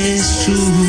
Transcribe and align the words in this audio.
tal 0.00 0.79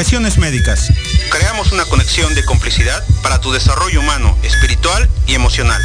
Confesiones 0.00 0.38
Médicas. 0.38 0.90
Creamos 1.30 1.72
una 1.72 1.84
conexión 1.84 2.34
de 2.34 2.42
complicidad 2.42 3.04
para 3.22 3.38
tu 3.38 3.52
desarrollo 3.52 4.00
humano, 4.00 4.34
espiritual 4.42 5.10
y 5.26 5.34
emocional. 5.34 5.78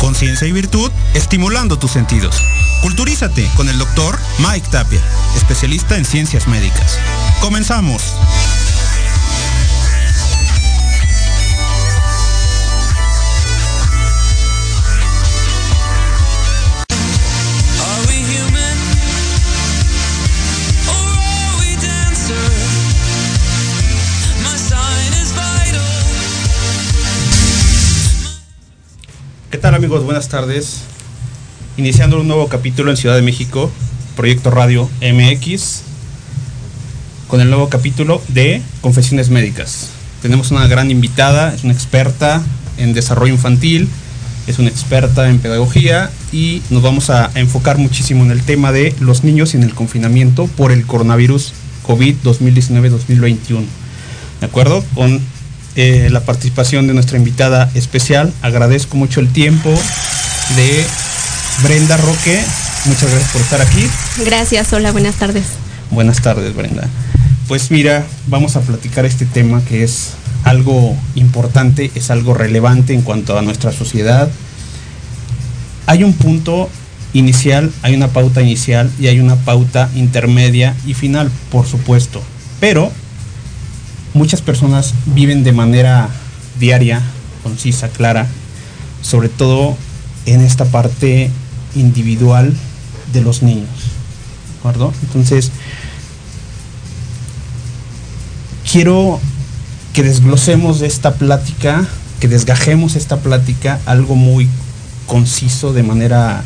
Conciencia 0.00 0.48
y 0.48 0.52
virtud, 0.52 0.90
estimulando 1.12 1.78
tus 1.78 1.90
sentidos. 1.90 2.42
Culturízate 2.80 3.46
con 3.56 3.68
el 3.68 3.76
doctor 3.76 4.18
Mike 4.38 4.68
Tapia, 4.70 5.02
especialista 5.36 5.98
en 5.98 6.06
ciencias 6.06 6.48
médicas. 6.48 6.98
Comenzamos. 7.42 8.14
¿Qué 29.58 29.62
tal 29.62 29.74
amigos? 29.74 30.04
Buenas 30.04 30.28
tardes. 30.28 30.82
Iniciando 31.76 32.20
un 32.20 32.28
nuevo 32.28 32.46
capítulo 32.46 32.92
en 32.92 32.96
Ciudad 32.96 33.16
de 33.16 33.22
México, 33.22 33.72
Proyecto 34.14 34.52
Radio 34.52 34.88
MX, 35.02 35.80
con 37.26 37.40
el 37.40 37.50
nuevo 37.50 37.68
capítulo 37.68 38.22
de 38.28 38.62
Confesiones 38.82 39.30
Médicas. 39.30 39.88
Tenemos 40.22 40.52
una 40.52 40.68
gran 40.68 40.92
invitada, 40.92 41.52
es 41.52 41.64
una 41.64 41.72
experta 41.72 42.40
en 42.76 42.92
desarrollo 42.92 43.32
infantil, 43.32 43.88
es 44.46 44.60
una 44.60 44.68
experta 44.68 45.28
en 45.28 45.40
pedagogía 45.40 46.08
y 46.30 46.62
nos 46.70 46.84
vamos 46.84 47.10
a 47.10 47.28
enfocar 47.34 47.78
muchísimo 47.78 48.22
en 48.22 48.30
el 48.30 48.44
tema 48.44 48.70
de 48.70 48.94
los 49.00 49.24
niños 49.24 49.56
en 49.56 49.64
el 49.64 49.74
confinamiento 49.74 50.46
por 50.46 50.70
el 50.70 50.86
coronavirus 50.86 51.52
COVID 51.82 52.14
2019-2021. 52.22 53.64
¿De 54.38 54.46
acuerdo? 54.46 54.84
Con 54.94 55.20
eh, 55.80 56.08
la 56.10 56.18
participación 56.18 56.88
de 56.88 56.92
nuestra 56.92 57.18
invitada 57.18 57.70
especial. 57.74 58.32
Agradezco 58.42 58.96
mucho 58.96 59.20
el 59.20 59.28
tiempo 59.28 59.70
de 60.56 60.84
Brenda 61.62 61.96
Roque. 61.96 62.42
Muchas 62.86 63.08
gracias 63.08 63.30
por 63.30 63.40
estar 63.42 63.60
aquí. 63.60 63.86
Gracias, 64.24 64.72
hola, 64.72 64.90
buenas 64.90 65.14
tardes. 65.14 65.44
Buenas 65.92 66.20
tardes, 66.20 66.52
Brenda. 66.56 66.88
Pues 67.46 67.70
mira, 67.70 68.04
vamos 68.26 68.56
a 68.56 68.60
platicar 68.60 69.06
este 69.06 69.24
tema 69.24 69.62
que 69.66 69.84
es 69.84 70.14
algo 70.42 70.96
importante, 71.14 71.92
es 71.94 72.10
algo 72.10 72.34
relevante 72.34 72.92
en 72.92 73.02
cuanto 73.02 73.38
a 73.38 73.42
nuestra 73.42 73.70
sociedad. 73.70 74.28
Hay 75.86 76.02
un 76.02 76.12
punto 76.12 76.68
inicial, 77.12 77.72
hay 77.82 77.94
una 77.94 78.08
pauta 78.08 78.42
inicial 78.42 78.90
y 78.98 79.06
hay 79.06 79.20
una 79.20 79.36
pauta 79.36 79.88
intermedia 79.94 80.74
y 80.88 80.94
final, 80.94 81.30
por 81.52 81.66
supuesto. 81.66 82.20
Pero 82.58 82.90
muchas 84.18 84.42
personas 84.42 84.94
viven 85.06 85.44
de 85.44 85.52
manera 85.52 86.08
diaria, 86.58 87.00
concisa, 87.42 87.88
clara, 87.88 88.26
sobre 89.00 89.28
todo 89.28 89.76
en 90.26 90.40
esta 90.40 90.64
parte 90.66 91.30
individual 91.74 92.52
de 93.12 93.22
los 93.22 93.42
niños. 93.42 93.68
¿De 93.68 94.58
acuerdo? 94.58 94.92
Entonces, 95.02 95.52
quiero 98.70 99.20
que 99.92 100.02
desglosemos 100.02 100.80
de 100.80 100.88
esta 100.88 101.14
plática, 101.14 101.86
que 102.20 102.26
desgajemos 102.26 102.96
esta 102.96 103.18
plática 103.18 103.78
algo 103.86 104.16
muy 104.16 104.48
conciso, 105.06 105.72
de 105.72 105.84
manera 105.84 106.42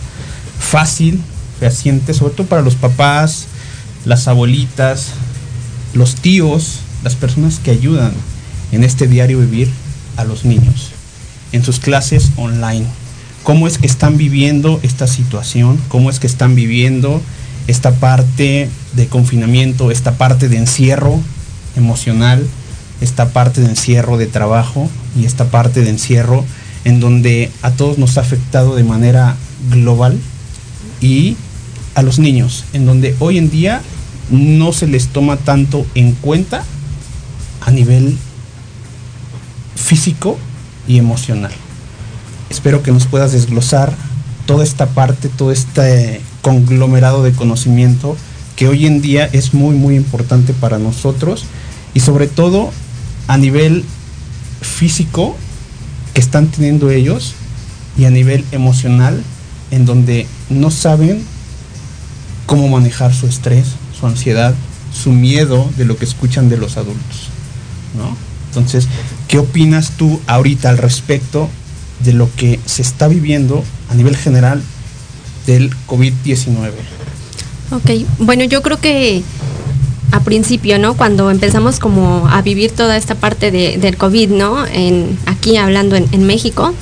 fácil, 0.61 1.21
fehaciente, 1.59 2.13
sobre 2.13 2.35
todo 2.35 2.47
para 2.47 2.63
los 2.63 2.75
papás, 2.75 3.47
las 4.05 4.29
abuelitas, 4.29 5.09
los 5.95 6.17
tíos, 6.17 6.81
las 7.03 7.15
personas 7.15 7.59
que 7.59 7.71
ayudan 7.71 8.13
en 8.71 8.85
este 8.85 9.07
diario 9.07 9.41
vivir 9.41 9.69
a 10.17 10.25
los 10.25 10.45
niños, 10.45 10.91
en 11.53 11.65
sus 11.65 11.81
clases 11.81 12.31
online. 12.37 12.87
¿Cómo 13.43 13.67
es 13.67 13.79
que 13.79 13.87
están 13.87 14.17
viviendo 14.17 14.79
esta 14.83 15.07
situación? 15.07 15.79
¿Cómo 15.89 16.11
es 16.11 16.21
que 16.21 16.27
están 16.27 16.55
viviendo 16.55 17.21
esta 17.67 17.93
parte 17.93 18.69
de 18.95 19.07
confinamiento, 19.07 19.91
esta 19.91 20.13
parte 20.13 20.49
de 20.49 20.59
encierro 20.59 21.21
emocional, 21.77 22.47
esta 23.01 23.31
parte 23.31 23.61
de 23.61 23.69
encierro 23.69 24.17
de 24.17 24.27
trabajo 24.27 24.89
y 25.19 25.25
esta 25.25 25.47
parte 25.47 25.83
de 25.83 25.91
encierro 25.91 26.45
en 26.85 27.01
donde 27.01 27.51
a 27.63 27.73
todos 27.73 27.99
nos 27.99 28.19
ha 28.19 28.23
afectado 28.23 28.75
de 28.75 28.85
manera 28.85 29.37
global 29.71 30.19
y 31.01 31.37
a 31.95 32.03
los 32.03 32.19
niños, 32.19 32.65
en 32.73 32.87
donde 32.87 33.15
hoy 33.19 33.39
en 33.39 33.51
día 33.51 33.83
no 34.31 34.73
se 34.73 34.87
les 34.87 35.09
toma 35.09 35.37
tanto 35.37 35.87
en 35.95 36.13
cuenta 36.13 36.65
a 37.65 37.71
nivel 37.71 38.17
físico 39.75 40.39
y 40.87 40.99
emocional. 40.99 41.53
Espero 42.51 42.83
que 42.83 42.93
nos 42.93 43.07
puedas 43.07 43.33
desglosar 43.33 43.95
toda 44.47 44.65
esta 44.65 44.87
parte, 44.87 45.29
todo 45.29 45.53
este 45.53 46.21
conglomerado 46.43 47.23
de 47.23 47.33
conocimiento 47.33 48.17
que 48.57 48.69
hoy 48.69 48.87
en 48.87 49.01
día 49.01 49.29
es 49.33 49.55
muy 49.55 49.75
muy 49.75 49.97
importante 49.97 50.53
para 50.53 50.79
nosotros 50.79 51.45
y 51.95 52.01
sobre 52.01 52.27
todo 52.27 52.71
a 53.29 53.39
nivel 53.39 53.85
físico 54.61 55.37
que 56.13 56.21
están 56.21 56.49
teniendo 56.49 56.91
ellos 56.91 57.35
y 57.97 58.05
a 58.05 58.11
nivel 58.11 58.45
emocional 58.53 59.23
en 59.71 59.87
donde 59.87 60.27
no 60.51 60.71
saben 60.71 61.23
cómo 62.47 62.69
manejar 62.69 63.15
su 63.15 63.27
estrés, 63.27 63.69
su 63.99 64.07
ansiedad, 64.07 64.55
su 64.93 65.11
miedo 65.11 65.71
de 65.77 65.87
lo 65.87 65.97
que 65.97 66.05
escuchan 66.05 66.49
de 66.49 66.59
los 66.59 66.77
adultos. 66.77 67.32
Entonces, 68.49 68.89
¿qué 69.29 69.39
opinas 69.39 69.93
tú 69.97 70.21
ahorita 70.27 70.71
al 70.71 70.79
respecto 70.79 71.49
de 72.05 72.13
lo 72.13 72.29
que 72.37 72.61
se 72.67 72.83
está 72.83 73.09
viviendo 73.09 73.65
a 73.91 73.95
nivel 73.95 74.17
general 74.17 74.63
del 75.47 75.71
COVID-19? 75.87 76.71
Ok, 77.71 78.07
bueno, 78.19 78.45
yo 78.45 78.61
creo 78.63 78.79
que 78.79 79.23
a 80.11 80.21
principio, 80.21 80.79
¿no? 80.79 80.95
Cuando 80.95 81.31
empezamos 81.31 81.79
como 81.79 82.29
a 82.29 82.43
vivir 82.43 82.71
toda 82.71 82.97
esta 82.99 83.15
parte 83.15 83.51
de, 83.51 83.79
del 83.79 83.97
COVID, 83.97 84.29
¿no? 84.31 84.67
En, 84.67 85.19
aquí 85.25 85.57
hablando 85.57 85.97
en, 85.97 86.07
en 86.13 86.25
México, 86.25 86.75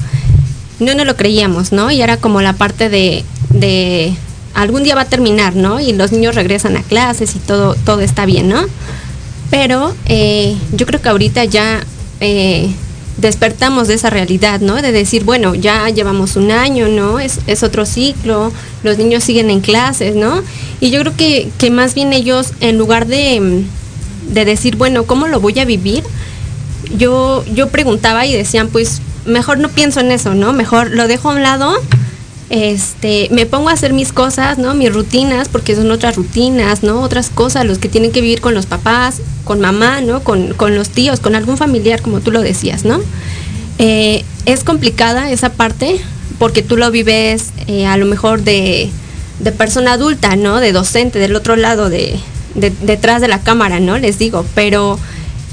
no 0.81 0.95
nos 0.95 1.07
lo 1.07 1.17
creíamos, 1.17 1.71
¿no? 1.71 1.91
Y 1.91 2.03
era 2.03 2.17
como 2.17 2.43
la 2.43 2.55
parte 2.55 2.89
de, 2.89 3.25
de 3.51 4.15
algún 4.55 4.83
día 4.83 4.95
va 4.95 5.03
a 5.03 5.09
terminar, 5.09 5.55
¿no? 5.55 5.79
Y 5.79 5.93
los 5.93 6.11
niños 6.13 6.35
regresan 6.35 6.77
a 6.77 6.83
clases 6.83 7.37
y 7.37 7.39
todo, 7.39 7.75
todo 7.85 8.01
está 8.01 8.27
bien, 8.27 8.49
¿no? 8.49 8.65
Pero 9.51 9.95
eh, 10.07 10.57
yo 10.73 10.87
creo 10.87 11.03
que 11.03 11.09
ahorita 11.09 11.45
ya, 11.45 11.85
eh, 12.21 12.71
despertamos 13.21 13.89
de 13.89 13.95
esa 13.95 14.11
realidad, 14.11 14.61
¿no? 14.61 14.77
De 14.77 14.93
decir, 14.93 15.25
bueno, 15.25 15.55
ya 15.55 15.89
llevamos 15.91 16.37
un 16.37 16.51
año, 16.51 16.89
¿no? 16.89 17.19
Es, 17.19 17.41
es 17.47 17.63
otro 17.63 17.85
ciclo, 17.85 18.53
los 18.83 18.99
niños 18.99 19.25
siguen 19.25 19.51
en 19.51 19.61
clases, 19.61 20.15
¿no? 20.17 20.43
Y 20.81 20.91
yo 20.91 21.01
creo 21.01 21.17
que, 21.17 21.51
que 21.59 21.71
más 21.71 21.95
bien 21.95 22.13
ellos, 22.13 22.53
en 22.61 22.79
lugar 22.79 23.07
de, 23.07 23.65
de 24.29 24.45
decir, 24.45 24.77
bueno, 24.77 25.05
¿cómo 25.05 25.27
lo 25.27 25.41
voy 25.41 25.59
a 25.59 25.65
vivir? 25.65 26.03
Yo, 26.97 27.45
yo 27.53 27.69
preguntaba 27.69 28.27
y 28.27 28.33
decían, 28.33 28.69
pues 28.69 29.03
mejor 29.27 29.59
no 29.59 29.69
pienso 29.69 30.01
en 30.01 30.13
eso, 30.13 30.35
¿no? 30.35 30.53
Mejor 30.53 30.91
lo 30.91 31.07
dejo 31.07 31.31
a 31.31 31.35
un 31.35 31.43
lado 31.43 31.75
este, 32.51 33.29
me 33.31 33.47
pongo 33.47 33.69
a 33.69 33.73
hacer 33.73 33.93
mis 33.93 34.13
cosas, 34.13 34.59
¿no? 34.59 34.75
Mis 34.75 34.93
rutinas, 34.93 35.49
porque 35.49 35.77
son 35.77 35.89
otras 35.93 36.17
rutinas, 36.17 36.83
¿no? 36.83 37.01
Otras 37.01 37.31
cosas, 37.31 37.65
los 37.65 37.79
que 37.79 37.89
tienen 37.89 38.11
que 38.11 38.21
vivir 38.21 38.41
con 38.41 38.55
los 38.55 38.67
papás, 38.67 39.23
con 39.45 39.61
mamá, 39.61 40.01
¿no? 40.01 40.25
Con, 40.25 40.57
los 40.59 40.89
tíos, 40.91 41.21
con 41.21 41.37
algún 41.37 41.57
familiar, 41.57 42.03
como 42.03 42.21
tú 42.21 42.33
lo 42.33 42.43
decías, 42.43 42.85
¿no? 42.85 43.01
Eh, 43.79 44.25
es 44.47 44.65
complicada 44.65 45.31
esa 45.31 45.53
parte, 45.53 46.01
porque 46.41 46.63
tú 46.63 46.77
lo 46.77 46.91
vives 46.91 47.51
eh, 47.69 47.87
a 47.87 47.97
lo 47.97 48.07
mejor 48.07 48.43
de, 48.43 48.91
de, 49.39 49.53
persona 49.53 49.93
adulta, 49.93 50.35
¿no? 50.35 50.59
De 50.59 50.73
docente, 50.73 51.21
del 51.21 51.37
otro 51.37 51.55
lado, 51.55 51.89
de, 51.89 52.19
detrás 52.57 53.21
de 53.21 53.29
la 53.29 53.41
cámara, 53.43 53.79
¿no? 53.79 53.97
Les 53.97 54.19
digo, 54.19 54.45
pero 54.57 54.99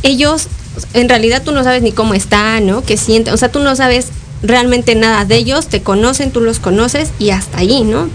ellos, 0.02 0.48
en 0.96 1.10
realidad 1.10 1.44
tú 1.44 1.52
no 1.52 1.64
sabes 1.64 1.84
ni 1.84 1.92
cómo 1.92 2.16
están, 2.16 2.66
¿no? 2.66 2.84
¿Qué 2.84 2.98
sienten? 2.98 3.36
O 3.36 3.38
sea, 3.38 3.52
tú 3.52 3.60
no 3.60 3.76
sabes 3.76 4.08
realmente 4.44 4.96
nada 4.96 5.26
de 5.26 5.36
ellos, 5.38 5.68
te 5.68 5.82
conocen, 5.82 6.32
tú 6.32 6.42
los 6.42 6.60
conoces 6.60 7.10
y 7.20 7.32
hasta 7.32 7.60
ahí, 7.60 7.84
¿no? 7.84 8.10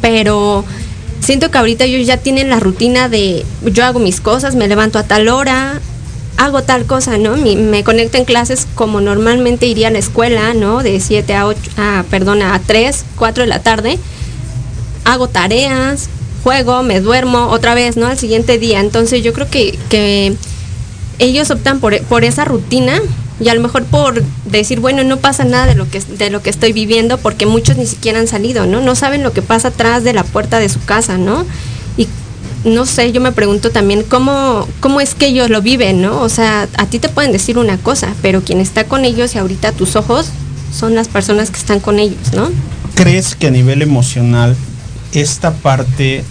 Pero 0.00 0.64
siento 1.20 1.50
que 1.50 1.58
ahorita 1.58 1.84
ellos 1.84 2.06
ya 2.06 2.16
tienen 2.18 2.50
la 2.50 2.60
rutina 2.60 3.08
de 3.08 3.44
yo 3.64 3.84
hago 3.84 3.98
mis 3.98 4.20
cosas, 4.20 4.54
me 4.54 4.68
levanto 4.68 4.98
a 4.98 5.02
tal 5.04 5.28
hora, 5.28 5.80
hago 6.36 6.62
tal 6.62 6.86
cosa, 6.86 7.18
¿no? 7.18 7.36
Me, 7.36 7.84
conecto 7.84 8.18
en 8.18 8.24
clases 8.24 8.66
como 8.74 9.00
normalmente 9.00 9.66
iría 9.66 9.88
a 9.88 9.90
la 9.90 9.98
escuela, 9.98 10.54
¿no? 10.54 10.82
De 10.82 11.00
7 11.00 11.34
a 11.34 11.46
8, 11.46 11.60
ah, 11.76 12.04
perdón, 12.10 12.42
a 12.42 12.60
3, 12.64 13.04
4 13.16 13.44
de 13.44 13.48
la 13.48 13.60
tarde. 13.60 13.98
Hago 15.04 15.28
tareas, 15.28 16.08
juego, 16.42 16.82
me 16.82 17.00
duermo 17.00 17.48
otra 17.48 17.74
vez, 17.74 17.96
¿no? 17.96 18.06
Al 18.06 18.18
siguiente 18.18 18.58
día. 18.58 18.80
Entonces 18.80 19.22
yo 19.22 19.32
creo 19.32 19.48
que, 19.48 19.78
que 19.88 20.34
ellos 21.18 21.50
optan 21.50 21.80
por, 21.80 21.98
por 22.02 22.24
esa 22.24 22.44
rutina 22.44 23.00
y 23.38 23.48
a 23.48 23.54
lo 23.54 23.60
mejor 23.60 23.84
por 23.84 24.22
decir, 24.46 24.80
bueno, 24.80 25.04
no 25.04 25.18
pasa 25.18 25.44
nada 25.44 25.66
de 25.66 25.74
lo 25.74 25.88
que 25.90 26.00
de 26.00 26.30
lo 26.30 26.42
que 26.42 26.50
estoy 26.50 26.72
viviendo 26.72 27.18
porque 27.18 27.44
muchos 27.44 27.76
ni 27.76 27.86
siquiera 27.86 28.18
han 28.18 28.28
salido, 28.28 28.66
¿no? 28.66 28.80
No 28.80 28.94
saben 28.94 29.22
lo 29.22 29.32
que 29.32 29.42
pasa 29.42 29.68
atrás 29.68 30.04
de 30.04 30.14
la 30.14 30.24
puerta 30.24 30.58
de 30.58 30.68
su 30.68 30.82
casa, 30.84 31.18
¿no? 31.18 31.44
Y 31.98 32.08
no 32.64 32.86
sé, 32.86 33.12
yo 33.12 33.20
me 33.20 33.32
pregunto 33.32 33.70
también 33.70 34.02
cómo 34.02 34.66
cómo 34.80 35.00
es 35.00 35.14
que 35.14 35.26
ellos 35.26 35.50
lo 35.50 35.60
viven, 35.60 36.00
¿no? 36.00 36.20
O 36.22 36.30
sea, 36.30 36.66
a 36.78 36.86
ti 36.86 36.98
te 36.98 37.10
pueden 37.10 37.30
decir 37.30 37.58
una 37.58 37.76
cosa, 37.76 38.08
pero 38.22 38.42
quien 38.42 38.60
está 38.60 38.84
con 38.84 39.04
ellos 39.04 39.34
y 39.34 39.38
ahorita 39.38 39.72
tus 39.72 39.96
ojos 39.96 40.30
son 40.74 40.94
las 40.94 41.08
personas 41.08 41.50
que 41.50 41.58
están 41.58 41.80
con 41.80 41.98
ellos, 41.98 42.32
¿no? 42.34 42.50
¿Crees 42.94 43.34
que 43.34 43.48
a 43.48 43.50
nivel 43.50 43.82
emocional 43.82 44.56
esta 45.12 45.52
parte 45.52 46.24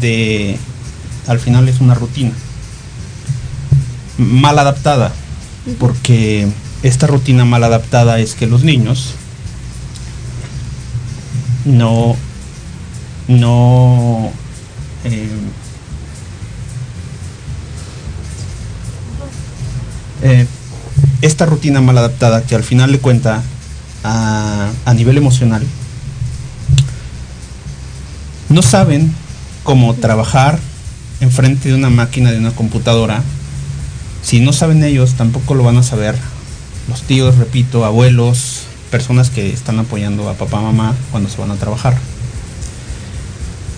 de 0.00 0.58
al 1.28 1.38
final 1.38 1.68
es 1.68 1.80
una 1.80 1.94
rutina 1.94 2.32
mal 4.18 4.58
adaptada? 4.58 5.12
Porque 5.78 6.48
esta 6.82 7.06
rutina 7.06 7.44
mal 7.44 7.64
adaptada 7.64 8.20
es 8.20 8.34
que 8.34 8.46
los 8.46 8.62
niños 8.62 9.14
no, 11.64 12.16
no 13.26 14.30
eh, 15.04 15.28
eh, 20.22 20.46
esta 21.20 21.46
rutina 21.46 21.80
mal 21.80 21.98
adaptada 21.98 22.42
que 22.42 22.54
al 22.54 22.62
final 22.62 22.92
le 22.92 23.00
cuenta 23.00 23.42
a, 24.04 24.70
a 24.84 24.94
nivel 24.94 25.18
emocional 25.18 25.66
no 28.48 28.62
saben 28.62 29.12
cómo 29.64 29.94
trabajar 29.94 30.58
enfrente 31.20 31.68
de 31.68 31.74
una 31.74 31.90
máquina 31.90 32.30
de 32.30 32.38
una 32.38 32.52
computadora 32.52 33.22
si 34.28 34.40
no 34.40 34.52
saben 34.52 34.84
ellos, 34.84 35.14
tampoco 35.14 35.54
lo 35.54 35.64
van 35.64 35.78
a 35.78 35.82
saber 35.82 36.14
los 36.86 37.00
tíos, 37.00 37.38
repito, 37.38 37.86
abuelos, 37.86 38.64
personas 38.90 39.30
que 39.30 39.50
están 39.50 39.78
apoyando 39.78 40.28
a 40.28 40.34
papá, 40.34 40.60
mamá 40.60 40.94
cuando 41.10 41.30
se 41.30 41.38
van 41.38 41.50
a 41.50 41.54
trabajar. 41.54 41.96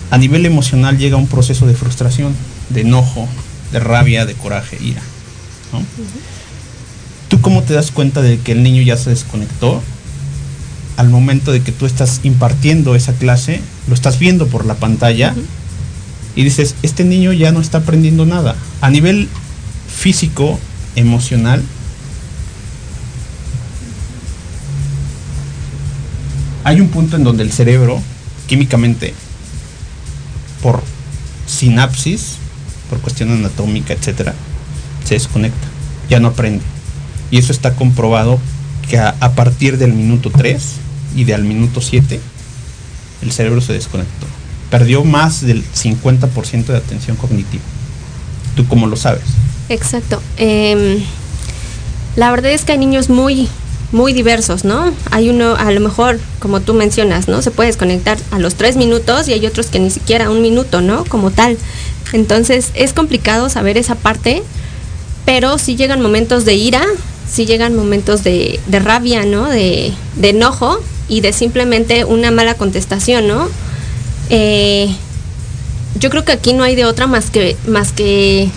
A 0.09 0.17
nivel 0.17 0.45
emocional 0.45 0.97
llega 0.97 1.15
un 1.15 1.27
proceso 1.27 1.67
de 1.67 1.73
frustración, 1.73 2.35
de 2.67 2.81
enojo, 2.81 3.29
de 3.71 3.79
rabia, 3.79 4.25
de 4.25 4.33
coraje, 4.33 4.77
ira. 4.83 5.01
¿Tú 7.29 7.39
cómo 7.39 7.63
te 7.63 7.73
das 7.73 7.91
cuenta 7.91 8.21
de 8.21 8.37
que 8.37 8.51
el 8.51 8.61
niño 8.61 8.81
ya 8.81 8.97
se 8.97 9.09
desconectó? 9.09 9.81
Al 10.97 11.07
momento 11.07 11.53
de 11.53 11.61
que 11.61 11.71
tú 11.71 11.85
estás 11.85 12.19
impartiendo 12.23 12.93
esa 12.95 13.13
clase, 13.13 13.61
lo 13.87 13.93
estás 13.93 14.19
viendo 14.19 14.47
por 14.47 14.65
la 14.65 14.75
pantalla 14.75 15.33
y 16.35 16.43
dices, 16.43 16.75
este 16.83 17.05
niño 17.05 17.31
ya 17.31 17.53
no 17.53 17.61
está 17.61 17.77
aprendiendo 17.77 18.25
nada. 18.25 18.57
A 18.81 18.89
nivel 18.89 19.29
físico, 20.01 20.59
emocional, 20.95 21.61
hay 26.63 26.81
un 26.81 26.87
punto 26.87 27.17
en 27.17 27.23
donde 27.23 27.43
el 27.43 27.51
cerebro, 27.51 28.01
químicamente, 28.47 29.13
por 30.63 30.81
sinapsis, 31.45 32.37
por 32.89 32.99
cuestión 32.99 33.29
anatómica, 33.29 33.93
etcétera, 33.93 34.33
se 35.05 35.13
desconecta, 35.13 35.67
ya 36.09 36.19
no 36.19 36.29
aprende. 36.29 36.63
Y 37.29 37.37
eso 37.37 37.51
está 37.51 37.75
comprobado 37.75 38.39
que 38.89 38.97
a, 38.97 39.13
partir 39.35 39.77
del 39.77 39.93
minuto 39.93 40.31
3 40.31 40.63
y 41.15 41.25
del 41.25 41.43
minuto 41.43 41.79
7, 41.79 42.19
el 43.21 43.31
cerebro 43.31 43.61
se 43.61 43.73
desconectó. 43.73 44.25
Perdió 44.71 45.03
más 45.03 45.41
del 45.41 45.63
50% 45.63 46.65
de 46.65 46.77
atención 46.77 47.17
cognitiva. 47.17 47.63
¿Tú 48.55 48.67
cómo 48.67 48.87
lo 48.87 48.95
sabes? 48.95 49.25
Exacto. 49.71 50.21
Em, 50.35 51.01
la 52.17 52.29
verdad 52.29 52.51
es 52.51 52.65
que 52.65 52.73
hay 52.73 52.77
niños 52.77 53.09
muy, 53.09 53.47
muy 53.93 54.11
diversos, 54.11 54.65
¿no? 54.65 54.91
Hay 55.11 55.29
uno, 55.29 55.55
a 55.55 55.71
lo 55.71 55.79
mejor, 55.79 56.19
como 56.39 56.59
tú 56.59 56.73
mencionas, 56.73 57.29
¿no? 57.29 57.41
Se 57.41 57.51
puede 57.51 57.67
desconectar 57.67 58.17
a 58.31 58.39
los 58.39 58.55
tres 58.55 58.75
minutos 58.75 59.29
y 59.29 59.33
hay 59.33 59.45
otros 59.45 59.67
que 59.67 59.79
ni 59.79 59.89
siquiera 59.89 60.29
un 60.29 60.41
minuto, 60.41 60.81
¿no? 60.81 61.05
Como 61.05 61.31
tal. 61.31 61.57
Entonces 62.11 62.71
es 62.73 62.91
complicado 62.91 63.47
saber 63.47 63.77
esa 63.77 63.95
parte, 63.95 64.43
pero 65.25 65.57
sí 65.57 65.77
llegan 65.77 66.01
momentos 66.01 66.43
de 66.43 66.55
ira, 66.55 66.83
sí 67.29 67.45
llegan 67.45 67.73
momentos 67.73 68.25
de, 68.25 68.59
rabia, 68.69 69.23
¿no? 69.23 69.47
De, 69.47 69.93
de, 70.17 70.29
enojo 70.29 70.81
y 71.07 71.21
de 71.21 71.31
simplemente 71.31 72.03
una 72.03 72.29
mala 72.29 72.55
contestación, 72.55 73.25
¿no? 73.25 73.47
Eh, 74.29 74.93
yo 75.97 76.09
creo 76.09 76.25
que 76.25 76.33
aquí 76.33 76.51
no 76.51 76.63
hay 76.63 76.75
de 76.75 76.83
otra 76.83 77.07
más 77.07 77.29
que, 77.29 77.55
más 77.67 77.93
que 77.93 78.49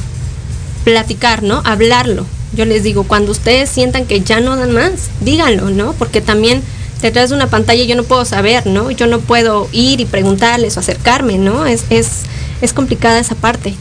platicar, 0.85 1.43
¿no? 1.43 1.63
Hablarlo. 1.65 2.27
Yo 2.55 2.65
les 2.65 2.83
digo, 2.83 3.05
cuando 3.05 3.33
ustedes 3.33 3.69
sientan 3.69 4.07
que 4.07 4.21
ya 4.21 4.41
no 4.41 4.57
dan 4.57 4.73
más, 4.73 5.11
díganlo, 5.21 5.71
¿no? 5.71 5.93
Porque 5.95 6.21
también 6.21 6.63
detrás 7.03 7.31
de 7.31 7.37
una 7.37 7.49
pantalla 7.49 7.85
yo 7.85 7.97
no 7.97 8.05
puedo 8.05 8.25
saber, 8.25 8.67
¿no? 8.67 8.91
Yo 8.91 9.07
no 9.07 9.19
puedo 9.21 9.69
ir 9.73 10.01
y 10.01 10.05
preguntarles 10.05 10.77
o 10.77 10.81
acercarme, 10.81 11.39
¿no? 11.39 11.67
Es, 11.67 11.85
es, 11.91 12.23
es 12.61 12.73
complicada 12.73 13.19
esa 13.19 13.35
parte. 13.35 13.75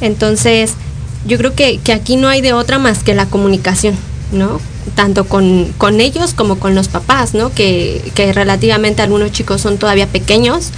Entonces, 0.00 0.72
yo 1.26 1.38
creo 1.38 1.54
que, 1.54 1.78
que, 1.78 1.92
aquí 1.92 2.16
no 2.16 2.28
hay 2.28 2.40
de 2.40 2.52
otra 2.52 2.78
más 2.78 3.02
que 3.02 3.14
la 3.14 3.26
comunicación, 3.26 3.94
¿no? 4.32 4.60
Tanto 4.94 5.26
con, 5.26 5.72
con 5.78 6.00
ellos 6.00 6.34
como 6.34 6.58
con 6.58 6.74
los 6.74 6.88
papás, 6.88 7.34
¿no? 7.34 7.52
Que, 7.52 8.12
que 8.14 8.32
relativamente 8.32 9.02
algunos 9.02 9.32
chicos 9.32 9.60
son 9.60 9.78
todavía 9.78 10.06
pequeños 10.08 10.70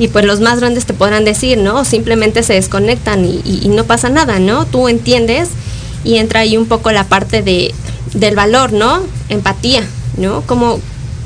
y 0.00 0.08
pues 0.08 0.24
los 0.24 0.40
más 0.40 0.60
grandes 0.60 0.86
te 0.86 0.94
podrán 0.94 1.26
decir, 1.26 1.58
¿no? 1.58 1.84
Simplemente 1.84 2.42
se 2.42 2.54
desconectan 2.54 3.22
y, 3.26 3.68
no 3.68 3.84
pasa 3.84 4.08
nada, 4.08 4.38
¿no? 4.38 4.64
Tú 4.64 4.88
entiendes 4.88 5.50
y 6.04 6.16
entra 6.16 6.40
ahí 6.40 6.56
un 6.56 6.64
poco 6.64 6.90
la 6.90 7.04
parte 7.04 7.42
de, 7.42 7.74
del 8.14 8.34
valor, 8.34 8.72
¿no? 8.72 9.02
Empatía, 9.28 9.86
¿no? 10.16 10.40
Como, 10.46 10.80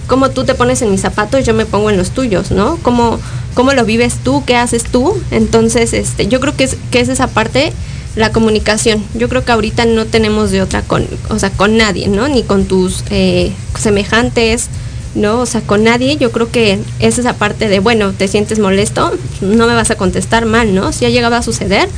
como 0.08 0.30
tú 0.30 0.42
te 0.42 0.56
pones 0.56 0.82
en 0.82 0.90
mis 0.90 1.02
zapatos, 1.02 1.46
yo 1.46 1.54
me 1.54 1.66
pongo 1.66 1.88
en 1.88 1.96
los 1.96 2.10
tuyos, 2.10 2.50
¿no? 2.50 2.76
Cómo, 2.82 3.20
cómo 3.54 3.72
lo 3.74 3.84
vives 3.84 4.16
tú, 4.24 4.42
qué 4.44 4.56
haces 4.56 4.82
tú. 4.82 5.16
Entonces, 5.30 5.92
este, 5.92 6.26
yo 6.26 6.40
creo 6.40 6.56
que 6.56 6.64
es, 6.64 6.76
que 6.90 6.98
es 6.98 7.08
esa 7.08 7.28
parte, 7.28 7.72
la 8.16 8.32
comunicación. 8.32 9.04
Yo 9.14 9.28
creo 9.28 9.44
que 9.44 9.52
ahorita 9.52 9.84
no 9.84 10.06
tenemos 10.06 10.50
de 10.50 10.62
otra 10.62 10.82
con, 10.82 11.06
o 11.28 11.38
sea, 11.38 11.50
con 11.50 11.76
nadie, 11.76 12.08
¿no? 12.08 12.26
Ni 12.26 12.42
con 12.42 12.64
tus 12.64 13.04
eh, 13.10 13.52
semejantes, 13.78 14.68
¿no? 15.14 15.40
O 15.40 15.46
sea, 15.46 15.60
con 15.60 15.84
nadie, 15.84 16.16
yo 16.16 16.32
creo 16.32 16.50
que 16.50 16.78
es 16.98 17.18
esa 17.18 17.34
parte 17.34 17.68
de, 17.68 17.78
bueno, 17.78 18.12
te 18.12 18.28
sientes 18.28 18.58
molesto, 18.58 19.12
no 19.40 19.66
me 19.66 19.74
vas 19.74 19.90
a 19.90 19.96
contestar 19.96 20.46
mal, 20.46 20.74
¿no? 20.74 20.92
Si 20.92 21.04
ha 21.04 21.10
llegado 21.10 21.36
a 21.36 21.42
suceder, 21.42 21.88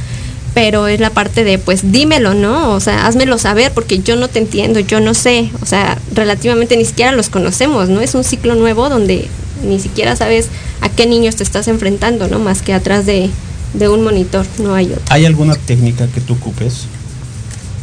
pero 0.54 0.88
es 0.88 1.00
la 1.00 1.10
parte 1.10 1.44
de, 1.44 1.58
pues 1.58 1.92
dímelo, 1.92 2.34
¿no? 2.34 2.72
O 2.72 2.80
sea, 2.80 3.06
házmelo 3.06 3.38
saber 3.38 3.72
porque 3.72 3.98
yo 3.98 4.16
no 4.16 4.28
te 4.28 4.38
entiendo, 4.38 4.80
yo 4.80 5.00
no 5.00 5.14
sé, 5.14 5.50
o 5.60 5.66
sea, 5.66 5.98
relativamente 6.14 6.76
ni 6.76 6.84
siquiera 6.84 7.12
los 7.12 7.28
conocemos, 7.28 7.88
¿no? 7.88 8.00
Es 8.00 8.14
un 8.14 8.24
ciclo 8.24 8.54
nuevo 8.54 8.88
donde 8.88 9.28
ni 9.64 9.78
siquiera 9.80 10.16
sabes 10.16 10.48
a 10.80 10.88
qué 10.88 11.06
niños 11.06 11.36
te 11.36 11.42
estás 11.42 11.68
enfrentando, 11.68 12.28
¿no? 12.28 12.38
Más 12.38 12.62
que 12.62 12.72
atrás 12.72 13.06
de, 13.06 13.30
de 13.74 13.88
un 13.88 14.02
monitor, 14.02 14.46
no 14.58 14.74
hay 14.74 14.86
otro. 14.86 15.04
¿Hay 15.10 15.24
alguna 15.24 15.54
técnica 15.54 16.06
que 16.08 16.20
tú 16.20 16.34
ocupes 16.34 16.86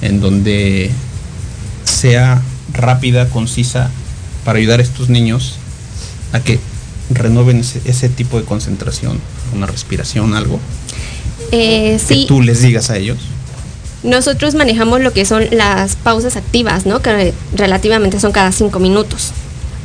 en 0.01 0.19
donde 0.19 0.91
sea 1.84 2.41
rápida, 2.73 3.29
concisa, 3.29 3.91
para 4.45 4.60
ayudar 4.60 4.79
a 4.79 4.84
estos 4.84 5.10
niños 5.10 5.56
a 6.32 6.39
que 6.39 6.60
renueven 7.10 7.60
ese, 7.60 7.82
ese 7.86 8.10
tipo 8.10 8.39
de 8.39 8.45
concentración, 8.45 9.19
una 9.56 9.65
respiración, 9.67 10.34
algo? 10.36 10.60
Eh, 11.51 11.97
Que 12.08 12.15
sí, 12.15 12.25
tú 12.27 12.41
les 12.41 12.62
digas 12.62 12.89
a 12.89 12.97
ellos. 12.97 13.17
nosotros 14.03 14.56
manejamos 14.56 15.01
lo 15.01 15.13
que 15.13 15.25
son 15.25 15.45
las 15.51 15.95
pausas 15.95 16.36
activas, 16.36 16.86
¿no? 16.86 17.01
Que 17.01 17.34
relativamente 17.56 18.19
son 18.19 18.32
cada 18.32 18.51
cinco 18.51 18.79
minutos. 18.79 19.32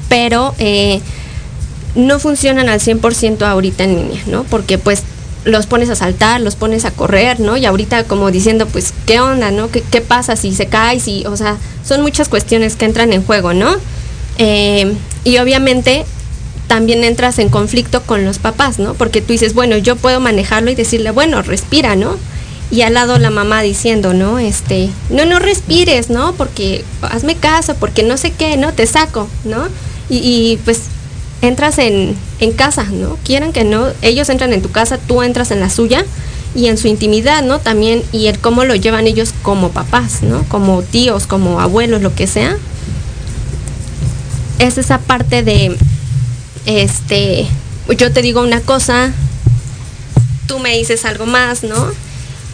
Pero 0.08 0.54
eh, 0.58 1.00
no 1.94 2.18
funcionan 2.18 2.68
al 2.68 2.80
100% 2.80 3.42
ahorita 3.42 3.84
en 3.84 3.96
línea, 3.96 4.22
¿no? 4.26 4.44
Porque 4.44 4.78
pues 4.78 5.02
los 5.44 5.66
pones 5.66 5.88
a 5.90 5.94
saltar, 5.96 6.40
los 6.40 6.56
pones 6.56 6.84
a 6.84 6.90
correr, 6.90 7.40
¿no? 7.40 7.56
Y 7.56 7.66
ahorita 7.66 8.04
como 8.04 8.30
diciendo, 8.30 8.66
pues, 8.66 8.92
¿qué 9.06 9.20
onda, 9.20 9.50
no? 9.50 9.70
¿Qué, 9.70 9.82
qué 9.82 10.00
pasa 10.00 10.36
si 10.36 10.54
se 10.54 10.66
cae? 10.66 10.98
Si, 11.00 11.24
o 11.26 11.36
sea, 11.36 11.56
son 11.86 12.00
muchas 12.02 12.28
cuestiones 12.28 12.76
que 12.76 12.84
entran 12.86 13.12
en 13.12 13.22
juego, 13.24 13.52
¿no? 13.54 13.76
Eh, 14.38 14.94
y 15.24 15.38
obviamente 15.38 16.04
también 16.68 17.02
entras 17.02 17.38
en 17.38 17.48
conflicto 17.48 18.02
con 18.02 18.24
los 18.24 18.38
papás, 18.38 18.78
¿no? 18.78 18.94
Porque 18.94 19.20
tú 19.20 19.32
dices, 19.32 19.54
bueno, 19.54 19.76
yo 19.78 19.96
puedo 19.96 20.20
manejarlo 20.20 20.70
y 20.70 20.74
decirle, 20.74 21.10
bueno, 21.10 21.42
respira, 21.42 21.96
¿no? 21.96 22.16
Y 22.70 22.82
al 22.82 22.94
lado 22.94 23.18
la 23.18 23.30
mamá 23.30 23.62
diciendo, 23.62 24.12
¿no? 24.12 24.38
Este, 24.38 24.90
no, 25.10 25.24
no 25.24 25.38
respires, 25.38 26.10
¿no? 26.10 26.34
Porque 26.34 26.84
hazme 27.00 27.34
caso, 27.34 27.74
porque 27.74 28.02
no 28.02 28.16
sé 28.16 28.30
qué, 28.30 28.56
¿no? 28.56 28.72
Te 28.74 28.86
saco, 28.86 29.28
¿no? 29.44 29.66
Y, 30.10 30.58
pues 30.64 30.82
entras 31.40 31.78
en, 31.78 32.16
en 32.40 32.52
casa, 32.52 32.84
¿no? 32.84 33.16
Quieran 33.24 33.52
que 33.52 33.64
no, 33.64 33.86
ellos 34.02 34.28
entran 34.28 34.52
en 34.52 34.62
tu 34.62 34.70
casa, 34.70 34.98
tú 34.98 35.22
entras 35.22 35.50
en 35.50 35.60
la 35.60 35.70
suya 35.70 36.04
y 36.54 36.66
en 36.66 36.76
su 36.76 36.88
intimidad, 36.88 37.42
¿no? 37.42 37.58
También, 37.60 38.02
y 38.12 38.26
el 38.26 38.38
cómo 38.38 38.64
lo 38.64 38.74
llevan 38.74 39.06
ellos 39.06 39.32
como 39.42 39.70
papás, 39.70 40.22
¿no? 40.22 40.44
Como 40.48 40.82
tíos, 40.82 41.26
como 41.26 41.60
abuelos, 41.60 42.02
lo 42.02 42.14
que 42.14 42.26
sea. 42.26 42.56
Es 44.58 44.78
esa 44.78 44.98
parte 44.98 45.42
de, 45.42 45.76
este, 46.66 47.46
yo 47.96 48.12
te 48.12 48.22
digo 48.22 48.42
una 48.42 48.60
cosa, 48.60 49.12
tú 50.46 50.58
me 50.58 50.76
dices 50.76 51.04
algo 51.04 51.26
más, 51.26 51.62
¿no? 51.62 51.92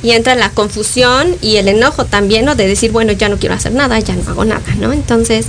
Y 0.02 0.10
entra 0.10 0.34
la 0.34 0.50
confusión 0.50 1.34
y 1.40 1.56
el 1.56 1.68
enojo 1.68 2.04
también, 2.04 2.44
¿no? 2.44 2.54
De 2.54 2.66
decir, 2.66 2.92
bueno, 2.92 3.12
ya 3.12 3.28
no 3.28 3.38
quiero 3.38 3.54
hacer 3.54 3.72
nada, 3.72 3.98
ya 4.00 4.14
no 4.14 4.30
hago 4.30 4.44
nada, 4.44 4.74
¿no? 4.78 4.92
Entonces, 4.92 5.46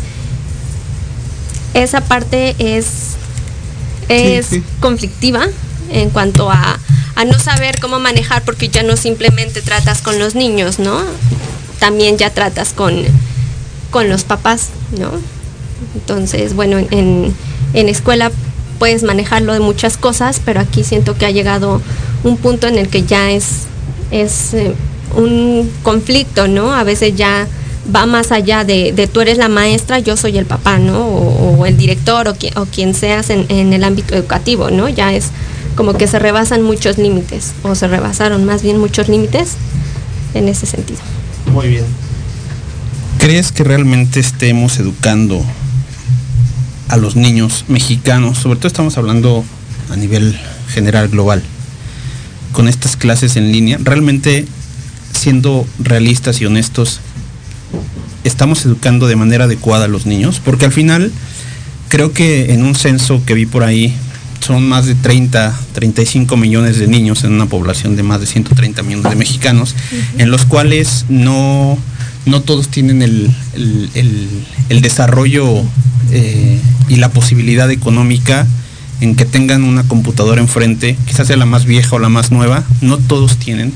esa 1.73 2.01
parte 2.01 2.55
es, 2.57 2.85
es 4.07 4.45
sí. 4.45 4.63
conflictiva 4.79 5.45
en 5.91 6.09
cuanto 6.09 6.49
a, 6.49 6.79
a 7.15 7.25
no 7.25 7.37
saber 7.37 7.79
cómo 7.81 7.99
manejar, 7.99 8.43
porque 8.43 8.69
ya 8.69 8.81
no 8.81 8.95
simplemente 8.95 9.61
tratas 9.61 10.01
con 10.01 10.19
los 10.19 10.35
niños, 10.35 10.79
¿no? 10.79 11.03
También 11.79 12.17
ya 12.17 12.29
tratas 12.29 12.71
con, 12.71 13.03
con 13.91 14.07
los 14.07 14.23
papás, 14.23 14.69
¿no? 14.97 15.11
Entonces, 15.95 16.53
bueno, 16.53 16.77
en, 16.77 17.33
en, 17.73 17.89
escuela 17.89 18.31
puedes 18.79 19.03
manejarlo 19.03 19.53
de 19.53 19.59
muchas 19.61 19.97
cosas, 19.97 20.41
pero 20.43 20.59
aquí 20.59 20.83
siento 20.83 21.17
que 21.17 21.25
ha 21.25 21.31
llegado 21.31 21.81
un 22.23 22.37
punto 22.37 22.67
en 22.67 22.77
el 22.77 22.89
que 22.89 23.03
ya 23.03 23.31
es, 23.31 23.61
es 24.11 24.53
eh, 24.53 24.73
un 25.15 25.71
conflicto, 25.81 26.47
¿no? 26.47 26.73
A 26.73 26.83
veces 26.83 27.15
ya 27.15 27.47
va 27.95 28.05
más 28.05 28.31
allá 28.31 28.63
de, 28.65 29.09
tú 29.11 29.21
eres 29.21 29.37
la 29.37 29.47
maestra, 29.47 29.99
yo 29.99 30.17
soy 30.17 30.37
el 30.37 30.45
papá, 30.45 30.77
¿no? 30.79 31.05
O, 31.07 31.57
o 31.59 31.65
el 31.65 31.77
director 31.77 32.27
o, 32.27 32.33
qui- 32.35 32.51
o 32.57 32.65
quien 32.65 32.93
seas 32.93 33.29
en, 33.29 33.45
en 33.49 33.73
el 33.73 33.83
ámbito 33.83 34.15
educativo, 34.15 34.69
¿no? 34.71 34.89
Ya 34.89 35.13
es 35.13 35.27
como 35.75 35.93
que 35.93 36.07
se 36.07 36.19
rebasan 36.19 36.61
muchos 36.61 36.97
límites, 36.97 37.53
o 37.63 37.75
se 37.75 37.87
rebasaron 37.87 38.43
más 38.45 38.61
bien 38.61 38.77
muchos 38.79 39.07
límites 39.07 39.53
en 40.33 40.47
ese 40.49 40.65
sentido. 40.65 40.99
Muy 41.53 41.67
bien. 41.67 41.85
¿Crees 43.19 43.51
que 43.51 43.63
realmente 43.63 44.19
estemos 44.19 44.79
educando 44.79 45.41
a 46.89 46.97
los 46.97 47.15
niños 47.15 47.65
mexicanos? 47.67 48.37
Sobre 48.37 48.57
todo 48.57 48.67
estamos 48.67 48.97
hablando 48.97 49.43
a 49.91 49.95
nivel 49.95 50.37
general, 50.69 51.09
global, 51.09 51.43
con 52.51 52.67
estas 52.67 52.95
clases 52.97 53.35
en 53.35 53.51
línea. 53.51 53.77
Realmente, 53.81 54.45
siendo 55.13 55.65
realistas 55.79 56.41
y 56.41 56.45
honestos, 56.45 56.99
estamos 58.23 58.65
educando 58.65 59.07
de 59.07 59.15
manera 59.15 59.45
adecuada 59.45 59.85
a 59.85 59.87
los 59.87 60.05
niños, 60.05 60.41
porque 60.43 60.65
al 60.65 60.71
final 60.71 61.11
creo 61.89 62.11
que 62.11 62.53
en 62.53 62.63
un 62.63 62.75
censo 62.75 63.21
que 63.25 63.33
vi 63.33 63.45
por 63.45 63.63
ahí 63.63 63.95
son 64.45 64.67
más 64.67 64.85
de 64.85 64.95
30, 64.95 65.57
35 65.73 66.37
millones 66.37 66.77
de 66.77 66.87
niños 66.87 67.23
en 67.23 67.33
una 67.33 67.47
población 67.47 67.95
de 67.95 68.03
más 68.03 68.19
de 68.19 68.27
130 68.27 68.83
millones 68.83 69.09
de 69.09 69.15
mexicanos, 69.15 69.75
en 70.17 70.29
los 70.29 70.45
cuales 70.45 71.05
no, 71.09 71.77
no 72.25 72.41
todos 72.41 72.69
tienen 72.69 73.01
el, 73.01 73.31
el- 73.53 73.89
el- 73.93 74.29
el 74.69 74.81
desarrollo 74.81 75.61
eh, 76.11 76.59
y 76.89 76.95
la 76.97 77.09
posibilidad 77.09 77.69
económica 77.71 78.47
en 79.01 79.15
que 79.15 79.25
tengan 79.25 79.63
una 79.63 79.83
computadora 79.83 80.41
enfrente, 80.41 80.97
quizás 81.05 81.27
sea 81.27 81.37
la 81.37 81.45
más 81.45 81.65
vieja 81.65 81.95
o 81.95 81.99
la 81.99 82.09
más 82.09 82.31
nueva, 82.31 82.63
no 82.81 82.97
todos 82.97 83.37
tienen. 83.37 83.73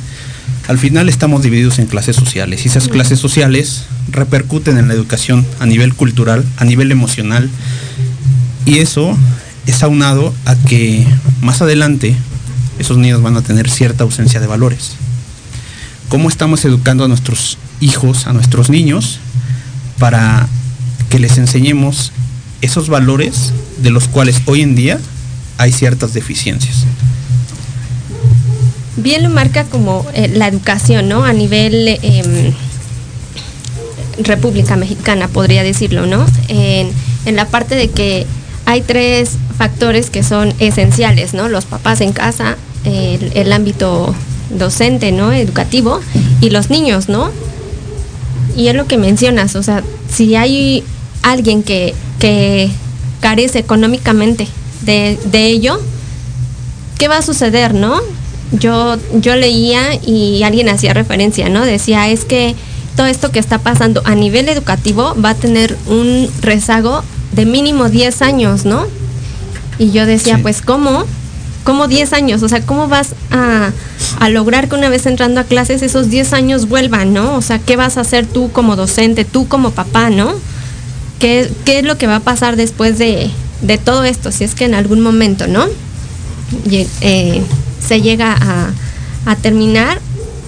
Al 0.68 0.78
final 0.78 1.10
estamos 1.10 1.42
divididos 1.44 1.80
en 1.80 1.88
clases 1.88 2.16
sociales 2.16 2.64
y 2.66 2.70
esas 2.70 2.88
clases 2.88 3.20
sociales 3.20 3.86
repercuten 4.12 4.78
en 4.78 4.88
la 4.88 4.94
educación 4.94 5.46
a 5.60 5.66
nivel 5.66 5.94
cultural, 5.96 6.46
a 6.58 6.66
nivel 6.66 6.92
emocional 6.92 7.50
y 8.66 8.78
eso 8.78 9.18
es 9.66 9.84
aunado 9.84 10.34
a 10.46 10.56
que 10.56 11.06
más 11.42 11.62
adelante 11.62 12.16
esos 12.78 12.98
niños 12.98 13.22
van 13.22 13.36
a 13.36 13.42
tener 13.42 13.70
cierta 13.70 14.04
ausencia 14.04 14.40
de 14.40 14.48
valores. 14.48 14.92
¿Cómo 16.08 16.30
estamos 16.30 16.64
educando 16.66 17.04
a 17.04 17.08
nuestros 17.08 17.58
hijos, 17.80 18.28
a 18.28 18.34
nuestros 18.34 18.70
niños, 18.70 19.20
para 20.00 20.48
que 21.10 21.20
les 21.20 21.38
enseñemos 21.38 22.12
esos 22.62 22.90
valores 22.90 23.54
de 23.82 23.90
los 23.90 24.08
cuales 24.08 24.42
hoy 24.46 24.62
en 24.62 24.76
día 24.76 25.00
hay 25.58 25.72
ciertas 25.72 26.14
deficiencias? 26.14 26.86
bien 29.02 29.24
lo 29.24 29.30
marca 29.30 29.64
como 29.66 30.06
eh, 30.14 30.30
la 30.34 30.48
educación, 30.48 31.10
¿no? 31.10 31.24
A 31.24 31.34
nivel 31.34 31.88
eh, 31.88 32.54
República 34.20 34.76
Mexicana, 34.76 35.28
podría 35.28 35.64
decirlo, 35.64 36.06
¿no? 36.06 36.26
En, 36.48 36.92
en 37.26 37.36
la 37.36 37.46
parte 37.46 37.76
de 37.76 37.90
que 37.90 38.26
hay 38.66 38.82
tres 38.82 39.38
factores 39.58 40.10
que 40.10 40.24
son 40.24 40.54
esenciales, 40.60 41.34
¿no? 41.34 41.50
Los 41.50 41.66
papás 41.66 42.02
en 42.02 42.12
casa, 42.12 42.58
el, 42.84 43.32
el 43.36 43.52
ámbito 43.52 44.14
docente, 44.50 45.12
¿no? 45.12 45.32
Educativo 45.32 46.00
y 46.42 46.50
los 46.50 46.70
niños, 46.70 47.10
¿no? 47.10 47.32
Y 48.56 48.68
es 48.68 48.76
lo 48.76 48.88
que 48.88 48.98
mencionas, 48.98 49.56
o 49.56 49.64
sea, 49.64 49.84
si 50.14 50.36
hay 50.36 50.84
alguien 51.22 51.64
que, 51.64 51.94
que 52.20 52.70
carece 53.22 53.60
económicamente 53.60 54.48
de, 54.82 55.18
de 55.32 55.48
ello, 55.48 55.80
¿qué 56.98 57.08
va 57.08 57.18
a 57.18 57.22
suceder, 57.22 57.74
no? 57.74 58.00
Yo, 58.52 58.98
yo 59.14 59.36
leía 59.36 59.94
y 60.06 60.44
alguien 60.44 60.70
hacía 60.70 60.94
referencia, 60.94 61.50
¿no? 61.50 61.64
Decía, 61.66 62.10
es 62.10 62.26
que 62.26 62.56
todo 62.96 63.08
esto 63.08 63.32
que 63.32 63.40
está 63.40 63.60
pasando 63.60 64.02
a 64.06 64.16
nivel 64.16 64.50
educativo 64.50 65.16
va 65.24 65.32
a 65.32 65.36
tener 65.36 65.78
un 65.88 66.30
rezago 66.42 67.04
de 67.32 67.46
mínimo 67.46 67.90
10 67.90 68.22
años, 68.24 68.66
¿no? 68.66 68.86
Y 69.78 69.92
yo 69.92 70.06
decía, 70.06 70.38
Sí. 70.38 70.42
pues, 70.42 70.62
¿cómo? 70.62 71.06
¿Cómo 71.64 71.88
10 71.88 72.14
años? 72.14 72.44
O 72.44 72.50
sea, 72.50 72.62
¿cómo 72.62 72.88
vas 72.88 73.16
a, 73.32 73.72
a 74.20 74.30
lograr 74.30 74.70
que 74.70 74.76
una 74.76 74.90
vez 74.90 75.06
entrando 75.06 75.42
a 75.42 75.44
clases 75.44 75.82
esos 75.82 76.10
10 76.10 76.34
años 76.34 76.68
vuelvan, 76.68 77.14
¿no? 77.14 77.36
O 77.36 77.42
sea, 77.42 77.60
¿qué 77.60 77.76
vas 77.76 77.98
a 77.98 78.02
hacer 78.02 78.26
tú 78.26 78.52
como 78.52 78.76
docente, 78.76 79.26
tú 79.26 79.48
como 79.48 79.72
papá, 79.72 80.10
¿no? 80.10 80.34
¿Qué, 81.20 81.52
qué 81.66 81.80
es 81.80 81.86
lo 81.86 81.98
que 81.98 82.08
va 82.08 82.18
a 82.18 82.22
pasar 82.22 82.56
después 82.56 82.98
de, 82.98 83.30
de 83.62 83.78
todo 83.78 84.04
esto? 84.06 84.32
Si 84.32 84.44
es 84.44 84.56
que 84.56 84.66
en 84.66 84.74
algún 84.74 85.02
momento, 85.02 85.48
¿no? 85.48 85.66
Eh, 86.72 87.44
se 87.86 88.02
llega 88.02 88.34
a, 88.34 88.72
a 89.26 89.36
terminar 89.36 90.00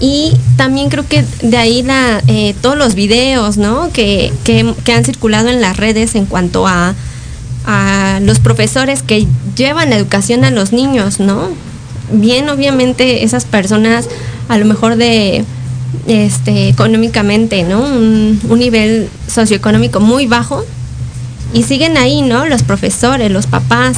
y 0.02 0.34
también 0.58 0.90
creo 0.90 1.08
que 1.08 1.24
de 1.44 1.58
ahí 1.58 1.84
la, 1.84 2.24
eh, 2.28 2.56
todos 2.62 2.76
los 2.76 2.96
videos 2.96 3.58
¿no? 3.58 3.92
que, 3.94 4.34
que, 4.44 4.74
que 4.84 4.94
han 4.94 5.06
circulado 5.06 5.50
en 5.50 5.62
las 5.62 5.78
redes 5.78 6.16
en 6.16 6.26
cuanto 6.26 6.68
a, 6.68 6.96
a 7.66 8.20
los 8.22 8.40
profesores 8.40 9.04
que 9.04 9.28
llevan 9.56 9.90
la 9.90 9.98
educación 9.98 10.44
a 10.46 10.52
los 10.52 10.74
niños, 10.74 11.20
¿no? 11.20 11.50
Bien, 12.12 12.50
obviamente 12.50 13.24
esas 13.24 13.46
personas 13.46 14.08
a 14.50 14.58
lo 14.58 14.66
mejor 14.66 14.96
de 14.96 15.46
este 16.08 16.70
económicamente, 16.70 17.64
¿no? 17.64 17.82
Un, 17.82 18.40
nivel 18.58 19.10
socioeconómico 19.28 20.00
muy 20.00 20.28
bajo 20.28 20.64
y 21.54 21.64
siguen 21.64 21.98
ahí, 21.98 22.22
¿no? 22.22 22.46
Los 22.46 22.64
profesores, 22.64 23.32
los 23.32 23.48
papás, 23.48 23.98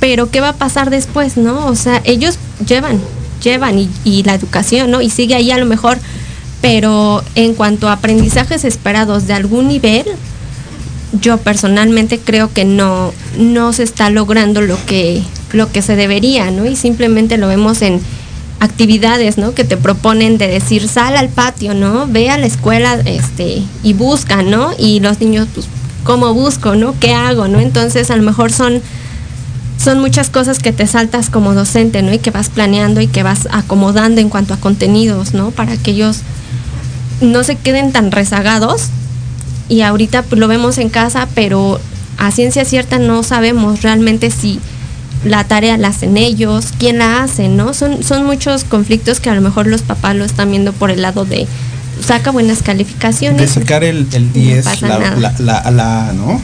pero 0.00 0.30
¿qué 0.30 0.40
va 0.40 0.50
a 0.50 0.54
pasar 0.54 0.90
después, 0.90 1.36
no? 1.36 1.66
O 1.66 1.76
sea, 1.76 2.00
ellos 2.04 2.38
llevan, 2.66 3.00
llevan 3.42 3.78
y, 3.78 3.90
y 4.04 4.22
la 4.22 4.34
educación, 4.34 4.90
¿no? 4.90 5.00
Y 5.00 5.10
sigue 5.10 5.34
ahí 5.34 5.50
a 5.50 5.58
lo 5.58 5.66
mejor, 5.66 5.98
pero 6.60 7.22
en 7.34 7.54
cuanto 7.54 7.88
a 7.88 7.94
aprendizajes 7.94 8.64
esperados 8.64 9.26
de 9.26 9.34
algún 9.34 9.68
nivel, 9.68 10.06
yo 11.12 11.38
personalmente 11.38 12.18
creo 12.18 12.52
que 12.52 12.64
no, 12.64 13.12
no 13.38 13.72
se 13.72 13.82
está 13.82 14.10
logrando 14.10 14.60
lo 14.60 14.76
que, 14.86 15.22
lo 15.52 15.70
que 15.72 15.82
se 15.82 15.96
debería, 15.96 16.50
¿no? 16.50 16.66
Y 16.66 16.76
simplemente 16.76 17.36
lo 17.36 17.48
vemos 17.48 17.82
en 17.82 18.00
actividades, 18.60 19.38
¿no? 19.38 19.54
Que 19.54 19.64
te 19.64 19.76
proponen 19.76 20.38
de 20.38 20.46
decir, 20.46 20.88
sal 20.88 21.16
al 21.16 21.28
patio, 21.28 21.74
¿no? 21.74 22.06
Ve 22.06 22.30
a 22.30 22.38
la 22.38 22.46
escuela, 22.46 23.00
este, 23.04 23.62
y 23.82 23.92
busca, 23.94 24.42
¿no? 24.42 24.70
Y 24.78 25.00
los 25.00 25.20
niños, 25.20 25.48
pues, 25.54 25.66
cómo 26.04 26.32
busco, 26.34 26.76
¿no? 26.76 26.94
¿Qué 27.00 27.12
hago, 27.14 27.48
no? 27.48 27.58
Entonces 27.60 28.10
a 28.10 28.16
lo 28.16 28.22
mejor 28.22 28.52
son 28.52 28.82
son 29.82 29.98
muchas 29.98 30.28
cosas 30.28 30.58
que 30.58 30.72
te 30.72 30.86
saltas 30.86 31.30
como 31.30 31.54
docente, 31.54 32.02
¿no? 32.02 32.12
Y 32.12 32.18
que 32.18 32.30
vas 32.30 32.50
planeando 32.50 33.00
y 33.00 33.06
que 33.06 33.22
vas 33.22 33.48
acomodando 33.50 34.20
en 34.20 34.28
cuanto 34.28 34.52
a 34.52 34.58
contenidos, 34.58 35.32
¿no? 35.32 35.52
Para 35.52 35.78
que 35.78 35.92
ellos 35.92 36.20
no 37.22 37.42
se 37.44 37.56
queden 37.56 37.90
tan 37.90 38.12
rezagados. 38.12 38.90
Y 39.70 39.80
ahorita 39.80 40.24
lo 40.32 40.46
vemos 40.48 40.76
en 40.76 40.90
casa, 40.90 41.26
pero 41.34 41.80
a 42.18 42.30
ciencia 42.30 42.66
cierta 42.66 42.98
no 42.98 43.22
sabemos 43.22 43.80
realmente 43.82 44.30
si 44.30 44.60
la 45.24 45.44
tarea 45.44 45.78
la 45.78 45.88
hacen 45.88 46.16
ellos, 46.18 46.66
quién 46.78 46.98
la 46.98 47.22
hace, 47.22 47.48
¿no? 47.48 47.72
Son, 47.72 48.02
son 48.02 48.24
muchos 48.26 48.64
conflictos 48.64 49.20
que 49.20 49.30
a 49.30 49.34
lo 49.34 49.40
mejor 49.40 49.66
los 49.66 49.80
papás 49.82 50.16
lo 50.16 50.24
están 50.26 50.50
viendo 50.50 50.72
por 50.72 50.90
el 50.90 51.00
lado 51.02 51.24
de 51.24 51.46
saca 52.06 52.30
buenas 52.30 52.62
calificaciones. 52.62 53.40
De 53.40 53.48
sacar 53.48 53.84
el, 53.84 54.06
el 54.12 54.32
10, 54.32 54.64
pasa 54.64 54.88
la, 54.88 54.98
la, 55.16 55.34
la- 55.38 55.70
la- 55.70 56.12
¿no? 56.14 56.40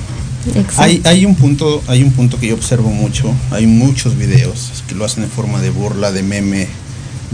Exacto. 0.54 0.82
Hay, 0.82 1.00
hay 1.04 1.26
un 1.26 1.34
punto, 1.34 1.82
hay 1.88 2.02
un 2.04 2.12
punto 2.12 2.38
que 2.38 2.46
yo 2.48 2.54
observo 2.54 2.90
mucho, 2.90 3.32
hay 3.50 3.66
muchos 3.66 4.16
videos 4.16 4.84
que 4.86 4.94
lo 4.94 5.04
hacen 5.04 5.24
en 5.24 5.30
forma 5.30 5.60
de 5.60 5.70
burla, 5.70 6.12
de 6.12 6.22
meme, 6.22 6.68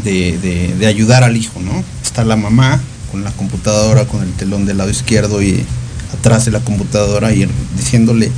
de, 0.03 0.39
de- 0.39 0.75
de 0.79 0.87
ayudar 0.87 1.23
al 1.23 1.37
hijo, 1.37 1.61
¿no? 1.61 1.85
Está 2.03 2.25
la 2.25 2.37
mamá 2.37 2.81
con 3.11 3.25
la 3.25 3.31
computadora, 3.33 4.07
con 4.07 4.23
el 4.23 4.33
telón 4.33 4.65
del 4.65 4.79
lado 4.79 4.89
izquierdo 4.91 5.43
y 5.43 5.63
atrás 6.13 6.45
de 6.45 6.51
la 6.51 6.61
computadora 6.61 7.33
y 7.33 7.49
diciéndole 7.77 8.31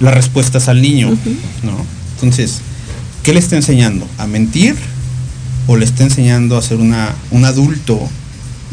las 0.00 0.14
respuestas 0.14 0.68
al 0.68 0.80
niño, 0.80 1.10
¿no? 1.62 1.84
Entonces, 2.14 2.60
¿qué 3.22 3.32
le 3.32 3.38
está 3.38 3.56
enseñando? 3.56 4.06
¿A 4.18 4.26
mentir? 4.26 4.76
¿O 5.66 5.76
le 5.76 5.84
está 5.84 6.04
enseñando 6.04 6.56
a 6.56 6.62
ser 6.62 6.78
una, 6.78 7.14
un 7.30 7.44
adulto 7.44 8.00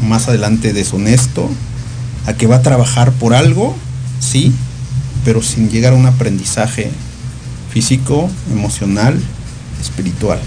más 0.06 0.28
adelante 0.28 0.72
deshonesto? 0.72 1.50
¿A 2.26 2.34
que 2.34 2.46
va 2.46 2.56
a 2.56 2.62
trabajar 2.62 3.12
por 3.12 3.34
algo? 3.34 3.76
Sí, 4.20 4.52
pero 5.24 5.42
sin 5.42 5.70
llegar 5.70 5.92
a 5.92 5.96
un 5.96 6.06
aprendizaje 6.06 6.90
físico, 7.72 8.30
emocional, 8.50 9.18
espiritual. 9.80 10.40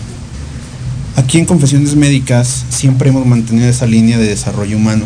Aquí 1.15 1.37
en 1.37 1.45
Confesiones 1.45 1.95
Médicas 1.95 2.65
siempre 2.69 3.09
hemos 3.09 3.25
mantenido 3.25 3.67
esa 3.67 3.85
línea 3.85 4.17
de 4.17 4.27
desarrollo 4.27 4.77
humano. 4.77 5.05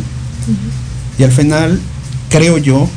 Y 1.18 1.24
al 1.24 1.32
final, 1.32 1.80
creo 2.36 2.58
yo, 2.58 2.90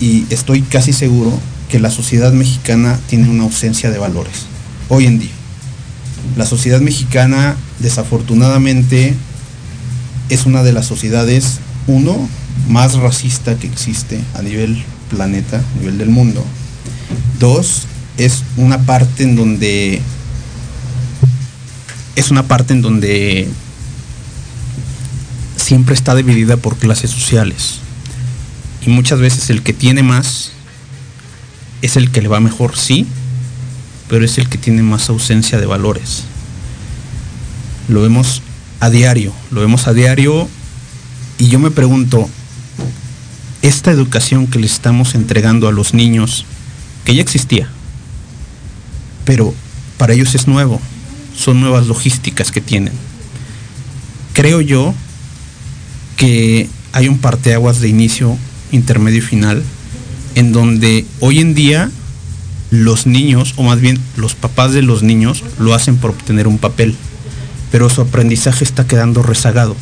y 0.00 0.24
estoy 0.30 0.62
casi 0.62 0.94
seguro, 0.94 1.30
que 1.68 1.78
la 1.78 1.90
sociedad 1.90 2.32
mexicana 2.32 2.98
tiene 3.06 3.28
una 3.28 3.42
ausencia 3.42 3.90
de 3.90 3.98
valores. 3.98 4.46
Hoy 4.88 5.04
en 5.04 5.18
día. 5.18 5.30
La 6.38 6.46
sociedad 6.46 6.80
mexicana, 6.80 7.56
desafortunadamente, 7.80 9.14
es 10.30 10.46
una 10.46 10.62
de 10.62 10.72
las 10.72 10.86
sociedades, 10.86 11.58
uno, 11.86 12.28
más 12.66 12.94
racista 12.94 13.56
que 13.56 13.66
existe 13.66 14.18
a 14.34 14.40
nivel 14.40 14.82
planeta, 15.10 15.58
a 15.58 15.78
nivel 15.78 15.98
del 15.98 16.08
mundo. 16.08 16.42
Dos, 17.38 17.82
es 18.16 18.42
una 18.56 18.78
parte 18.86 19.22
en 19.22 19.36
donde 19.36 20.00
es 22.16 22.30
una 22.30 22.44
parte 22.44 22.72
en 22.72 22.80
donde 22.80 23.48
siempre 25.56 25.94
está 25.94 26.14
dividida 26.14 26.56
por 26.56 26.76
clases 26.76 27.10
sociales. 27.10 27.80
Y 28.86 28.90
muchas 28.90 29.20
veces 29.20 29.50
el 29.50 29.62
que 29.62 29.72
tiene 29.72 30.02
más 30.02 30.52
es 31.82 31.96
el 31.96 32.10
que 32.10 32.22
le 32.22 32.28
va 32.28 32.40
mejor, 32.40 32.76
sí, 32.76 33.06
pero 34.08 34.24
es 34.24 34.38
el 34.38 34.48
que 34.48 34.58
tiene 34.58 34.82
más 34.82 35.08
ausencia 35.08 35.58
de 35.58 35.66
valores. 35.66 36.24
Lo 37.88 38.02
vemos 38.02 38.42
a 38.80 38.90
diario, 38.90 39.32
lo 39.50 39.60
vemos 39.60 39.86
a 39.86 39.92
diario 39.92 40.48
y 41.38 41.48
yo 41.48 41.58
me 41.58 41.70
pregunto, 41.70 42.28
esta 43.62 43.90
educación 43.90 44.46
que 44.46 44.58
le 44.58 44.66
estamos 44.66 45.14
entregando 45.14 45.68
a 45.68 45.72
los 45.72 45.94
niños, 45.94 46.44
que 47.04 47.14
ya 47.14 47.22
existía, 47.22 47.68
pero 49.24 49.54
para 49.98 50.14
ellos 50.14 50.34
es 50.34 50.46
nuevo, 50.46 50.80
son 51.36 51.60
nuevas 51.60 51.86
logísticas 51.86 52.50
que 52.50 52.60
tienen. 52.60 52.92
Creo 54.32 54.60
yo 54.60 54.94
que 56.16 56.68
hay 56.92 57.08
un 57.08 57.18
parteaguas 57.18 57.80
de 57.80 57.88
inicio, 57.88 58.36
intermedio 58.72 59.18
y 59.18 59.22
final, 59.22 59.62
en 60.34 60.52
donde 60.52 61.06
hoy 61.20 61.40
en 61.40 61.54
día 61.54 61.90
los 62.70 63.06
niños, 63.06 63.54
o 63.56 63.62
más 63.62 63.80
bien 63.80 63.98
los 64.16 64.34
papás 64.34 64.72
de 64.72 64.82
los 64.82 65.02
niños, 65.02 65.42
lo 65.58 65.74
hacen 65.74 65.96
por 65.96 66.10
obtener 66.10 66.46
un 66.46 66.58
papel, 66.58 66.94
pero 67.70 67.90
su 67.90 68.00
aprendizaje 68.00 68.64
está 68.64 68.86
quedando 68.86 69.22
rezagado. 69.22 69.76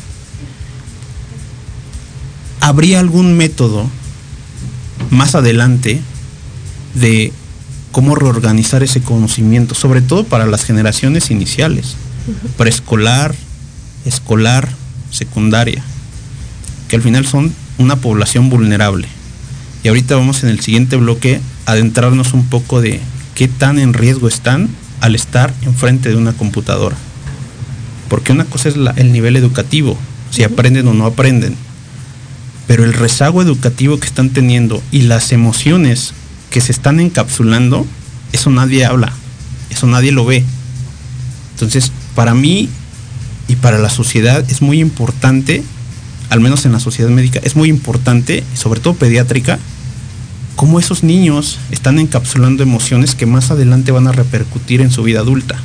¿Habría 2.61 2.99
algún 2.99 3.37
método 3.37 3.89
más 5.11 5.35
adelante 5.35 6.01
de 6.93 7.31
cómo 7.91 8.15
reorganizar 8.15 8.83
ese 8.83 9.01
conocimiento, 9.01 9.75
sobre 9.75 10.01
todo 10.01 10.23
para 10.23 10.45
las 10.45 10.63
generaciones 10.63 11.31
iniciales, 11.31 11.95
preescolar, 12.57 13.33
escolar, 14.05 14.69
secundaria, 15.11 15.83
que 16.87 16.95
al 16.95 17.01
final 17.01 17.25
son 17.25 17.53
una 17.79 17.95
población 17.95 18.49
vulnerable? 18.49 19.07
Y 19.83 19.87
ahorita 19.87 20.15
vamos 20.15 20.43
en 20.43 20.49
el 20.49 20.59
siguiente 20.59 20.95
bloque 20.97 21.41
a 21.65 21.71
adentrarnos 21.71 22.33
un 22.33 22.45
poco 22.45 22.81
de 22.81 22.99
qué 23.33 23.47
tan 23.47 23.79
en 23.79 23.93
riesgo 23.93 24.27
están 24.27 24.69
al 25.01 25.15
estar 25.15 25.53
enfrente 25.63 26.09
de 26.09 26.15
una 26.17 26.33
computadora. 26.33 26.97
Porque 28.09 28.31
una 28.31 28.45
cosa 28.45 28.69
es 28.69 28.77
la- 28.77 28.91
el 28.91 29.11
nivel 29.11 29.35
educativo, 29.37 29.97
si 30.31 30.43
aprenden 30.43 30.87
o 30.87 30.93
no 30.93 31.05
aprenden. 31.05 31.55
Pero 32.67 32.83
el 32.83 32.93
rezago 32.93 33.41
educativo 33.41 33.99
que 33.99 34.07
están 34.07 34.29
teniendo 34.29 34.83
y 34.91 35.03
las 35.03 35.31
emociones 35.31 36.13
que 36.51 36.61
se 36.61 36.71
están 36.71 36.99
encapsulando, 36.99 37.87
eso 38.33 38.49
nadie 38.49 38.85
habla, 38.85 39.13
eso 39.69 39.87
nadie 39.87 40.11
lo 40.11 40.25
ve. 40.25 40.43
Entonces, 41.53 41.91
para 42.15 42.33
mí 42.33 42.69
y 43.47 43.55
para 43.55 43.77
la 43.79 43.89
sociedad 43.89 44.43
es 44.49 44.61
muy 44.61 44.79
importante, 44.81 45.63
al 46.29 46.39
menos 46.39 46.65
en 46.65 46.71
la 46.71 46.79
sociedad 46.79 47.09
médica, 47.09 47.39
es 47.43 47.55
muy 47.55 47.69
importante, 47.69 48.43
sobre 48.53 48.79
todo 48.79 48.93
pediátrica, 48.93 49.59
cómo 50.55 50.79
esos 50.79 51.03
niños 51.03 51.57
están 51.71 51.99
encapsulando 51.99 52.63
emociones 52.63 53.15
que 53.15 53.25
más 53.25 53.49
adelante 53.51 53.91
van 53.91 54.07
a 54.07 54.11
repercutir 54.11 54.81
en 54.81 54.91
su 54.91 55.03
vida 55.03 55.21
adulta. 55.21 55.55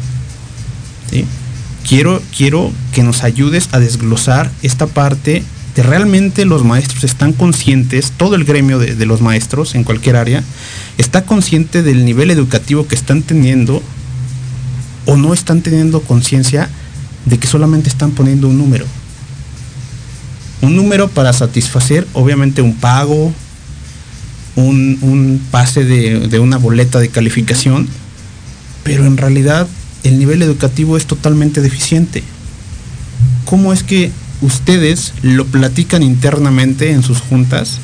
Quiero, 1.87 2.23
quiero 2.37 2.73
que 2.93 3.03
nos 3.03 3.25
ayudes 3.25 3.69
a 3.73 3.79
desglosar 3.79 4.51
esta 4.63 4.87
parte 4.87 5.43
de 5.75 5.83
realmente 5.83 6.45
los 6.45 6.65
maestros 6.65 7.05
están 7.05 7.33
conscientes, 7.33 8.13
todo 8.17 8.37
el 8.37 8.45
gremio 8.45 8.79
de 8.79 9.07
los 9.07 9.21
maestros 9.21 9.75
en 9.75 9.85
cualquier 9.85 10.17
área, 10.17 10.43
está 10.97 11.25
consciente 11.25 11.83
del 11.83 12.05
nivel 12.05 12.31
educativo 12.31 12.87
que 12.87 12.95
están 12.95 13.23
teniendo 13.23 13.83
o 15.07 15.17
no 15.17 15.35
están 15.35 15.61
teniendo 15.63 16.01
conciencia 16.01 16.71
de 17.25 17.39
que 17.39 17.47
solamente 17.47 17.89
están 17.89 18.13
poniendo 18.13 18.49
un 18.49 18.59
número. 18.59 18.87
Un 20.65 20.77
número 20.77 21.09
para 21.09 21.33
satisfacer 21.33 22.07
obviamente 22.15 22.63
un 22.63 22.75
pago, 22.75 23.33
un, 24.57 24.99
un 25.03 25.41
pase 25.51 25.85
de, 25.85 26.29
de 26.29 26.39
una 26.39 26.57
boleta 26.57 27.01
de 27.01 27.09
calificación, 27.09 27.89
pero 28.83 29.05
en 29.05 29.17
realidad 29.17 29.69
el 30.05 30.19
nivel 30.19 30.43
educativo 30.43 30.97
es 30.97 31.07
totalmente 31.07 31.61
deficiente. 31.61 32.23
¿Cómo 33.45 33.73
es 33.73 33.83
que 33.83 34.11
ustedes 34.41 35.13
lo 35.23 35.45
platican 35.47 36.03
internamente 36.03 36.93
en 36.93 37.03
sus 37.03 37.21
juntas 37.21 37.79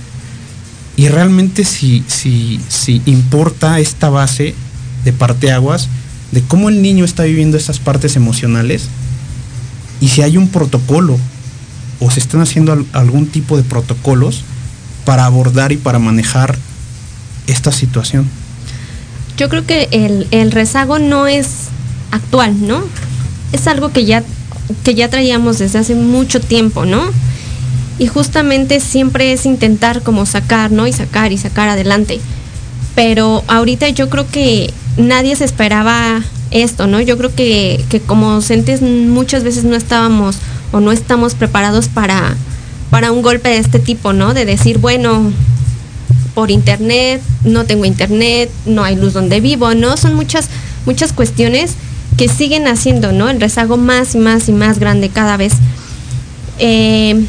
y 0.96 1.08
realmente 1.08 1.64
si, 1.64 2.04
si, 2.06 2.60
si 2.68 3.02
importa 3.06 3.78
esta 3.78 4.10
base 4.10 4.54
de 5.04 5.12
parteaguas 5.12 5.88
de 6.32 6.42
cómo 6.42 6.68
el 6.68 6.82
niño 6.82 7.04
está 7.04 7.24
viviendo 7.24 7.56
esas 7.56 7.78
partes 7.78 8.16
emocionales 8.16 8.88
y 10.00 10.08
si 10.08 10.22
hay 10.22 10.36
un 10.36 10.48
protocolo 10.48 11.18
o 12.00 12.10
se 12.10 12.20
están 12.20 12.40
haciendo 12.40 12.72
al- 12.72 12.86
algún 12.92 13.26
tipo 13.26 13.56
de 13.56 13.62
protocolos 13.62 14.42
para 15.04 15.26
abordar 15.26 15.72
y 15.72 15.76
para 15.76 15.98
manejar 15.98 16.56
esta 17.46 17.72
situación. 17.72 18.26
Yo 19.36 19.48
creo 19.48 19.64
que 19.66 19.88
el, 19.92 20.26
el 20.30 20.50
rezago 20.52 20.98
no 20.98 21.26
es 21.26 21.68
actual, 22.10 22.66
¿no? 22.66 22.82
Es 23.52 23.66
algo 23.66 23.92
que 23.92 24.04
ya, 24.04 24.22
que 24.84 24.94
ya 24.94 25.08
traíamos 25.08 25.58
desde 25.58 25.78
hace 25.78 25.94
mucho 25.94 26.40
tiempo, 26.40 26.84
¿no? 26.84 27.02
Y 27.98 28.06
justamente 28.06 28.80
siempre 28.80 29.32
es 29.32 29.44
intentar 29.46 30.02
como 30.02 30.24
sacar, 30.26 30.70
¿no? 30.72 30.86
Y 30.86 30.92
sacar 30.92 31.32
y 31.32 31.38
sacar 31.38 31.68
adelante. 31.68 32.20
Pero 32.94 33.44
ahorita 33.46 33.88
yo 33.90 34.08
creo 34.10 34.26
que 34.28 34.72
nadie 34.96 35.36
se 35.36 35.44
esperaba 35.44 36.22
esto, 36.50 36.86
¿no? 36.86 37.00
Yo 37.00 37.16
creo 37.16 37.34
que, 37.34 37.84
que 37.88 38.00
como 38.00 38.30
docentes 38.30 38.82
muchas 38.82 39.42
veces 39.44 39.64
no 39.64 39.76
estábamos 39.76 40.36
o 40.72 40.80
no 40.80 40.92
estamos 40.92 41.34
preparados 41.34 41.88
para, 41.88 42.36
para 42.90 43.12
un 43.12 43.22
golpe 43.22 43.48
de 43.48 43.58
este 43.58 43.78
tipo, 43.78 44.12
¿no? 44.12 44.34
De 44.34 44.44
decir, 44.44 44.78
bueno, 44.78 45.32
por 46.34 46.50
internet, 46.50 47.20
no 47.44 47.64
tengo 47.64 47.84
internet, 47.84 48.50
no 48.66 48.84
hay 48.84 48.96
luz 48.96 49.12
donde 49.12 49.40
vivo, 49.40 49.74
¿no? 49.74 49.96
Son 49.96 50.14
muchas, 50.14 50.48
muchas 50.86 51.12
cuestiones 51.12 51.74
que 52.16 52.28
siguen 52.28 52.68
haciendo, 52.68 53.12
¿no? 53.12 53.28
El 53.28 53.40
rezago 53.40 53.76
más 53.76 54.14
y 54.14 54.18
más 54.18 54.48
y 54.48 54.52
más 54.52 54.78
grande 54.78 55.08
cada 55.08 55.36
vez. 55.36 55.54
Eh, 56.58 57.24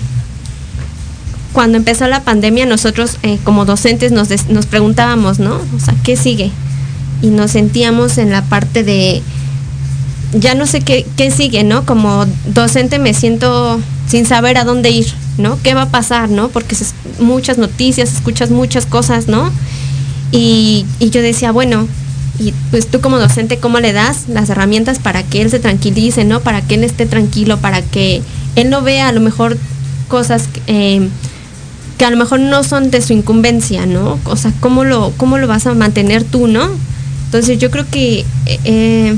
cuando 1.54 1.78
empezó 1.78 2.08
la 2.08 2.24
pandemia 2.24 2.66
nosotros 2.66 3.18
eh, 3.24 3.38
como 3.44 3.66
docentes 3.66 4.12
nos, 4.12 4.30
nos 4.50 4.66
preguntábamos, 4.66 5.40
¿no? 5.40 5.56
O 5.76 5.80
sea, 5.80 5.96
¿qué 6.04 6.16
sigue? 6.16 6.52
Y 7.22 7.28
nos 7.28 7.52
sentíamos 7.52 8.18
en 8.18 8.32
la 8.32 8.44
parte 8.44 8.84
de, 8.84 9.22
ya 10.34 10.56
no 10.56 10.66
sé 10.66 10.82
qué, 10.82 11.06
qué 11.18 11.32
sigue, 11.32 11.64
¿no? 11.64 11.86
Como 11.86 12.26
docente 12.48 13.00
me 13.00 13.14
siento 13.14 13.80
sin 14.08 14.26
saber 14.26 14.58
a 14.58 14.64
dónde 14.64 14.90
ir, 14.90 15.08
¿no? 15.38 15.58
¿Qué 15.64 15.74
va 15.74 15.84
a 15.84 15.90
pasar, 15.90 16.30
¿no? 16.30 16.50
Porque 16.50 16.76
muchas 17.20 17.58
noticias, 17.58 18.14
escuchas 18.14 18.50
muchas 18.50 18.86
cosas, 18.86 19.28
¿no? 19.28 19.52
Y, 20.32 20.86
y 21.00 21.10
yo 21.10 21.22
decía, 21.22 21.52
bueno, 21.52 21.88
y 22.40 22.54
pues 22.72 22.88
tú 22.88 23.02
como 23.02 23.20
docente, 23.20 23.58
¿cómo 23.58 23.80
le 23.80 23.94
das 23.94 24.28
las 24.28 24.50
herramientas 24.50 25.00
para 25.00 25.24
que 25.24 25.42
él 25.42 25.50
se 25.50 25.60
tranquilice, 25.60 26.24
¿no? 26.26 26.40
Para 26.40 26.62
que 26.62 26.76
él 26.76 26.84
esté 26.84 27.06
tranquilo, 27.06 27.58
para 27.60 27.82
que 27.82 28.22
él 28.56 28.70
no 28.70 28.82
vea 28.82 29.10
a 29.10 29.12
lo 29.12 29.22
mejor 29.22 29.58
cosas 30.08 30.50
eh, 30.68 31.08
que 31.98 32.06
a 32.06 32.10
lo 32.10 32.18
mejor 32.18 32.40
no 32.40 32.64
son 32.64 32.90
de 32.90 33.02
su 33.02 33.14
incumbencia, 33.14 33.86
¿no? 33.86 34.18
O 34.26 34.36
sea, 34.36 34.52
¿cómo 34.60 34.84
lo, 34.84 35.14
cómo 35.18 35.38
lo 35.38 35.48
vas 35.48 35.68
a 35.68 35.74
mantener 35.74 36.24
tú, 36.24 36.48
¿no? 36.48 36.70
Entonces 37.26 37.60
yo 37.60 37.70
creo 37.70 37.86
que 37.90 38.26
eh, 38.46 39.16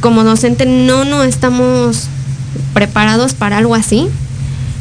como 0.00 0.24
docente 0.24 0.66
no, 0.66 1.04
no 1.04 1.22
estamos 1.22 2.08
preparados 2.74 3.34
para 3.34 3.58
algo 3.58 3.74
así. 3.74 4.08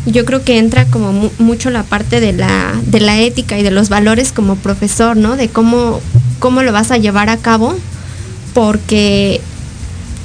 Yo 0.05 0.23
creo 0.25 0.43
que 0.43 0.59
entra 0.59 0.85
como 0.85 1.11
mu 1.11 1.29
mucho 1.39 1.69
la 1.71 1.83
parte 1.83 2.19
de 2.19 2.33
la, 2.33 2.73
de 2.85 2.99
la 2.99 3.19
ética 3.19 3.57
y 3.57 3.63
de 3.63 3.71
los 3.71 3.89
valores 3.89 4.31
como 4.31 4.55
profesor, 4.55 5.17
¿no? 5.17 5.35
De 5.35 5.49
cómo, 5.49 5.99
cómo 6.39 6.61
lo 6.61 6.71
vas 6.71 6.91
a 6.91 6.97
llevar 6.97 7.29
a 7.29 7.37
cabo, 7.37 7.75
porque 8.53 9.41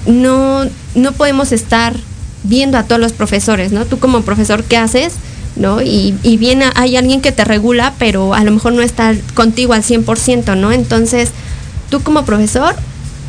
no, 0.07 0.67
no 0.95 1.13
podemos 1.13 1.53
estar 1.53 1.97
viendo 2.43 2.77
a 2.77 2.85
todos 2.85 3.01
los 3.01 3.13
profesores, 3.13 3.73
¿no? 3.73 3.87
Tú 3.87 3.99
como 3.99 4.21
profesor, 4.23 4.65
¿qué 4.65 4.77
haces? 4.77 5.15
¿No? 5.57 5.81
Y, 5.81 6.15
y 6.23 6.39
hay 6.77 6.97
alguien 6.97 7.21
que 7.21 7.33
te 7.33 7.45
regula, 7.45 7.95
pero 7.99 8.35
a 8.35 8.45
lo 8.45 8.51
mejor 8.51 8.73
no 8.73 8.83
está 8.83 9.15
contigo 9.35 9.73
al 9.73 9.83
100%, 9.83 10.57
¿no? 10.57 10.73
Entonces, 10.73 11.31
tú 11.91 12.03
como 12.03 12.25
profesor, 12.25 12.75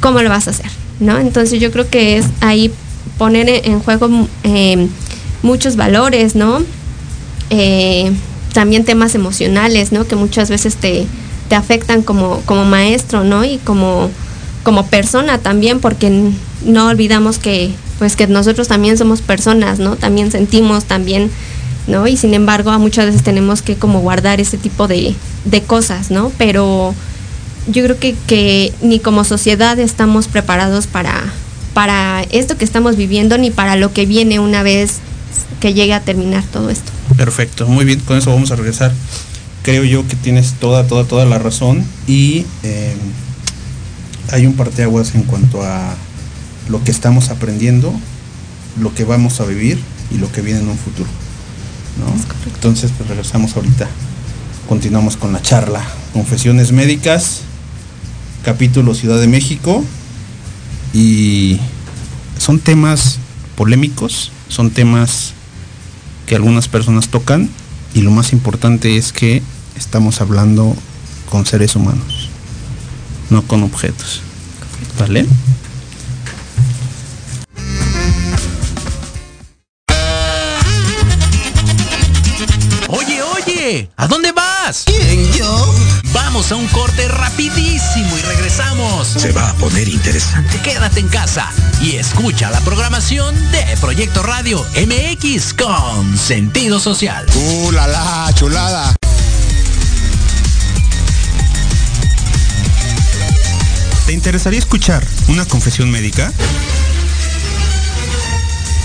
¿cómo 0.01 0.21
lo 0.21 0.29
vas 0.29 0.47
a 0.47 0.51
hacer? 0.51 0.80
¿No? 1.01 1.17
Entonces 1.17 1.59
yo 1.59 1.71
creo 1.71 1.89
que 1.89 2.17
es 2.17 2.27
ahí 2.39 2.71
poner 3.17 3.49
en 3.49 3.81
juego 3.81 4.27
eh, 4.43 4.87
muchos 5.43 5.75
valores, 5.75 6.35
¿no? 6.35 6.63
Eh, 7.49 8.13
también 8.53 8.85
temas 8.85 9.15
emocionales, 9.15 9.91
¿no? 9.91 10.07
Que 10.07 10.15
muchas 10.15 10.49
veces 10.49 10.75
te, 10.75 11.05
te 11.49 11.55
afectan 11.55 12.01
como, 12.01 12.41
como 12.45 12.63
maestro, 12.63 13.25
¿no? 13.25 13.43
Y 13.43 13.57
como, 13.57 14.09
como 14.63 14.85
persona 14.85 15.37
también, 15.37 15.81
porque 15.81 16.31
no 16.65 16.87
olvidamos 16.87 17.37
que 17.37 17.71
pues 18.01 18.15
que 18.15 18.25
nosotros 18.25 18.67
también 18.67 18.97
somos 18.97 19.21
personas, 19.21 19.77
¿no? 19.77 19.95
También 19.95 20.31
sentimos, 20.31 20.85
también, 20.85 21.29
¿no? 21.85 22.07
Y 22.07 22.17
sin 22.17 22.33
embargo, 22.33 22.71
muchas 22.79 23.05
veces 23.05 23.21
tenemos 23.21 23.61
que 23.61 23.75
como 23.75 23.99
guardar 23.99 24.41
ese 24.41 24.57
tipo 24.57 24.87
de, 24.87 25.13
de 25.45 25.61
cosas, 25.61 26.09
¿no? 26.09 26.31
Pero 26.39 26.95
yo 27.67 27.83
creo 27.83 27.99
que, 27.99 28.15
que, 28.27 28.73
ni 28.81 28.99
como 28.99 29.23
sociedad 29.23 29.77
estamos 29.79 30.27
preparados 30.27 30.87
para, 30.87 31.21
para 31.73 32.23
esto 32.31 32.57
que 32.57 32.65
estamos 32.65 32.95
viviendo, 32.95 33.37
ni 33.37 33.51
para 33.51 33.75
lo 33.75 33.93
que 33.93 34.05
viene 34.05 34.39
una 34.39 34.63
vez 34.63 34.99
que 35.59 35.73
llegue 35.73 35.93
a 35.93 36.01
terminar 36.01 36.43
todo 36.51 36.69
esto. 36.69 36.91
Perfecto, 37.15 37.67
muy 37.67 37.85
bien, 37.85 37.99
con 37.99 38.17
eso 38.17 38.31
vamos 38.31 38.51
a 38.51 38.55
regresar. 38.55 38.91
Creo 39.63 39.83
yo 39.83 40.07
que 40.07 40.15
tienes 40.15 40.53
toda, 40.53 40.87
toda, 40.87 41.03
toda 41.03 41.25
la 41.25 41.37
razón 41.37 41.85
y 42.07 42.45
eh, 42.63 42.95
hay 44.31 44.47
un 44.47 44.53
parteaguas 44.53 45.13
en 45.13 45.23
cuanto 45.23 45.61
a 45.61 45.95
lo 46.67 46.83
que 46.83 46.91
estamos 46.91 47.29
aprendiendo, 47.29 47.93
lo 48.79 48.93
que 48.95 49.03
vamos 49.03 49.39
a 49.39 49.45
vivir 49.45 49.79
y 50.09 50.17
lo 50.17 50.31
que 50.31 50.41
viene 50.41 50.61
en 50.61 50.69
un 50.69 50.77
futuro. 50.77 51.09
¿no? 51.99 52.13
Entonces, 52.53 52.91
pues 52.97 53.07
regresamos 53.09 53.55
ahorita. 53.55 53.87
Continuamos 54.67 55.17
con 55.17 55.33
la 55.33 55.41
charla. 55.41 55.83
Confesiones 56.13 56.71
médicas, 56.71 57.41
capítulo 58.43 58.93
Ciudad 58.95 59.19
de 59.19 59.27
México. 59.27 59.83
Y 60.93 61.59
son 62.37 62.59
temas 62.59 63.19
polémicos, 63.55 64.31
son 64.49 64.71
temas 64.71 65.33
que 66.25 66.35
algunas 66.35 66.67
personas 66.67 67.09
tocan 67.09 67.49
y 67.93 68.01
lo 68.01 68.11
más 68.11 68.33
importante 68.33 68.97
es 68.97 69.11
que 69.11 69.41
estamos 69.75 70.21
hablando 70.21 70.75
con 71.29 71.45
seres 71.45 71.75
humanos, 71.75 72.29
no 73.29 73.43
con 73.43 73.63
objetos. 73.63 74.21
¿Vale? 74.97 75.25
Oye, 82.87 83.21
oye, 83.21 83.89
¿a 83.95 84.07
dónde 84.07 84.31
vas? 84.31 84.85
Vamos 86.13 86.51
a 86.51 86.55
un 86.55 86.67
corte 86.67 87.07
rapidísimo 87.07 88.17
y 88.17 88.21
regresamos. 88.21 89.07
Se 89.07 89.31
va 89.31 89.49
a 89.49 89.53
poner 89.55 89.87
interesante. 89.87 90.59
Quédate 90.61 90.99
en 90.99 91.07
casa 91.07 91.51
y 91.81 91.95
escucha 91.97 92.49
la 92.49 92.59
programación 92.61 93.35
de 93.51 93.65
Proyecto 93.79 94.23
Radio 94.23 94.65
MX 94.75 95.53
con 95.53 96.17
sentido 96.17 96.79
social. 96.79 97.25
¡Uh, 97.35 97.71
la, 97.71 97.87
la 97.87 98.31
chulada! 98.33 98.95
¿Te 104.05 104.13
interesaría 104.13 104.59
escuchar 104.59 105.05
una 105.27 105.45
confesión 105.45 105.89
médica? 105.89 106.33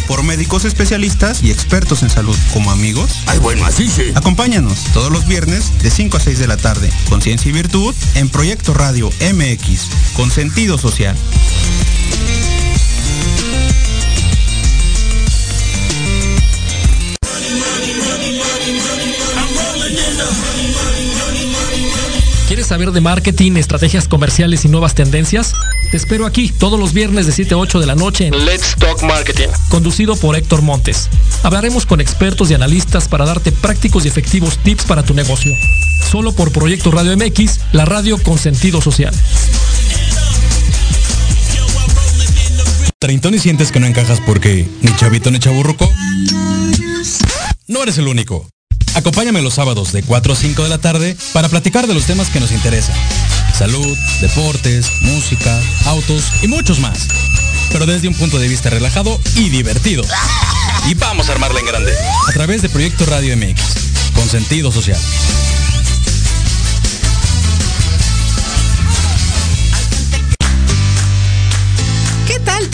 Por 0.06 0.22
médicos 0.22 0.64
especialistas 0.64 1.42
y 1.42 1.50
expertos 1.50 2.02
en 2.02 2.10
salud 2.10 2.36
como 2.52 2.70
amigos. 2.70 3.22
Ay, 3.26 3.38
bueno, 3.38 3.64
así 3.64 3.88
sí. 3.88 4.12
Acompáñanos 4.14 4.84
todos 4.92 5.10
los 5.10 5.26
viernes 5.26 5.72
de 5.82 5.90
5 5.90 6.16
a 6.16 6.20
6 6.20 6.38
de 6.38 6.46
la 6.46 6.56
tarde 6.56 6.90
con 7.08 7.22
Ciencia 7.22 7.48
y 7.48 7.52
Virtud 7.52 7.94
en 8.14 8.28
Proyecto 8.28 8.74
Radio 8.74 9.10
MX 9.20 9.88
con 10.14 10.30
sentido 10.30 10.78
social. 10.78 11.16
¿Quieres 22.46 22.68
saber 22.68 22.92
de 22.92 23.00
marketing, 23.00 23.56
estrategias 23.56 24.06
comerciales 24.06 24.64
y 24.64 24.68
nuevas 24.68 24.94
tendencias? 24.94 25.52
Te 25.90 25.96
espero 25.96 26.26
aquí 26.26 26.48
todos 26.48 26.80
los 26.80 26.92
viernes 26.92 27.26
de 27.26 27.32
7 27.32 27.54
a 27.54 27.58
8 27.58 27.78
de 27.78 27.86
la 27.86 27.94
noche 27.94 28.26
en 28.26 28.44
Let's 28.44 28.74
Talk 28.76 29.02
Marketing, 29.02 29.48
conducido 29.68 30.16
por 30.16 30.34
Héctor 30.34 30.62
Montes. 30.62 31.08
Hablaremos 31.42 31.86
con 31.86 32.00
expertos 32.00 32.50
y 32.50 32.54
analistas 32.54 33.08
para 33.08 33.24
darte 33.24 33.52
prácticos 33.52 34.04
y 34.04 34.08
efectivos 34.08 34.58
tips 34.58 34.84
para 34.84 35.04
tu 35.04 35.14
negocio. 35.14 35.54
Solo 36.10 36.32
por 36.32 36.50
Proyecto 36.50 36.90
Radio 36.90 37.16
MX, 37.16 37.60
la 37.72 37.84
radio 37.84 38.18
con 38.18 38.38
sentido 38.38 38.80
social. 38.80 39.14
¿Treintón 42.98 43.34
y 43.34 43.38
sientes 43.38 43.70
que 43.70 43.78
no 43.78 43.86
encajas 43.86 44.20
porque 44.26 44.68
ni 44.82 44.94
chavito 44.96 45.30
ni 45.30 45.38
chaburruco? 45.38 45.88
No 47.68 47.82
eres 47.82 47.98
el 47.98 48.08
único. 48.08 48.48
Acompáñame 48.94 49.42
los 49.42 49.54
sábados 49.54 49.92
de 49.92 50.02
4 50.02 50.32
a 50.32 50.36
5 50.36 50.62
de 50.62 50.68
la 50.68 50.78
tarde 50.78 51.16
para 51.32 51.48
platicar 51.48 51.86
de 51.86 51.94
los 51.94 52.06
temas 52.06 52.28
que 52.30 52.40
nos 52.40 52.50
interesan. 52.50 52.96
Salud, 53.56 53.96
deportes, 54.20 54.92
música, 55.00 55.58
autos 55.86 56.30
y 56.42 56.46
muchos 56.46 56.78
más. 56.78 57.08
Pero 57.72 57.86
desde 57.86 58.06
un 58.06 58.12
punto 58.12 58.38
de 58.38 58.48
vista 58.48 58.68
relajado 58.68 59.18
y 59.34 59.48
divertido. 59.48 60.02
Y 60.88 60.94
vamos 60.94 61.28
a 61.28 61.32
armarla 61.32 61.58
en 61.58 61.66
grande. 61.66 61.92
A 62.28 62.32
través 62.32 62.62
de 62.62 62.68
Proyecto 62.68 63.06
Radio 63.06 63.36
MX, 63.36 64.12
con 64.14 64.28
sentido 64.28 64.70
social. 64.70 65.00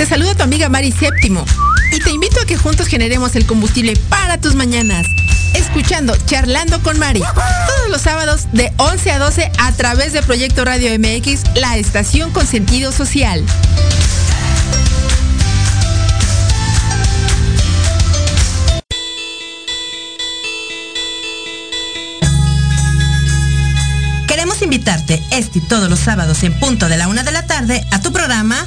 Te 0.03 0.09
saluda 0.09 0.35
tu 0.35 0.43
amiga 0.43 0.69
Mari 0.69 0.91
Séptimo. 0.91 1.45
Y 1.93 2.01
te 2.01 2.11
invito 2.11 2.41
a 2.41 2.45
que 2.45 2.57
juntos 2.57 2.89
generemos 2.89 3.37
el 3.37 3.47
combustible 3.47 3.95
para 4.09 4.37
tus 4.37 4.57
mañanas 4.57 5.07
escuchando 5.55 6.17
Charlando 6.27 6.83
con 6.83 6.99
Mari. 6.99 7.21
Todos 7.21 7.89
los 7.89 8.03
sábados 8.03 8.49
de 8.51 8.73
11 8.79 9.13
a 9.13 9.19
12 9.21 9.53
a 9.61 9.73
través 9.77 10.13
de 10.13 10.21
Proyecto 10.25 10.65
Radio 10.65 10.91
MX, 10.99 11.55
la 11.55 11.77
estación 11.77 12.33
con 12.33 12.49
sentido 12.49 12.91
social. 12.91 13.47
Queremos 24.27 24.63
invitarte 24.63 25.23
este 25.31 25.61
y 25.61 25.63
todos 25.69 25.89
los 25.89 26.01
sábados 26.01 26.43
en 26.43 26.59
punto 26.59 26.89
de 26.89 26.97
la 26.97 27.07
una 27.07 27.23
de 27.23 27.31
la 27.31 27.47
tarde 27.47 27.87
a 27.93 28.01
tu 28.01 28.13
programa 28.13 28.67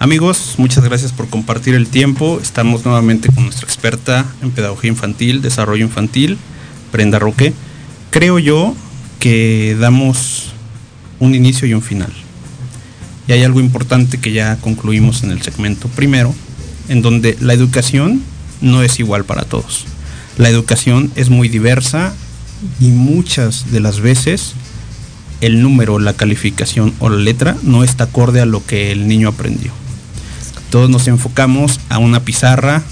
Amigos, 0.00 0.54
muchas 0.58 0.84
gracias 0.84 1.10
por 1.10 1.28
compartir 1.28 1.74
el 1.74 1.88
tiempo. 1.88 2.38
Estamos 2.40 2.84
nuevamente 2.84 3.30
con 3.32 3.42
nuestra 3.42 3.66
experta 3.66 4.24
en 4.40 4.52
pedagogía 4.52 4.90
infantil, 4.90 5.42
desarrollo 5.42 5.84
infantil, 5.84 6.38
Brenda 6.92 7.18
Roque. 7.18 7.52
Creo 8.10 8.38
yo 8.38 8.76
que 9.18 9.76
damos 9.80 10.52
un 11.18 11.34
inicio 11.34 11.66
y 11.66 11.74
un 11.74 11.82
final. 11.82 12.12
Y 13.26 13.32
hay 13.32 13.42
algo 13.42 13.58
importante 13.58 14.18
que 14.18 14.30
ya 14.30 14.56
concluimos 14.58 15.24
en 15.24 15.32
el 15.32 15.42
segmento 15.42 15.88
primero, 15.88 16.32
en 16.88 17.02
donde 17.02 17.36
la 17.40 17.54
educación 17.54 18.22
no 18.60 18.84
es 18.84 19.00
igual 19.00 19.24
para 19.24 19.42
todos. 19.42 19.84
La 20.36 20.48
educación 20.48 21.10
es 21.16 21.28
muy 21.28 21.48
diversa 21.48 22.14
y 22.78 22.86
muchas 22.90 23.72
de 23.72 23.80
las 23.80 23.98
veces 23.98 24.52
el 25.40 25.60
número, 25.60 25.98
la 25.98 26.12
calificación 26.12 26.94
o 27.00 27.08
la 27.08 27.16
letra 27.18 27.56
no 27.64 27.82
está 27.82 28.04
acorde 28.04 28.40
a 28.40 28.46
lo 28.46 28.64
que 28.64 28.92
el 28.92 29.08
niño 29.08 29.28
aprendió. 29.28 29.72
Todos 30.70 30.90
nos 30.90 31.08
enfocamos 31.08 31.80
a 31.88 31.98
una 31.98 32.20
pizarra, 32.20 32.82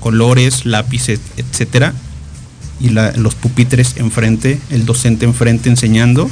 colores, 0.00 0.66
lápices, 0.66 1.20
etcétera, 1.36 1.94
y 2.78 2.90
los 2.90 3.34
pupitres 3.34 3.96
enfrente, 3.96 4.60
el 4.70 4.84
docente 4.84 5.24
enfrente 5.24 5.70
enseñando, 5.70 6.30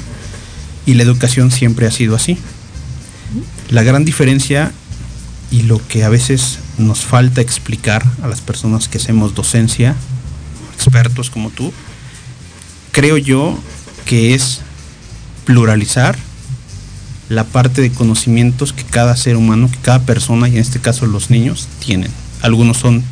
y 0.87 0.95
la 0.95 1.03
educación 1.03 1.51
siempre 1.51 1.87
ha 1.87 1.91
sido 1.91 2.15
así. 2.15 2.37
La 3.71 3.83
gran 3.83 4.05
diferencia 4.05 4.73
y 5.51 5.63
lo 5.63 5.81
que 5.89 6.05
a 6.05 6.09
veces 6.09 6.59
nos 6.79 7.01
falta 7.01 7.41
explicar 7.41 8.05
a 8.23 8.29
las 8.29 8.41
personas 8.41 8.89
que 8.89 8.99
hacemos 8.99 9.35
docencia, 9.35 9.95
expertos 10.75 11.31
como 11.31 11.51
tú, 11.51 11.73
creo 12.93 13.17
yo 13.17 13.59
que 14.05 14.35
es 14.35 14.61
pluralizar 15.45 16.19
la 17.29 17.45
parte 17.45 17.81
de 17.81 17.91
conocimientos 17.91 18.73
que 18.73 18.85
cada 18.85 19.17
ser 19.17 19.37
humano, 19.37 19.71
que 19.71 19.79
cada 19.79 20.01
persona, 20.01 20.49
y 20.49 20.53
en 20.55 20.59
este 20.59 20.81
caso 20.81 21.07
los 21.07 21.31
niños, 21.31 21.69
tienen. 21.85 22.11
Algunos 22.43 22.79
son 22.79 23.03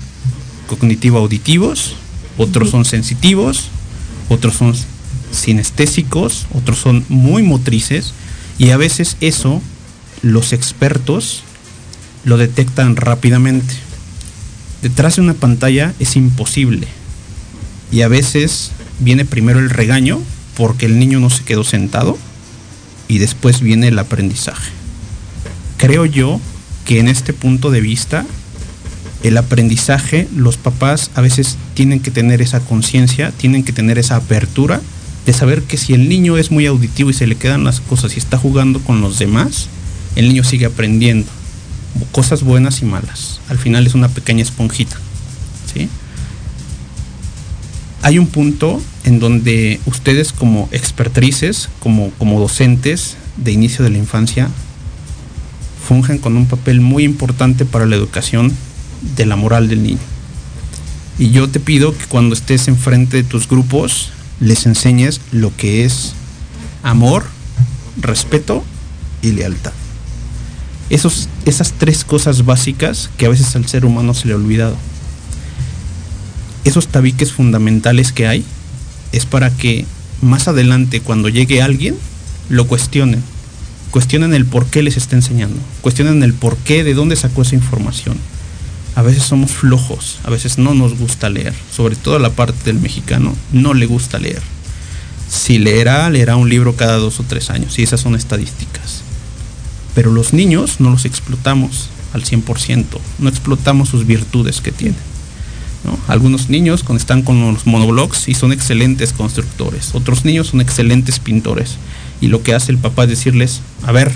cognitivo-auditivos, 0.68 1.94
otros 2.38 2.70
son 2.70 2.84
sensitivos, 2.84 3.68
otros 4.28 4.54
son 4.54 4.74
sinestésicos, 5.30 6.46
otros 6.54 6.78
son 6.78 7.04
muy 7.08 7.42
motrices, 7.42 8.12
y 8.58 8.70
a 8.70 8.76
veces 8.76 9.16
eso 9.20 9.62
los 10.22 10.52
expertos 10.52 11.42
lo 12.24 12.36
detectan 12.36 12.96
rápidamente. 12.96 13.74
Detrás 14.82 15.16
de 15.16 15.22
una 15.22 15.34
pantalla 15.34 15.94
es 15.98 16.16
imposible. 16.16 16.86
Y 17.90 18.02
a 18.02 18.08
veces 18.08 18.70
viene 19.00 19.24
primero 19.24 19.58
el 19.58 19.70
regaño 19.70 20.20
porque 20.56 20.86
el 20.86 20.98
niño 20.98 21.20
no 21.20 21.30
se 21.30 21.44
quedó 21.44 21.64
sentado 21.64 22.18
y 23.12 23.18
después 23.18 23.60
viene 23.60 23.88
el 23.88 23.98
aprendizaje. 23.98 24.72
Creo 25.76 26.06
yo 26.06 26.40
que 26.86 26.98
en 26.98 27.08
este 27.08 27.34
punto 27.34 27.70
de 27.70 27.82
vista, 27.82 28.24
el 29.22 29.36
aprendizaje, 29.36 30.28
los 30.34 30.56
papás 30.56 31.10
a 31.14 31.20
veces 31.20 31.58
tienen 31.74 32.00
que 32.00 32.10
tener 32.10 32.40
esa 32.40 32.60
conciencia, 32.60 33.30
tienen 33.32 33.64
que 33.64 33.74
tener 33.74 33.98
esa 33.98 34.16
apertura 34.16 34.80
de 35.26 35.32
saber 35.34 35.62
que 35.62 35.76
si 35.76 35.92
el 35.92 36.08
niño 36.08 36.38
es 36.38 36.50
muy 36.50 36.64
auditivo 36.64 37.10
y 37.10 37.12
se 37.12 37.26
le 37.26 37.36
quedan 37.36 37.64
las 37.64 37.80
cosas 37.80 38.16
y 38.16 38.18
está 38.18 38.38
jugando 38.38 38.80
con 38.80 39.02
los 39.02 39.18
demás, 39.18 39.68
el 40.16 40.28
niño 40.28 40.42
sigue 40.42 40.64
aprendiendo 40.64 41.28
cosas 42.12 42.42
buenas 42.42 42.80
y 42.80 42.86
malas. 42.86 43.40
Al 43.50 43.58
final 43.58 43.86
es 43.86 43.94
una 43.94 44.08
pequeña 44.08 44.42
esponjita. 44.42 44.96
¿sí? 45.72 45.90
Hay 48.02 48.18
un 48.18 48.26
punto 48.26 48.82
en 49.04 49.20
donde 49.20 49.80
ustedes 49.86 50.32
como 50.32 50.68
expertrices, 50.72 51.68
como, 51.78 52.10
como 52.18 52.40
docentes 52.40 53.16
de 53.36 53.52
inicio 53.52 53.84
de 53.84 53.90
la 53.90 53.98
infancia, 53.98 54.48
fungen 55.86 56.18
con 56.18 56.36
un 56.36 56.46
papel 56.46 56.80
muy 56.80 57.04
importante 57.04 57.64
para 57.64 57.86
la 57.86 57.94
educación 57.94 58.52
de 59.16 59.26
la 59.26 59.36
moral 59.36 59.68
del 59.68 59.84
niño. 59.84 60.00
Y 61.18 61.30
yo 61.30 61.48
te 61.48 61.60
pido 61.60 61.96
que 61.96 62.06
cuando 62.06 62.34
estés 62.34 62.66
enfrente 62.66 63.18
de 63.18 63.22
tus 63.22 63.48
grupos, 63.48 64.10
les 64.40 64.66
enseñes 64.66 65.20
lo 65.30 65.54
que 65.56 65.84
es 65.84 66.14
amor, 66.82 67.24
respeto 68.00 68.64
y 69.22 69.30
lealtad. 69.32 69.72
Esos, 70.90 71.28
esas 71.46 71.72
tres 71.72 72.04
cosas 72.04 72.44
básicas 72.44 73.10
que 73.16 73.26
a 73.26 73.28
veces 73.28 73.54
al 73.54 73.66
ser 73.66 73.84
humano 73.84 74.14
se 74.14 74.26
le 74.26 74.34
ha 74.34 74.36
olvidado. 74.36 74.76
Esos 76.64 76.88
tabiques 76.88 77.32
fundamentales 77.32 78.12
que 78.12 78.26
hay 78.26 78.44
es 79.12 79.26
para 79.26 79.50
que 79.50 79.84
más 80.20 80.48
adelante 80.48 81.00
cuando 81.00 81.28
llegue 81.28 81.62
alguien 81.62 81.96
lo 82.48 82.66
cuestionen. 82.66 83.22
Cuestionen 83.90 84.32
el 84.32 84.46
por 84.46 84.66
qué 84.66 84.82
les 84.82 84.96
está 84.96 85.16
enseñando. 85.16 85.56
Cuestionen 85.82 86.22
el 86.22 86.32
por 86.32 86.56
qué, 86.56 86.84
de 86.84 86.94
dónde 86.94 87.16
sacó 87.16 87.42
esa 87.42 87.56
información. 87.56 88.16
A 88.94 89.02
veces 89.02 89.24
somos 89.24 89.50
flojos, 89.50 90.18
a 90.24 90.30
veces 90.30 90.58
no 90.58 90.74
nos 90.74 90.96
gusta 90.98 91.28
leer. 91.28 91.54
Sobre 91.74 91.96
todo 91.96 92.18
la 92.18 92.30
parte 92.30 92.64
del 92.64 92.80
mexicano 92.80 93.34
no 93.52 93.74
le 93.74 93.86
gusta 93.86 94.18
leer. 94.18 94.40
Si 95.28 95.58
leerá, 95.58 96.08
leerá 96.10 96.36
un 96.36 96.48
libro 96.48 96.76
cada 96.76 96.96
dos 96.96 97.20
o 97.20 97.24
tres 97.24 97.50
años. 97.50 97.78
Y 97.78 97.82
esas 97.82 98.00
son 98.00 98.14
estadísticas. 98.14 99.02
Pero 99.94 100.10
los 100.10 100.32
niños 100.32 100.76
no 100.78 100.90
los 100.90 101.04
explotamos 101.04 101.90
al 102.12 102.24
100%. 102.24 102.84
No 103.18 103.28
explotamos 103.28 103.88
sus 103.88 104.06
virtudes 104.06 104.60
que 104.60 104.72
tienen. 104.72 105.11
¿No? 105.84 105.98
Algunos 106.08 106.48
niños 106.48 106.84
están 106.96 107.22
con 107.22 107.40
los 107.52 107.66
monoblocks 107.66 108.28
y 108.28 108.34
son 108.34 108.52
excelentes 108.52 109.12
constructores. 109.12 109.94
Otros 109.94 110.24
niños 110.24 110.48
son 110.48 110.60
excelentes 110.60 111.18
pintores. 111.18 111.76
Y 112.20 112.28
lo 112.28 112.42
que 112.42 112.54
hace 112.54 112.70
el 112.72 112.78
papá 112.78 113.04
es 113.04 113.10
decirles, 113.10 113.60
a 113.82 113.92
ver, 113.92 114.12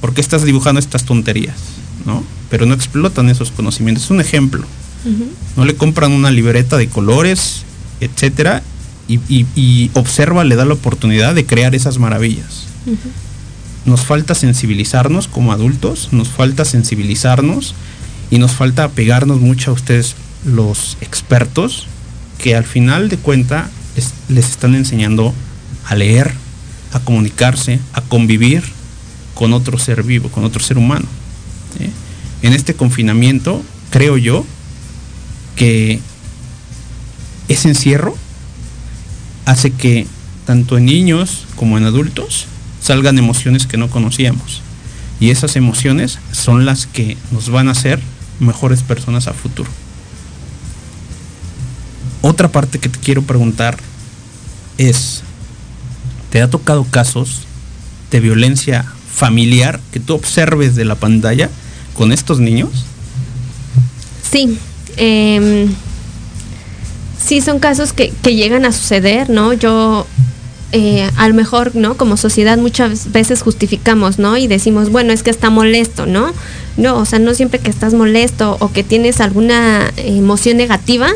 ¿por 0.00 0.12
qué 0.12 0.20
estás 0.20 0.44
dibujando 0.44 0.78
estas 0.78 1.04
tonterías? 1.04 1.56
¿No? 2.04 2.22
Pero 2.50 2.66
no 2.66 2.74
explotan 2.74 3.28
esos 3.30 3.50
conocimientos. 3.50 4.04
Es 4.04 4.10
un 4.10 4.20
ejemplo. 4.20 4.66
Uh 5.04 5.08
-huh. 5.08 5.26
No 5.56 5.64
le 5.64 5.74
compran 5.76 6.12
una 6.12 6.30
libreta 6.30 6.76
de 6.76 6.88
colores, 6.88 7.62
etcétera, 8.00 8.62
y, 9.08 9.20
y, 9.28 9.46
y, 9.54 9.90
observa, 9.94 10.44
le 10.44 10.56
da 10.56 10.64
la 10.64 10.74
oportunidad 10.74 11.34
de 11.34 11.46
crear 11.46 11.74
esas 11.74 11.98
maravillas. 11.98 12.64
Uh 12.86 12.90
-huh. 12.90 12.96
Nos 13.86 14.00
falta 14.00 14.34
sensibilizarnos 14.34 15.28
como 15.28 15.52
adultos, 15.52 16.08
nos 16.10 16.28
falta 16.28 16.64
sensibilizarnos 16.64 17.74
y 18.30 18.38
nos 18.38 18.50
falta 18.52 18.82
apegarnos 18.84 19.40
mucho 19.40 19.70
a 19.70 19.74
ustedes 19.74 20.16
los 20.46 20.96
expertos 21.00 21.86
que 22.38 22.56
al 22.56 22.64
final 22.64 23.08
de 23.08 23.18
cuenta 23.18 23.68
les, 24.28 24.46
están 24.46 24.74
enseñando 24.74 25.34
a 25.84 25.94
leer, 25.94 26.32
a 26.92 27.00
comunicarse, 27.00 27.80
a 27.92 28.00
convivir 28.00 28.62
con 29.34 29.52
otro 29.52 29.78
ser 29.78 30.02
vivo, 30.02 30.30
con 30.30 30.44
otro 30.44 30.62
ser 30.62 30.78
humano. 30.78 31.06
¿sí? 31.76 31.90
En 32.42 32.52
este 32.52 32.74
confinamiento, 32.74 33.62
creo 33.90 34.16
yo 34.16 34.46
que 35.56 36.00
ese 37.48 37.68
encierro 37.68 38.16
hace 39.44 39.70
que 39.70 40.06
tanto 40.44 40.78
en 40.78 40.86
niños 40.86 41.46
como 41.56 41.78
en 41.78 41.84
adultos 41.84 42.46
salgan 42.80 43.18
emociones 43.18 43.66
que 43.66 43.76
no 43.76 43.90
conocíamos. 43.90 44.62
Y 45.18 45.30
esas 45.30 45.56
emociones 45.56 46.18
son 46.30 46.66
las 46.66 46.86
que 46.86 47.16
nos 47.32 47.48
van 47.48 47.68
a 47.68 47.72
hacer 47.72 47.98
mejores 48.38 48.82
personas 48.82 49.26
a 49.28 49.32
futuro. 49.32 49.70
Otra 52.26 52.48
parte 52.48 52.80
que 52.80 52.88
te 52.88 52.98
quiero 52.98 53.22
preguntar 53.22 53.76
es, 54.78 55.22
¿te 56.30 56.42
ha 56.42 56.50
tocado 56.50 56.82
casos 56.82 57.42
de 58.10 58.18
violencia 58.18 58.84
familiar 59.08 59.78
que 59.92 60.00
tú 60.00 60.14
observes 60.14 60.74
de 60.74 60.84
la 60.84 60.96
pantalla 60.96 61.50
con 61.94 62.10
estos 62.10 62.40
niños? 62.40 62.84
Sí, 64.28 64.58
eh, 64.96 65.68
sí 67.24 67.40
son 67.40 67.60
casos 67.60 67.92
que, 67.92 68.12
que, 68.22 68.34
llegan 68.34 68.64
a 68.64 68.72
suceder, 68.72 69.30
¿no? 69.30 69.52
Yo 69.52 70.04
eh, 70.72 71.08
a 71.16 71.28
lo 71.28 71.34
mejor, 71.34 71.76
¿no? 71.76 71.96
Como 71.96 72.16
sociedad 72.16 72.58
muchas 72.58 73.12
veces 73.12 73.40
justificamos, 73.40 74.18
¿no? 74.18 74.36
Y 74.36 74.48
decimos, 74.48 74.90
bueno, 74.90 75.12
es 75.12 75.22
que 75.22 75.30
está 75.30 75.48
molesto, 75.48 76.06
¿no? 76.06 76.32
No, 76.76 76.98
o 76.98 77.04
sea, 77.04 77.20
no 77.20 77.34
siempre 77.34 77.60
que 77.60 77.70
estás 77.70 77.94
molesto 77.94 78.56
o 78.58 78.72
que 78.72 78.82
tienes 78.82 79.20
alguna 79.20 79.92
emoción 79.96 80.56
negativa, 80.56 81.08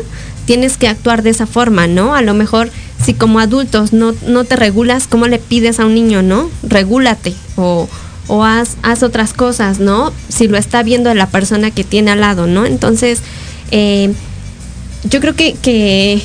tienes 0.45 0.77
que 0.77 0.87
actuar 0.87 1.23
de 1.23 1.29
esa 1.31 1.47
forma, 1.47 1.87
¿no? 1.87 2.15
A 2.15 2.21
lo 2.21 2.33
mejor 2.33 2.69
si 3.03 3.13
como 3.13 3.39
adultos 3.39 3.93
no, 3.93 4.13
no 4.27 4.43
te 4.43 4.55
regulas, 4.55 5.07
¿cómo 5.07 5.27
le 5.27 5.39
pides 5.39 5.79
a 5.79 5.85
un 5.85 5.95
niño, 5.95 6.21
no? 6.21 6.49
Regúlate 6.63 7.33
o, 7.55 7.87
o 8.27 8.43
haz, 8.43 8.77
haz 8.83 9.03
otras 9.03 9.33
cosas, 9.33 9.79
¿no? 9.79 10.13
Si 10.29 10.47
lo 10.47 10.57
está 10.57 10.83
viendo 10.83 11.13
la 11.13 11.27
persona 11.27 11.71
que 11.71 11.83
tiene 11.83 12.11
al 12.11 12.21
lado, 12.21 12.47
¿no? 12.47 12.65
Entonces, 12.65 13.21
eh, 13.71 14.13
yo 15.09 15.19
creo 15.19 15.35
que, 15.35 15.53
que, 15.53 16.21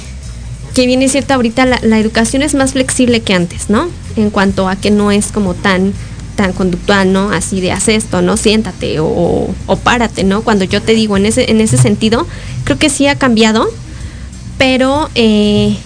que 0.74 0.86
viene 0.86 1.08
cierto 1.08 1.34
ahorita 1.34 1.64
la, 1.64 1.80
la 1.82 1.98
educación 1.98 2.42
es 2.42 2.54
más 2.54 2.72
flexible 2.72 3.20
que 3.20 3.32
antes, 3.32 3.70
¿no? 3.70 3.88
En 4.16 4.30
cuanto 4.30 4.68
a 4.68 4.76
que 4.76 4.90
no 4.90 5.10
es 5.10 5.32
como 5.32 5.54
tan 5.54 5.92
tan 6.36 6.52
conductual, 6.52 7.12
¿no? 7.12 7.30
Así 7.30 7.60
de 7.60 7.72
haz 7.72 7.88
esto, 7.88 8.22
¿no? 8.22 8.36
Siéntate 8.36 9.00
o, 9.00 9.48
o, 9.66 9.76
párate, 9.76 10.22
¿no? 10.22 10.42
Cuando 10.42 10.64
yo 10.64 10.82
te 10.82 10.92
digo 10.92 11.16
en 11.16 11.26
ese, 11.26 11.50
en 11.50 11.60
ese 11.60 11.78
sentido, 11.78 12.26
creo 12.64 12.78
que 12.78 12.90
sí 12.90 13.06
ha 13.06 13.16
cambiado, 13.16 13.66
pero 14.58 15.10
eh, 15.14 15.76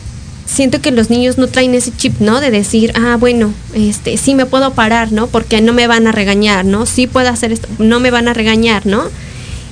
siento 0.46 0.80
que 0.80 0.90
los 0.90 1.10
niños 1.10 1.38
no 1.38 1.46
traen 1.46 1.74
ese 1.74 1.92
chip, 1.96 2.20
¿no? 2.20 2.40
De 2.40 2.50
decir, 2.50 2.92
ah, 2.96 3.16
bueno, 3.18 3.52
este, 3.74 4.16
sí 4.16 4.34
me 4.34 4.46
puedo 4.46 4.72
parar, 4.72 5.12
¿no? 5.12 5.26
Porque 5.28 5.60
no 5.60 5.72
me 5.72 5.86
van 5.86 6.06
a 6.06 6.12
regañar, 6.12 6.64
¿no? 6.64 6.86
Sí 6.86 7.06
puedo 7.06 7.28
hacer 7.28 7.52
esto, 7.52 7.68
no 7.78 8.00
me 8.00 8.10
van 8.10 8.28
a 8.28 8.34
regañar, 8.34 8.86
¿no? 8.86 9.04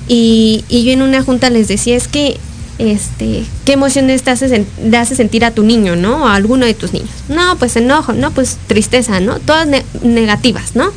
Y, 0.07 0.65
yo 0.71 0.93
en 0.93 1.03
una 1.03 1.23
junta 1.23 1.51
les 1.51 1.69
decía, 1.69 1.97
es 1.97 2.09
que 2.09 2.39
este, 2.79 3.45
qué 3.65 3.73
emociones 3.73 4.23
te 4.23 4.31
hace, 4.31 5.17
sentir 5.17 5.45
a 5.45 5.51
tu 5.51 5.65
niño, 5.65 5.97
¿no? 5.97 6.25
O 6.25 6.27
a 6.27 6.35
alguno 6.35 6.65
de 6.65 6.75
tus 6.75 6.93
niños. 6.93 7.11
No, 7.29 7.57
pues 7.59 7.77
enojo, 7.77 8.13
no, 8.13 8.31
pues 8.31 8.57
tristeza, 8.69 9.21
¿no? 9.21 9.39
Todas 9.41 9.67
ne 9.67 9.85
negativas, 10.03 10.77
¿no? 10.77 10.93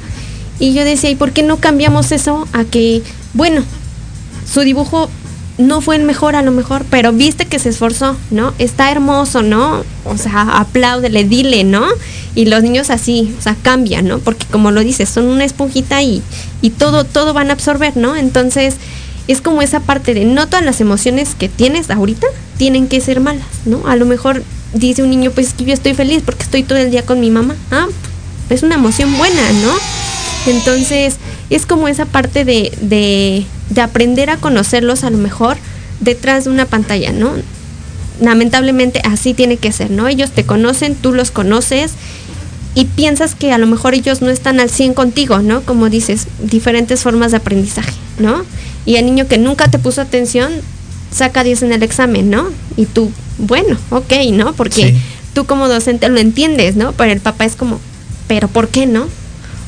Y 0.60 0.74
yo 0.74 0.86
decía, 0.86 1.10
¿y 1.10 1.16
por 1.16 1.32
qué 1.32 1.41
no 1.41 1.58
cambiamos 1.58 2.12
eso 2.12 2.47
a 2.54 2.64
que, 2.66 3.02
bueno, 3.34 3.64
su 4.52 4.62
dibujo 4.62 5.10
no 5.62 5.82
fue 5.82 5.95
el 5.95 6.03
mejor 6.03 6.36
a 6.36 6.41
lo 6.41 6.51
mejor, 6.51 6.86
pero 6.89 7.14
viste 7.14 7.45
que 7.45 7.59
se 7.59 7.70
esforzó, 7.70 8.18
¿no? 8.30 8.53
Está 8.59 8.91
hermoso, 8.91 9.41
¿no? 9.41 9.84
O 10.05 10.18
sea, 10.18 10.41
apláudele, 10.59 11.24
dile, 11.24 11.64
¿no? 11.64 11.86
Y 12.36 12.45
los 12.45 12.64
niños 12.64 12.89
así, 12.89 13.34
o 13.38 13.41
sea, 13.41 13.55
cambian, 13.62 14.07
¿no? 14.07 14.20
Porque 14.20 14.45
como 14.47 14.72
lo 14.72 14.82
dices, 14.82 15.09
son 15.09 15.26
una 15.26 15.45
esponjita 15.45 16.01
y, 16.01 16.22
y 16.62 16.72
todo, 16.72 17.03
todo 17.03 17.34
van 17.34 17.49
a 17.49 17.53
absorber, 17.53 17.95
¿no? 17.97 18.16
Entonces, 18.16 18.76
es 19.28 19.41
como 19.41 19.62
esa 19.62 19.80
parte 19.80 20.14
de 20.14 20.26
no 20.26 20.47
todas 20.47 20.66
las 20.66 20.82
emociones 20.82 21.36
que 21.36 21.49
tienes 21.49 21.89
ahorita 21.89 22.28
tienen 22.57 22.88
que 22.88 23.01
ser 23.01 23.20
malas, 23.20 23.47
¿no? 23.66 23.88
A 23.88 23.95
lo 23.95 24.05
mejor 24.05 24.43
dice 24.74 25.03
un 25.03 25.09
niño, 25.09 25.32
pues 25.32 25.47
es 25.47 25.53
que 25.53 25.66
yo 25.66 25.74
estoy 25.74 25.93
feliz 25.93 26.22
porque 26.26 26.43
estoy 26.43 26.64
todo 26.64 26.78
el 26.78 26.91
día 26.91 27.05
con 27.05 27.20
mi 27.20 27.30
mamá. 27.30 27.55
Ah, 27.72 27.88
es 28.49 28.64
una 28.64 28.76
emoción 28.76 29.18
buena, 29.18 29.51
¿no? 29.53 29.72
Entonces, 30.47 31.18
es 31.52 31.66
como 31.66 31.88
esa 31.88 32.06
parte 32.06 32.45
de, 32.45 32.76
de, 32.82 33.45
de 33.70 33.82
aprender 33.82 34.30
a 34.30 34.38
conocerlos 34.38 35.04
a 35.04 35.10
lo 35.10 35.18
mejor 35.18 35.58
detrás 35.99 36.45
de 36.45 36.49
una 36.49 36.66
pantalla, 36.66 37.12
¿no? 37.12 37.34
Lamentablemente 38.22 39.02
así 39.04 39.34
tiene 39.34 39.58
que 39.58 39.72
ser, 39.72 39.91
¿no? 39.91 40.08
Ellos 40.08 40.32
te 40.32 40.45
conocen, 40.45 40.95
tú 40.95 41.12
los 41.12 41.30
conoces 41.30 41.91
y 42.74 42.86
piensas 42.86 43.36
que 43.36 43.52
a 43.52 43.58
lo 43.58 43.68
mejor 43.68 43.93
ellos 43.93 44.22
no 44.22 44.30
están 44.30 44.60
al 44.60 44.70
100 44.70 44.93
contigo, 44.93 45.39
¿no? 45.39 45.62
Como 45.62 45.89
dices, 45.89 46.28
diferentes 46.41 47.02
formas 47.02 47.32
de 47.32 47.38
aprendizaje, 47.38 47.93
¿no? 48.18 48.45
Y 48.86 48.95
el 48.95 49.06
niño 49.06 49.28
que 49.28 49.38
nunca 49.38 49.68
te 49.68 49.78
puso 49.78 50.02
atención 50.02 50.52
saca 51.12 51.43
10 51.43 51.64
en 51.64 51.74
el 51.74 51.84
examen, 51.84 52.30
¿no? 52.30 52.47
Y 52.78 52.86
tú, 52.86 53.12
bueno, 53.38 53.78
ok, 53.89 54.14
¿no? 54.32 54.54
Porque 54.54 54.93
sí. 54.93 54.97
tú 55.34 55.45
como 55.45 55.68
docente 55.68 56.08
lo 56.08 56.20
entiendes, 56.20 56.78
¿no? 56.78 56.93
Pero 56.93 57.12
el 57.12 57.20
papá 57.20 57.43
es 57.43 57.58
como, 57.58 57.80
pero 58.28 58.47
¿por 58.47 58.70
qué 58.70 58.86
no? 58.86 59.08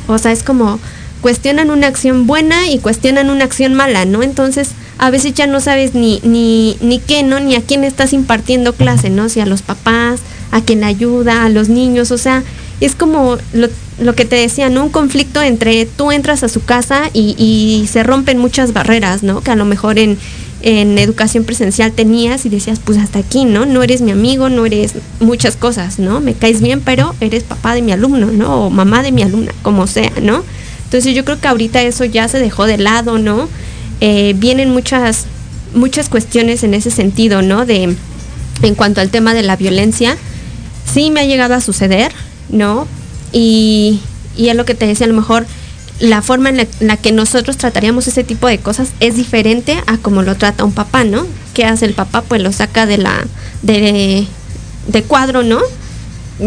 O 0.07 0.17
sea, 0.17 0.31
es 0.31 0.43
como, 0.43 0.79
cuestionan 1.23 1.71
una 1.71 1.87
acción 1.87 2.27
buena 2.27 2.67
y 2.67 2.79
cuestionan 2.79 3.29
una 3.29 3.45
acción 3.45 3.73
mala, 3.73 4.03
¿no? 4.03 4.23
Entonces, 4.23 4.71
a 4.97 5.09
veces 5.09 5.33
ya 5.33 5.47
no 5.47 5.61
sabes 5.61 5.95
ni, 5.95 6.19
ni, 6.23 6.75
ni 6.81 6.99
qué, 6.99 7.23
¿no? 7.23 7.39
Ni 7.39 7.55
a 7.55 7.61
quién 7.61 7.85
estás 7.85 8.11
impartiendo 8.11 8.73
clase, 8.73 9.09
¿no? 9.09 9.29
Si 9.29 9.39
a 9.39 9.45
los 9.45 9.61
papás, 9.61 10.19
a 10.51 10.59
quien 10.59 10.83
ayuda, 10.83 11.45
a 11.45 11.49
los 11.49 11.69
niños, 11.69 12.11
o 12.11 12.17
sea, 12.17 12.43
es 12.81 12.93
como 12.93 13.37
lo, 13.53 13.69
lo, 14.01 14.15
que 14.15 14.25
te 14.25 14.35
decía, 14.35 14.69
¿no? 14.69 14.83
Un 14.83 14.89
conflicto 14.89 15.41
entre 15.41 15.85
tú 15.85 16.11
entras 16.11 16.43
a 16.43 16.49
su 16.49 16.65
casa 16.65 17.09
y, 17.13 17.35
y, 17.37 17.87
se 17.87 18.03
rompen 18.03 18.37
muchas 18.37 18.73
barreras, 18.73 19.23
¿no? 19.23 19.39
Que 19.39 19.51
a 19.51 19.55
lo 19.55 19.63
mejor 19.63 19.99
en, 19.99 20.17
en 20.61 20.97
educación 20.97 21.45
presencial 21.45 21.93
tenías 21.93 22.45
y 22.45 22.49
decías, 22.49 22.81
pues 22.83 22.97
hasta 22.97 23.19
aquí, 23.19 23.45
¿no? 23.45 23.65
No 23.65 23.81
eres 23.81 24.01
mi 24.01 24.11
amigo, 24.11 24.49
no 24.49 24.65
eres 24.65 24.95
muchas 25.21 25.55
cosas, 25.55 25.99
¿no? 25.99 26.19
Me 26.19 26.33
caes 26.33 26.59
bien, 26.59 26.81
pero 26.81 27.15
eres 27.21 27.43
papá 27.43 27.75
de 27.75 27.81
mi 27.81 27.93
alumno, 27.93 28.27
¿no? 28.27 28.65
O 28.65 28.69
mamá 28.69 29.03
de 29.03 29.13
mi 29.13 29.21
alumna, 29.21 29.53
como 29.61 29.87
sea, 29.87 30.11
¿no? 30.21 30.43
Entonces 30.93 31.15
yo 31.15 31.25
creo 31.25 31.41
que 31.41 31.47
ahorita 31.47 31.81
eso 31.81 32.05
ya 32.05 32.27
se 32.27 32.37
dejó 32.37 32.67
de 32.67 32.77
lado, 32.77 33.17
¿no? 33.17 33.49
Eh, 33.99 34.35
vienen 34.37 34.69
muchas, 34.69 35.25
muchas 35.73 36.07
cuestiones 36.07 36.61
en 36.61 36.75
ese 36.75 36.91
sentido, 36.91 37.41
¿no? 37.41 37.65
De, 37.65 37.95
en 38.61 38.75
cuanto 38.75 39.01
al 39.01 39.09
tema 39.09 39.33
de 39.33 39.41
la 39.41 39.55
violencia, 39.55 40.15
sí 40.85 41.09
me 41.09 41.21
ha 41.21 41.25
llegado 41.25 41.55
a 41.55 41.61
suceder, 41.61 42.11
¿no? 42.49 42.87
Y, 43.31 44.01
es 44.37 44.55
lo 44.55 44.65
que 44.65 44.75
te 44.75 44.85
decía, 44.85 45.07
a 45.07 45.09
lo 45.09 45.15
mejor 45.15 45.47
la 45.99 46.21
forma 46.21 46.49
en 46.49 46.67
la, 46.79 46.97
que 46.97 47.11
nosotros 47.11 47.57
trataríamos 47.57 48.07
ese 48.07 48.23
tipo 48.23 48.45
de 48.45 48.59
cosas 48.59 48.89
es 48.99 49.15
diferente 49.15 49.81
a 49.87 49.97
como 49.97 50.21
lo 50.21 50.35
trata 50.35 50.63
un 50.63 50.73
papá, 50.73 51.05
¿no? 51.05 51.25
¿Qué 51.55 51.65
hace 51.65 51.85
el 51.85 51.95
papá? 51.95 52.21
Pues 52.21 52.39
lo 52.39 52.51
saca 52.51 52.85
de 52.85 52.99
la 52.99 53.25
de 53.63 54.27
cuadro, 55.07 55.41
¿no? 55.41 55.59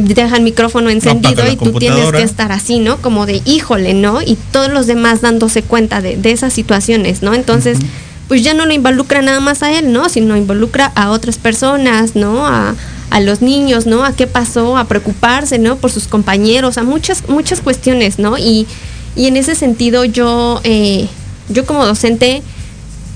Deja 0.05 0.37
el 0.37 0.43
micrófono 0.43 0.91
encendido 0.91 1.43
no, 1.45 1.51
y 1.51 1.57
tú 1.57 1.73
tienes 1.79 2.13
que 2.13 2.23
estar 2.23 2.53
así, 2.53 2.79
¿no? 2.81 2.99
Como 2.99 3.25
de 3.25 3.41
híjole, 3.45 3.95
¿no? 3.95 4.21
Y 4.21 4.37
todos 4.53 4.71
los 4.71 4.87
demás 4.87 5.23
dándose 5.23 5.63
cuenta 5.63 6.03
de, 6.03 6.17
de 6.17 6.33
esas 6.33 6.53
situaciones, 6.53 7.23
¿no? 7.23 7.33
Entonces, 7.33 7.79
uh 7.79 7.83
-huh. 7.83 8.29
pues 8.29 8.43
ya 8.43 8.53
no 8.53 8.67
lo 8.67 8.75
involucra 8.75 9.23
nada 9.23 9.41
más 9.41 9.63
a 9.63 9.73
él, 9.79 9.93
¿no? 9.93 10.09
Sino 10.09 10.37
involucra 10.37 10.93
a 10.95 11.11
otras 11.11 11.39
personas, 11.39 12.15
¿no? 12.15 12.47
A, 12.47 12.75
a 13.11 13.21
los 13.21 13.41
niños, 13.41 13.87
¿no? 13.87 14.05
A 14.05 14.13
qué 14.13 14.27
pasó, 14.27 14.77
a 14.77 14.85
preocuparse, 14.85 15.59
¿no? 15.59 15.77
Por 15.77 15.91
sus 15.91 16.07
compañeros, 16.07 16.77
a 16.77 16.83
muchas, 16.83 17.29
muchas 17.29 17.61
cuestiones, 17.61 18.19
¿no? 18.19 18.37
Y, 18.37 18.67
y 19.15 19.27
en 19.27 19.37
ese 19.37 19.55
sentido 19.55 20.05
yo, 20.05 20.61
eh, 20.65 21.09
yo 21.49 21.65
como 21.65 21.87
docente 21.87 22.43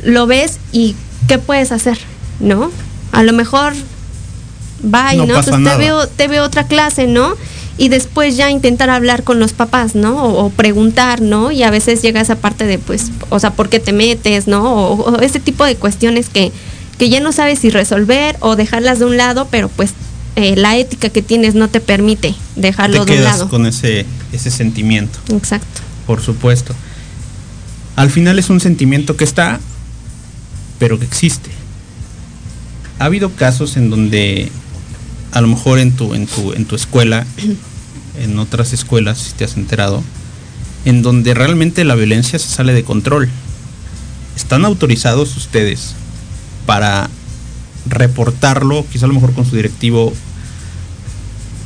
lo 0.02 0.26
ves 0.26 0.58
y 0.72 0.94
qué 1.28 1.38
puedes 1.38 1.72
hacer, 1.72 1.98
¿no? 2.38 2.70
A 3.12 3.22
lo 3.22 3.32
mejor 3.32 3.74
bye, 4.82 5.16
¿no? 5.16 5.26
¿no? 5.26 5.38
Entonces 5.38 5.54
te 5.54 5.76
veo, 5.76 6.06
te 6.06 6.28
veo 6.28 6.44
otra 6.44 6.66
clase, 6.66 7.06
¿no? 7.06 7.34
Y 7.78 7.88
después 7.88 8.36
ya 8.36 8.50
intentar 8.50 8.90
hablar 8.90 9.24
con 9.24 9.38
los 9.38 9.52
papás, 9.52 9.94
¿no? 9.94 10.24
O, 10.24 10.44
o, 10.46 10.50
preguntar, 10.50 11.22
¿no? 11.22 11.50
Y 11.50 11.62
a 11.62 11.70
veces 11.70 12.02
llega 12.02 12.20
esa 12.20 12.36
parte 12.36 12.66
de, 12.66 12.78
pues, 12.78 13.10
o 13.30 13.38
sea, 13.38 13.52
¿por 13.52 13.68
qué 13.70 13.80
te 13.80 13.92
metes, 13.92 14.46
¿no? 14.46 14.62
O, 14.62 15.12
o 15.12 15.20
ese 15.20 15.40
tipo 15.40 15.64
de 15.64 15.76
cuestiones 15.76 16.28
que, 16.28 16.52
que 16.98 17.08
ya 17.08 17.20
no 17.20 17.32
sabes 17.32 17.60
si 17.60 17.70
resolver 17.70 18.36
o 18.40 18.56
dejarlas 18.56 18.98
de 18.98 19.06
un 19.06 19.16
lado, 19.16 19.48
pero 19.50 19.70
pues 19.70 19.94
eh, 20.36 20.54
la 20.56 20.76
ética 20.76 21.08
que 21.08 21.22
tienes 21.22 21.54
no 21.54 21.68
te 21.68 21.80
permite 21.80 22.34
dejarlo 22.56 23.04
te 23.04 23.12
de 23.12 23.18
un 23.18 23.24
lado. 23.24 23.48
con 23.48 23.66
ese, 23.66 24.06
ese 24.32 24.50
sentimiento. 24.50 25.18
Exacto. 25.34 25.80
Por 26.06 26.22
supuesto. 26.22 26.74
Al 27.96 28.10
final 28.10 28.38
es 28.38 28.48
un 28.50 28.60
sentimiento 28.60 29.16
que 29.16 29.24
está, 29.24 29.60
pero 30.78 30.98
que 30.98 31.04
existe. 31.04 31.50
Ha 32.98 33.06
habido 33.06 33.30
casos 33.32 33.76
en 33.76 33.90
donde 33.90 34.50
a 35.32 35.40
lo 35.40 35.48
mejor 35.48 35.78
en 35.78 35.92
tu, 35.92 36.14
en 36.14 36.26
tu, 36.26 36.52
en 36.52 36.64
tu 36.64 36.76
escuela, 36.76 37.26
en 38.18 38.38
otras 38.38 38.72
escuelas, 38.72 39.18
si 39.18 39.32
te 39.32 39.44
has 39.44 39.56
enterado, 39.56 40.02
en 40.84 41.02
donde 41.02 41.34
realmente 41.34 41.84
la 41.84 41.94
violencia 41.94 42.38
se 42.38 42.48
sale 42.48 42.72
de 42.72 42.84
control. 42.84 43.28
¿Están 44.36 44.64
autorizados 44.64 45.36
ustedes 45.36 45.94
para 46.66 47.10
reportarlo, 47.86 48.84
quizá 48.90 49.06
a 49.06 49.08
lo 49.08 49.14
mejor 49.14 49.32
con 49.32 49.46
su 49.46 49.56
directivo, 49.56 50.12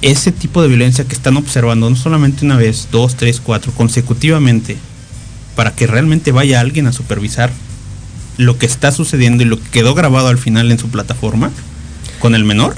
ese 0.03 0.33
tipo 0.33 0.61
de 0.63 0.69
violencia 0.69 1.05
que 1.05 1.15
están 1.15 1.37
observando, 1.37 1.89
no 1.89 1.97
solamente 1.97 2.45
una 2.45 2.57
vez, 2.57 2.89
dos, 2.93 3.17
tres, 3.17 3.41
cuatro, 3.41 3.73
consecutivamente, 3.73 4.77
para 5.57 5.75
que 5.75 5.87
realmente 5.87 6.33
vaya 6.33 6.61
alguien 6.61 6.87
a 6.87 6.93
supervisar 6.93 7.53
lo 8.37 8.59
que 8.59 8.67
está 8.67 8.93
sucediendo 8.93 9.43
y 9.43 9.47
lo 9.47 9.59
que 9.59 9.71
quedó 9.71 9.95
grabado 9.95 10.29
al 10.29 10.39
final 10.39 10.71
en 10.71 10.79
su 10.79 10.89
plataforma 10.89 11.51
con 12.19 12.35
el 12.35 12.45
menor? 12.45 12.77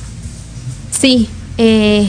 Sí, 0.98 1.28
eh, 1.58 2.08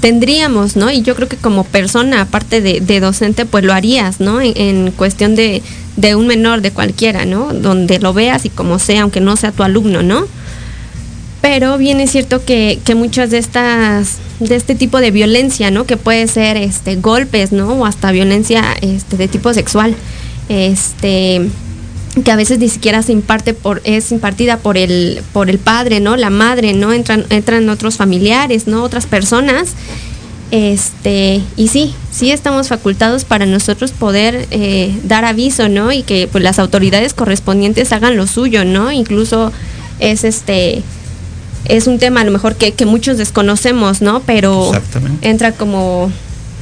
tendríamos, 0.00 0.76
¿no? 0.76 0.90
Y 0.90 1.02
yo 1.02 1.14
creo 1.14 1.28
que 1.28 1.36
como 1.36 1.64
persona, 1.64 2.22
aparte 2.22 2.60
de, 2.60 3.00
docente, 3.00 3.44
pues 3.46 3.64
lo 3.64 3.72
harías, 3.72 4.20
¿no? 4.20 4.40
En, 4.40 4.56
en 4.56 4.90
cuestión 4.92 5.34
de, 5.34 5.62
de, 5.96 6.14
un 6.14 6.26
menor, 6.26 6.60
de 6.60 6.70
cualquiera, 6.70 7.24
¿no? 7.24 7.52
Donde 7.52 7.98
lo 7.98 8.12
veas 8.12 8.44
y 8.44 8.50
como 8.50 8.78
sea, 8.78 9.02
aunque 9.02 9.20
no 9.20 9.36
sea 9.36 9.52
tu 9.52 9.62
alumno, 9.62 10.02
¿no? 10.02 10.26
Pero 11.40 11.78
bien 11.78 12.00
es 12.00 12.10
cierto 12.10 12.44
que, 12.44 12.78
que 12.84 12.94
muchas 12.94 13.30
de 13.30 13.38
estas, 13.38 14.18
de 14.40 14.56
este 14.56 14.74
tipo 14.74 15.00
de 15.00 15.10
violencia, 15.10 15.70
¿no? 15.70 15.84
Que 15.86 15.96
puede 15.96 16.26
ser 16.28 16.56
este 16.56 16.96
golpes, 16.96 17.52
¿no? 17.52 17.74
O 17.74 17.86
hasta 17.86 18.12
violencia 18.12 18.76
este, 18.82 19.16
de 19.16 19.28
tipo 19.28 19.52
sexual. 19.54 19.94
Este 20.48 21.48
que 22.24 22.32
a 22.32 22.36
veces 22.36 22.58
ni 22.58 22.68
siquiera 22.68 23.02
se 23.02 23.12
imparte 23.12 23.54
por 23.54 23.80
es 23.84 24.10
impartida 24.10 24.56
por 24.56 24.76
el 24.76 25.22
por 25.32 25.48
el 25.48 25.58
padre 25.58 26.00
no 26.00 26.16
la 26.16 26.30
madre 26.30 26.72
no 26.72 26.92
entran 26.92 27.24
entran 27.30 27.68
otros 27.68 27.96
familiares 27.96 28.66
no 28.66 28.82
otras 28.82 29.06
personas. 29.06 29.74
Este 30.50 31.40
y 31.56 31.68
sí 31.68 31.94
sí 32.10 32.32
estamos 32.32 32.66
facultados 32.66 33.24
para 33.24 33.46
nosotros 33.46 33.92
poder 33.92 34.48
eh, 34.50 34.92
dar 35.04 35.24
aviso 35.24 35.68
no 35.68 35.92
y 35.92 36.02
que 36.02 36.28
pues 36.30 36.42
las 36.42 36.58
autoridades 36.58 37.14
correspondientes 37.14 37.92
hagan 37.92 38.16
lo 38.16 38.26
suyo 38.26 38.64
no 38.64 38.90
incluso 38.90 39.52
es 40.00 40.24
este 40.24 40.82
es 41.66 41.86
un 41.86 41.98
tema 41.98 42.22
a 42.22 42.24
lo 42.24 42.30
mejor 42.30 42.56
que, 42.56 42.72
que 42.72 42.86
muchos 42.86 43.18
desconocemos, 43.18 44.02
¿no? 44.02 44.20
Pero 44.20 44.72
entra 45.22 45.52
como 45.52 46.10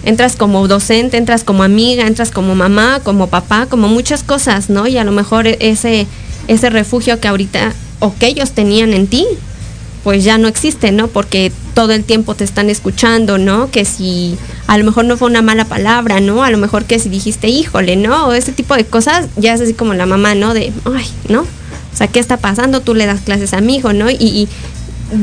entras 0.04 0.36
como 0.36 0.66
docente, 0.68 1.16
entras 1.16 1.44
como 1.44 1.62
amiga, 1.62 2.06
entras 2.06 2.30
como 2.30 2.54
mamá, 2.54 3.00
como 3.02 3.28
papá, 3.28 3.66
como 3.66 3.88
muchas 3.88 4.22
cosas, 4.22 4.70
¿no? 4.70 4.86
Y 4.86 4.98
a 4.98 5.04
lo 5.04 5.12
mejor 5.12 5.46
e-, 5.46 5.58
ese, 5.60 6.06
ese 6.46 6.70
refugio 6.70 7.20
que 7.20 7.28
ahorita 7.28 7.72
o 8.00 8.14
que 8.14 8.26
ellos 8.26 8.52
tenían 8.52 8.92
en 8.92 9.06
ti, 9.06 9.26
pues 10.04 10.24
ya 10.24 10.38
no 10.38 10.48
existe, 10.48 10.92
¿no? 10.92 11.08
Porque 11.08 11.52
todo 11.74 11.92
el 11.92 12.04
tiempo 12.04 12.34
te 12.34 12.44
están 12.44 12.70
escuchando, 12.70 13.38
¿no? 13.38 13.70
Que 13.70 13.84
si 13.84 14.36
a 14.66 14.78
lo 14.78 14.84
mejor 14.84 15.04
no 15.04 15.16
fue 15.16 15.28
una 15.28 15.42
mala 15.42 15.64
palabra, 15.64 16.20
¿no? 16.20 16.42
A 16.42 16.50
lo 16.50 16.58
mejor 16.58 16.84
que 16.84 16.98
si 16.98 17.08
dijiste, 17.08 17.48
híjole, 17.48 17.96
¿no? 17.96 18.28
O 18.28 18.32
ese 18.32 18.52
tipo 18.52 18.74
de 18.74 18.84
cosas, 18.84 19.26
ya 19.36 19.54
es 19.54 19.60
así 19.60 19.74
como 19.74 19.94
la 19.94 20.06
mamá, 20.06 20.34
¿no? 20.34 20.54
De, 20.54 20.72
ay, 20.84 21.06
¿no? 21.28 21.42
O 21.42 21.96
sea, 21.96 22.06
¿qué 22.06 22.20
está 22.20 22.36
pasando? 22.36 22.80
Tú 22.80 22.94
le 22.94 23.06
das 23.06 23.20
clases 23.20 23.52
a 23.52 23.60
mi 23.60 23.76
hijo, 23.76 23.92
¿no? 23.92 24.08
Y, 24.08 24.16
y 24.20 24.48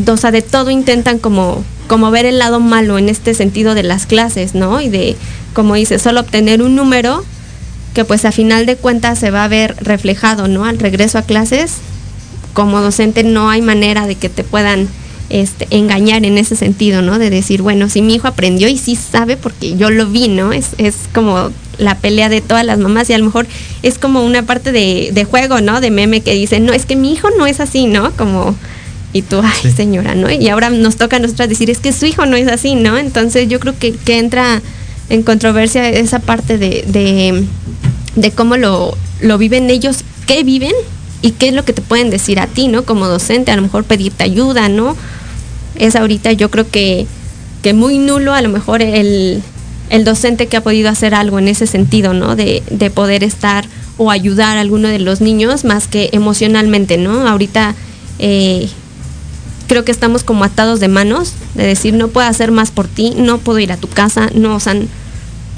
o 0.07 0.17
sea, 0.17 0.31
de 0.31 0.41
todo 0.41 0.69
intentan 0.69 1.19
como 1.19 1.63
como 1.87 2.11
ver 2.11 2.25
el 2.25 2.39
lado 2.39 2.59
malo 2.59 2.97
en 2.97 3.09
este 3.09 3.33
sentido 3.33 3.75
de 3.75 3.83
las 3.83 4.05
clases, 4.05 4.55
¿no? 4.55 4.81
Y 4.81 4.89
de, 4.89 5.15
como 5.53 5.75
dice, 5.75 5.99
solo 5.99 6.21
obtener 6.21 6.61
un 6.61 6.75
número 6.75 7.23
que 7.93 8.05
pues 8.05 8.25
a 8.25 8.31
final 8.31 8.65
de 8.65 8.75
cuentas 8.75 9.19
se 9.19 9.31
va 9.31 9.45
a 9.45 9.47
ver 9.47 9.75
reflejado, 9.79 10.47
¿no? 10.47 10.65
Al 10.65 10.79
regreso 10.79 11.17
a 11.17 11.21
clases, 11.21 11.77
como 12.53 12.81
docente 12.81 13.23
no 13.23 13.49
hay 13.49 13.61
manera 13.61 14.05
de 14.05 14.15
que 14.15 14.29
te 14.29 14.43
puedan 14.43 14.87
este, 15.29 15.67
engañar 15.71 16.25
en 16.25 16.37
ese 16.37 16.55
sentido, 16.55 17.01
¿no? 17.01 17.17
De 17.17 17.29
decir, 17.29 17.61
bueno, 17.61 17.89
si 17.89 18.01
mi 18.01 18.15
hijo 18.15 18.27
aprendió 18.27 18.67
y 18.67 18.77
sí 18.77 18.95
sabe 18.95 19.37
porque 19.37 19.75
yo 19.77 19.89
lo 19.89 20.07
vi, 20.07 20.27
¿no? 20.27 20.53
Es, 20.53 20.71
es 20.77 20.95
como 21.13 21.51
la 21.77 21.97
pelea 21.97 22.29
de 22.29 22.41
todas 22.41 22.65
las 22.65 22.79
mamás 22.79 23.09
y 23.09 23.13
a 23.13 23.17
lo 23.17 23.25
mejor 23.25 23.47
es 23.81 23.97
como 23.97 24.23
una 24.23 24.43
parte 24.43 24.71
de, 24.71 25.09
de 25.13 25.25
juego, 25.25 25.61
¿no? 25.61 25.81
De 25.81 25.89
meme 25.89 26.21
que 26.21 26.33
dicen, 26.33 26.65
no, 26.65 26.73
es 26.73 26.85
que 26.85 26.95
mi 26.95 27.11
hijo 27.13 27.29
no 27.37 27.47
es 27.47 27.59
así, 27.59 27.87
¿no? 27.87 28.11
Como 28.11 28.55
y 29.15 29.21
tú, 29.21 29.39
ay 29.41 29.71
señora, 29.71 30.13
¿no? 30.13 30.29
Y 30.29 30.49
ahora 30.49 30.69
nos 30.69 30.97
toca 30.97 31.15
a 31.15 31.19
nosotras 31.19 31.47
decir, 31.47 31.69
es 31.69 31.79
que 31.79 31.93
su 31.93 32.05
hijo 32.05 32.25
no 32.25 32.35
es 32.35 32.49
así, 32.49 32.75
¿no? 32.75 32.97
Entonces 32.97 33.47
yo 33.47 33.61
creo 33.61 33.73
que, 33.79 33.93
que 33.93 34.19
entra 34.19 34.61
en 35.09 35.23
controversia 35.23 35.87
esa 35.87 36.19
parte 36.19 36.57
de, 36.57 36.83
de, 36.85 37.45
de 38.17 38.31
cómo 38.31 38.57
lo, 38.57 38.97
lo 39.21 39.37
viven 39.37 39.69
ellos, 39.69 39.99
qué 40.27 40.43
viven 40.43 40.73
y 41.21 41.31
qué 41.31 41.47
es 41.47 41.53
lo 41.53 41.63
que 41.63 41.71
te 41.71 41.81
pueden 41.81 42.09
decir 42.09 42.41
a 42.41 42.47
ti, 42.47 42.67
¿no? 42.67 42.83
Como 42.83 43.07
docente, 43.07 43.53
a 43.53 43.55
lo 43.55 43.61
mejor 43.61 43.85
pedirte 43.85 44.25
ayuda, 44.25 44.67
¿no? 44.67 44.97
Es 45.75 45.95
ahorita 45.95 46.33
yo 46.33 46.51
creo 46.51 46.69
que, 46.69 47.07
que 47.63 47.73
muy 47.73 47.99
nulo 47.99 48.33
a 48.33 48.41
lo 48.41 48.49
mejor 48.49 48.81
el, 48.81 49.41
el 49.91 50.03
docente 50.03 50.47
que 50.47 50.57
ha 50.57 50.61
podido 50.61 50.89
hacer 50.89 51.15
algo 51.15 51.39
en 51.39 51.47
ese 51.47 51.67
sentido, 51.67 52.13
¿no? 52.13 52.35
De, 52.35 52.63
de 52.69 52.89
poder 52.89 53.23
estar 53.23 53.65
o 53.97 54.11
ayudar 54.11 54.57
a 54.57 54.59
alguno 54.59 54.89
de 54.89 54.99
los 54.99 55.21
niños 55.21 55.63
más 55.63 55.87
que 55.87 56.09
emocionalmente, 56.11 56.97
¿no? 56.97 57.25
Ahorita 57.25 57.75
eh, 58.19 58.67
creo 59.67 59.85
que 59.85 59.91
estamos 59.91 60.23
como 60.23 60.43
atados 60.43 60.79
de 60.79 60.87
manos, 60.87 61.33
de 61.55 61.65
decir, 61.65 61.93
no 61.93 62.07
puedo 62.09 62.27
hacer 62.27 62.51
más 62.51 62.71
por 62.71 62.87
ti, 62.87 63.13
no 63.17 63.39
puedo 63.39 63.59
ir 63.59 63.71
a 63.71 63.77
tu 63.77 63.87
casa, 63.87 64.29
no, 64.33 64.55
o 64.55 64.59
sea, 64.59 64.75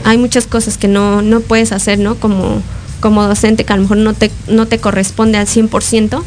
hay 0.04 0.18
muchas 0.18 0.48
cosas 0.48 0.78
que 0.78 0.88
no, 0.88 1.22
no 1.22 1.42
puedes 1.42 1.72
hacer, 1.72 2.00
¿no? 2.00 2.16
Como, 2.16 2.62
como 3.00 3.24
docente, 3.28 3.64
que 3.64 3.74
a 3.74 3.76
lo 3.76 3.84
mejor 3.84 3.98
no 3.98 4.14
te, 4.14 4.32
no 4.48 4.68
te 4.68 4.80
corresponde 4.80 5.38
al 5.38 5.48
100%, 5.48 6.22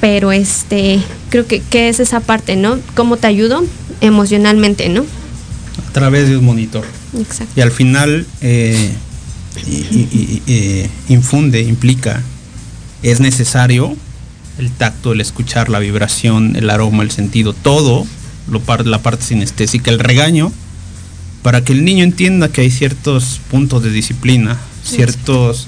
pero 0.00 0.32
este, 0.32 1.00
creo 1.30 1.46
que, 1.46 1.60
que 1.60 1.88
es 1.88 2.00
esa 2.00 2.20
parte, 2.20 2.56
¿no? 2.56 2.78
¿Cómo 2.94 3.16
te 3.16 3.26
ayudo 3.26 3.64
emocionalmente, 4.00 4.88
¿no? 4.88 5.04
A 5.88 5.92
través 5.92 6.28
de 6.28 6.36
un 6.36 6.44
monitor. 6.44 6.84
Exacto. 7.18 7.52
Y 7.56 7.60
al 7.62 7.70
final 7.72 8.26
eh, 8.40 8.92
infunde, 11.08 11.62
implica, 11.62 12.22
es 13.02 13.20
necesario 13.20 13.96
el 14.58 14.70
tacto, 14.72 15.12
el 15.12 15.20
escuchar, 15.20 15.68
la 15.68 15.78
vibración, 15.78 16.56
el 16.56 16.68
aroma, 16.70 17.02
el 17.02 17.10
sentido, 17.10 17.52
todo, 17.52 18.06
lo 18.50 18.62
la 18.84 19.02
parte 19.02 19.24
sinestésica, 19.24 19.90
el 19.90 19.98
regaño, 19.98 20.52
para 21.42 21.64
que 21.64 21.72
el 21.72 21.84
niño 21.84 22.04
entienda 22.04 22.48
que 22.48 22.62
hay 22.62 22.70
ciertos 22.70 23.40
puntos 23.50 23.82
de 23.82 23.90
disciplina, 23.90 24.58
ciertos, 24.82 25.66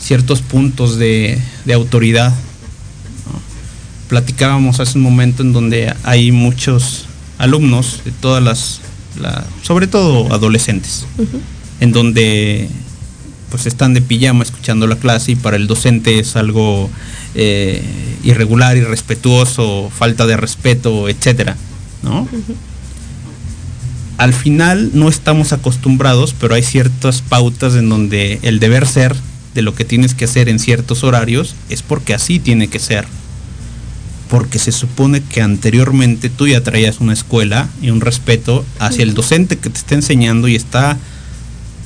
ciertos 0.00 0.42
puntos 0.42 0.98
de, 0.98 1.40
autoridad. 1.72 2.34
Platicábamos 4.08 4.80
hace 4.80 4.98
un 4.98 5.04
momento 5.04 5.42
en 5.42 5.52
donde 5.52 5.94
hay 6.02 6.32
muchos 6.32 7.06
alumnos 7.38 8.02
de 8.04 8.12
todas 8.12 8.42
las, 8.42 8.80
sobre 9.62 9.86
todo 9.86 10.32
adolescentes, 10.32 11.06
en 11.80 11.92
donde 11.92 12.68
pues 13.50 13.66
están 13.66 13.94
de 13.94 14.00
pijama 14.00 14.42
escuchando 14.42 14.86
la 14.86 14.96
clase 14.96 15.32
y 15.32 15.36
para 15.36 15.56
el 15.56 15.66
docente 15.66 16.18
es 16.18 16.36
algo 16.36 16.90
eh, 17.34 17.82
irregular, 18.22 18.76
irrespetuoso, 18.76 19.90
falta 19.96 20.26
de 20.26 20.36
respeto, 20.36 21.08
etcétera, 21.08 21.56
¿no? 22.02 22.28
Al 24.18 24.34
final 24.34 24.90
no 24.94 25.08
estamos 25.08 25.52
acostumbrados, 25.52 26.34
pero 26.38 26.54
hay 26.54 26.62
ciertas 26.62 27.22
pautas 27.22 27.74
en 27.76 27.88
donde 27.88 28.40
el 28.42 28.58
deber 28.58 28.86
ser 28.86 29.14
de 29.54 29.62
lo 29.62 29.74
que 29.74 29.84
tienes 29.84 30.14
que 30.14 30.24
hacer 30.24 30.48
en 30.48 30.58
ciertos 30.58 31.04
horarios 31.04 31.54
es 31.68 31.82
porque 31.82 32.14
así 32.14 32.40
tiene 32.40 32.68
que 32.68 32.80
ser. 32.80 33.06
Porque 34.28 34.58
se 34.58 34.72
supone 34.72 35.22
que 35.22 35.40
anteriormente 35.40 36.30
tú 36.30 36.48
ya 36.48 36.62
traías 36.62 37.00
una 37.00 37.12
escuela 37.12 37.68
y 37.80 37.90
un 37.90 38.00
respeto 38.00 38.64
hacia 38.78 39.04
el 39.04 39.14
docente 39.14 39.56
que 39.56 39.70
te 39.70 39.78
está 39.78 39.94
enseñando 39.94 40.48
y 40.48 40.56
está 40.56 40.98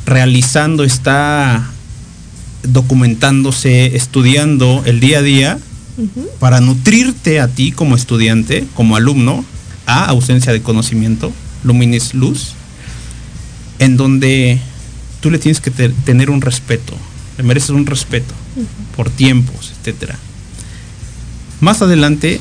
realizando, 0.06 0.84
está 0.84 1.70
documentándose, 2.62 3.96
estudiando 3.96 4.82
el 4.86 5.00
día 5.00 5.18
a 5.18 5.22
día 5.22 5.58
para 6.38 6.60
nutrirte 6.60 7.40
a 7.40 7.48
ti 7.48 7.72
como 7.72 7.96
estudiante, 7.96 8.66
como 8.74 8.96
alumno, 8.96 9.44
a 9.86 10.06
ausencia 10.06 10.52
de 10.52 10.62
conocimiento, 10.62 11.32
luminis 11.64 12.14
luz, 12.14 12.54
en 13.78 13.96
donde 13.96 14.60
tú 15.20 15.30
le 15.30 15.38
tienes 15.38 15.60
que 15.60 15.70
tener 15.70 16.30
un 16.30 16.40
respeto, 16.40 16.96
le 17.36 17.44
mereces 17.44 17.70
un 17.70 17.86
respeto 17.86 18.34
por 18.96 19.10
tiempos, 19.10 19.72
etcétera. 19.78 20.18
Más 21.60 21.82
adelante, 21.82 22.40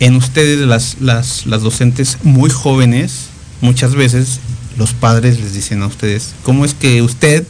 en 0.00 0.16
ustedes, 0.16 0.58
las, 0.66 0.96
las, 1.00 1.46
las 1.46 1.62
docentes 1.62 2.18
muy 2.22 2.50
jóvenes, 2.50 3.26
muchas 3.60 3.94
veces 3.94 4.40
los 4.76 4.92
padres 4.94 5.40
les 5.40 5.54
dicen 5.54 5.82
a 5.82 5.86
ustedes, 5.86 6.34
¿cómo 6.42 6.64
es 6.64 6.74
que 6.74 7.02
usted 7.02 7.46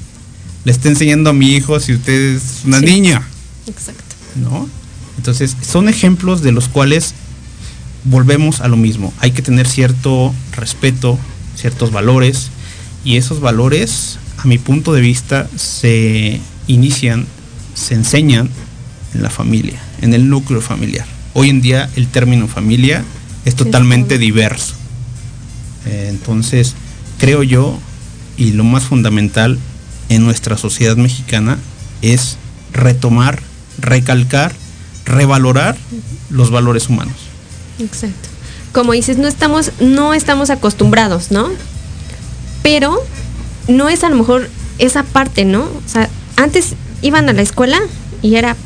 le 0.65 0.73
está 0.73 0.89
enseñando 0.89 1.31
a 1.31 1.33
mi 1.33 1.55
hijo 1.55 1.79
si 1.81 1.95
usted 1.95 2.37
es 2.37 2.63
una 2.65 2.81
niña? 2.81 3.23
Exacto. 3.67 4.03
¿No? 4.37 4.69
Entonces, 5.17 5.57
son 5.61 5.89
ejemplos 5.89 6.43
de 6.43 6.53
los 6.53 6.69
cuales 6.69 7.15
volvemos 8.05 8.61
a 8.61 8.69
lo 8.69 8.77
mismo. 8.77 9.13
Hay 9.19 9.33
que 9.33 9.43
tener 9.43 9.67
cierto 9.69 10.35
respeto, 10.53 11.19
ciertos 11.57 11.93
valores, 11.93 12.51
y 13.05 13.17
esos 13.17 13.41
valores, 13.41 14.19
a 14.39 14.47
mi 14.47 14.59
punto 14.59 14.93
de 14.93 15.01
vista, 15.01 15.49
se 15.57 16.41
inician, 16.67 17.27
se 17.75 17.95
enseñan 17.95 18.49
en 19.15 19.23
la 19.23 19.31
familia, 19.31 19.81
en 20.01 20.15
el 20.15 20.29
núcleo 20.29 20.61
familiar. 20.61 21.07
Hoy 21.35 21.51
en 21.51 21.61
día 21.61 21.91
el 21.97 22.09
término 22.09 22.49
familia 22.49 23.05
es 23.45 23.55
totalmente 23.55 24.19
diverso. 24.19 24.75
Eh, 25.87 26.09
entonces, 26.11 26.75
creo 27.21 27.43
yo, 27.43 27.79
y 28.37 28.53
lo 28.53 28.65
más 28.65 28.85
fundamental 28.85 29.59
en 30.09 30.25
nuestra 30.25 30.57
sociedad 30.57 30.97
mexicana 30.97 31.59
es 32.03 32.39
retomar, 32.73 33.41
recalcar 33.79 34.53
revalorar 35.11 35.77
los 36.31 36.51
valores 36.51 36.89
humanos. 36.89 37.15
Exacto. 37.79 38.29
Como 38.73 38.93
dices, 38.93 39.19
no 39.19 39.29
estamos, 39.29 39.73
no 39.81 40.15
estamos 40.15 40.51
acostumbrados, 40.51 41.31
¿no? 41.31 41.49
Pero 42.63 42.99
no 43.69 43.89
es 43.89 44.05
a 44.05 44.09
lo 44.09 44.17
mejor 44.17 44.49
esa 44.79 45.03
parte, 45.03 45.45
¿no? 45.45 45.63
O 45.63 45.83
sea, 45.89 46.09
antes 46.37 46.75
iban 47.03 47.29
a 47.29 47.33
la 47.33 47.43
escuela 47.43 47.81
y 48.23 48.37
era, 48.37 48.57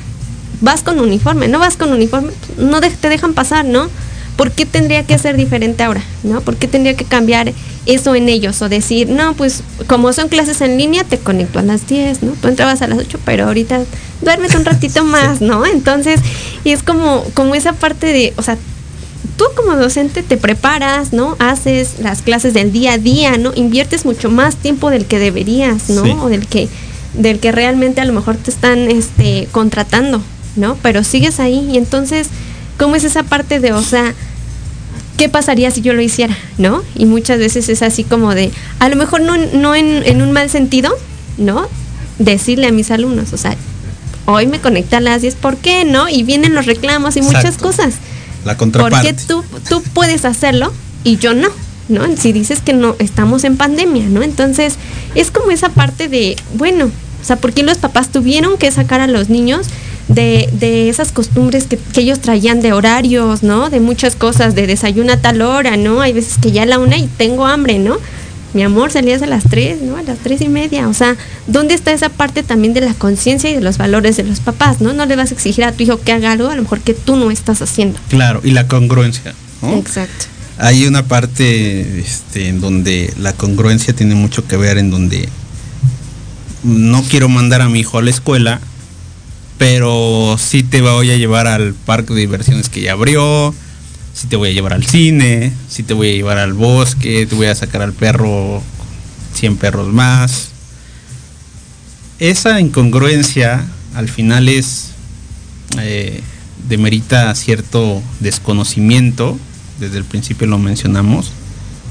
vas 0.60 0.82
con 0.82 1.00
uniforme, 1.00 1.48
no 1.48 1.58
vas 1.58 1.76
con 1.76 1.92
uniforme, 1.92 2.32
no 2.58 2.80
te 2.80 3.08
dejan 3.08 3.34
pasar, 3.34 3.64
¿no? 3.64 3.88
¿Por 4.36 4.50
qué 4.50 4.66
tendría 4.66 5.04
que 5.04 5.18
ser 5.18 5.36
diferente 5.36 5.82
ahora? 5.82 6.02
¿No? 6.22 6.40
¿Por 6.40 6.56
qué 6.56 6.66
tendría 6.66 6.96
que 6.96 7.04
cambiar 7.04 7.52
eso 7.86 8.14
en 8.14 8.28
ellos? 8.28 8.60
O 8.62 8.68
decir, 8.68 9.08
no, 9.08 9.34
pues 9.34 9.62
como 9.86 10.12
son 10.12 10.28
clases 10.28 10.60
en 10.60 10.76
línea, 10.76 11.04
te 11.04 11.18
conecto 11.18 11.60
a 11.60 11.62
las 11.62 11.86
10, 11.86 12.22
¿no? 12.22 12.32
Tú 12.32 12.48
entrabas 12.48 12.82
a 12.82 12.88
las 12.88 12.98
8, 12.98 13.20
pero 13.24 13.46
ahorita 13.46 13.82
duermes 14.22 14.54
un 14.54 14.64
ratito 14.64 15.04
más, 15.04 15.40
¿no? 15.40 15.64
Entonces, 15.64 16.20
y 16.64 16.70
es 16.70 16.82
como, 16.82 17.24
como 17.34 17.54
esa 17.54 17.74
parte 17.74 18.06
de, 18.06 18.32
o 18.36 18.42
sea, 18.42 18.58
tú 19.36 19.44
como 19.56 19.76
docente 19.76 20.22
te 20.22 20.36
preparas, 20.36 21.12
¿no? 21.12 21.36
Haces 21.38 22.00
las 22.00 22.22
clases 22.22 22.54
del 22.54 22.72
día 22.72 22.94
a 22.94 22.98
día, 22.98 23.36
¿no? 23.38 23.52
Inviertes 23.54 24.04
mucho 24.04 24.30
más 24.30 24.56
tiempo 24.56 24.90
del 24.90 25.06
que 25.06 25.18
deberías, 25.18 25.90
¿no? 25.90 26.24
O 26.24 26.28
del 26.28 26.46
que, 26.46 26.68
del 27.14 27.38
que 27.38 27.52
realmente 27.52 28.00
a 28.00 28.04
lo 28.04 28.12
mejor 28.12 28.36
te 28.36 28.50
están 28.50 28.90
este, 28.90 29.48
contratando, 29.52 30.22
¿no? 30.56 30.76
Pero 30.82 31.04
sigues 31.04 31.40
ahí 31.40 31.68
y 31.72 31.78
entonces 31.78 32.28
¿Cómo 32.78 32.96
es 32.96 33.04
esa 33.04 33.22
parte 33.22 33.60
de, 33.60 33.72
o 33.72 33.82
sea, 33.82 34.14
qué 35.16 35.28
pasaría 35.28 35.70
si 35.70 35.80
yo 35.80 35.92
lo 35.92 36.02
hiciera? 36.02 36.36
¿No? 36.58 36.82
Y 36.94 37.06
muchas 37.06 37.38
veces 37.38 37.68
es 37.68 37.82
así 37.82 38.04
como 38.04 38.34
de, 38.34 38.50
a 38.78 38.88
lo 38.88 38.96
mejor 38.96 39.20
no, 39.20 39.36
no 39.36 39.74
en, 39.74 40.22
un 40.22 40.32
mal 40.32 40.50
sentido, 40.50 40.92
¿no? 41.38 41.68
Decirle 42.18 42.68
a 42.68 42.72
mis 42.72 42.90
alumnos, 42.90 43.32
o 43.32 43.36
sea, 43.36 43.56
hoy 44.26 44.46
me 44.46 44.60
conecté 44.60 44.96
a 44.96 45.00
las 45.00 45.22
10, 45.22 45.34
¿por 45.36 45.56
qué? 45.56 45.84
¿No? 45.84 46.08
Y 46.08 46.22
vienen 46.22 46.54
los 46.54 46.66
reclamos 46.66 47.16
y 47.16 47.22
muchas 47.22 47.58
cosas. 47.58 47.94
La 48.44 48.56
contraparte. 48.56 49.14
Porque 49.14 49.26
tú, 49.26 49.44
tú 49.68 49.82
puedes 49.92 50.24
hacerlo 50.24 50.72
y 51.02 51.16
yo 51.16 51.34
no, 51.34 51.48
¿no? 51.88 52.04
Si 52.16 52.32
dices 52.32 52.60
que 52.60 52.72
no, 52.72 52.96
estamos 52.98 53.44
en 53.44 53.56
pandemia, 53.56 54.06
¿no? 54.08 54.22
Entonces, 54.22 54.76
es 55.14 55.30
como 55.30 55.50
esa 55.50 55.68
parte 55.68 56.08
de, 56.08 56.36
bueno, 56.54 56.86
o 56.86 57.26
sea, 57.26 57.36
¿por 57.36 57.52
qué 57.52 57.62
los 57.62 57.78
papás 57.78 58.10
tuvieron 58.10 58.58
que 58.58 58.70
sacar 58.70 59.00
a 59.00 59.06
los 59.06 59.30
niños 59.30 59.66
de, 60.08 60.48
de 60.52 60.88
esas 60.88 61.12
costumbres 61.12 61.64
que, 61.64 61.76
que 61.76 62.00
ellos 62.02 62.20
traían 62.20 62.60
de 62.60 62.72
horarios, 62.72 63.42
¿no? 63.42 63.70
De 63.70 63.80
muchas 63.80 64.16
cosas, 64.16 64.54
de 64.54 64.66
desayuno 64.66 65.12
a 65.12 65.16
tal 65.16 65.42
hora, 65.42 65.76
¿no? 65.76 66.00
Hay 66.00 66.12
veces 66.12 66.38
que 66.38 66.52
ya 66.52 66.62
a 66.62 66.66
la 66.66 66.78
una 66.78 66.96
y 66.96 67.08
tengo 67.16 67.46
hambre, 67.46 67.78
¿no? 67.78 67.96
Mi 68.52 68.62
amor, 68.62 68.92
salías 68.92 69.20
a 69.20 69.26
las 69.26 69.44
tres, 69.44 69.82
¿no? 69.82 69.96
A 69.96 70.02
las 70.02 70.18
tres 70.18 70.40
y 70.40 70.48
media. 70.48 70.88
O 70.88 70.94
sea, 70.94 71.16
¿dónde 71.48 71.74
está 71.74 71.92
esa 71.92 72.08
parte 72.08 72.44
también 72.44 72.72
de 72.72 72.80
la 72.80 72.94
conciencia 72.94 73.50
y 73.50 73.54
de 73.54 73.60
los 73.60 73.78
valores 73.78 74.16
de 74.16 74.22
los 74.22 74.38
papás, 74.38 74.80
¿no? 74.80 74.92
No 74.92 75.06
le 75.06 75.16
vas 75.16 75.32
a 75.32 75.34
exigir 75.34 75.64
a 75.64 75.72
tu 75.72 75.82
hijo 75.82 76.00
que 76.00 76.12
haga 76.12 76.32
algo, 76.32 76.48
a 76.48 76.54
lo 76.54 76.62
mejor 76.62 76.80
que 76.80 76.94
tú 76.94 77.16
no 77.16 77.32
estás 77.32 77.62
haciendo. 77.62 77.98
Claro, 78.08 78.40
y 78.44 78.52
la 78.52 78.68
congruencia. 78.68 79.34
¿no? 79.60 79.74
Exacto. 79.76 80.26
Hay 80.58 80.86
una 80.86 81.04
parte 81.04 81.98
este, 81.98 82.48
en 82.48 82.60
donde 82.60 83.12
la 83.18 83.32
congruencia 83.32 83.92
tiene 83.92 84.14
mucho 84.14 84.46
que 84.46 84.56
ver, 84.56 84.78
en 84.78 84.88
donde 84.88 85.28
no 86.62 87.02
quiero 87.02 87.28
mandar 87.28 87.60
a 87.60 87.68
mi 87.68 87.80
hijo 87.80 87.98
a 87.98 88.02
la 88.02 88.10
escuela, 88.10 88.60
pero 89.58 90.36
sí 90.38 90.62
te 90.62 90.80
voy 90.80 91.10
a 91.10 91.16
llevar 91.16 91.46
al 91.46 91.74
parque 91.74 92.14
de 92.14 92.20
diversiones 92.20 92.68
que 92.68 92.80
ya 92.80 92.92
abrió, 92.92 93.54
sí 94.12 94.26
te 94.26 94.36
voy 94.36 94.50
a 94.50 94.52
llevar 94.52 94.72
al 94.72 94.84
cine, 94.84 95.52
sí 95.68 95.82
te 95.82 95.94
voy 95.94 96.10
a 96.10 96.12
llevar 96.12 96.38
al 96.38 96.54
bosque, 96.54 97.26
te 97.26 97.34
voy 97.34 97.46
a 97.46 97.54
sacar 97.54 97.82
al 97.82 97.92
perro 97.92 98.62
100 99.34 99.56
perros 99.56 99.92
más. 99.92 100.48
Esa 102.18 102.60
incongruencia 102.60 103.64
al 103.94 104.08
final 104.08 104.48
es 104.48 104.90
eh, 105.78 106.20
demerita 106.68 107.34
cierto 107.34 108.02
desconocimiento, 108.20 109.38
desde 109.80 109.98
el 109.98 110.04
principio 110.04 110.46
lo 110.46 110.58
mencionamos. 110.58 111.32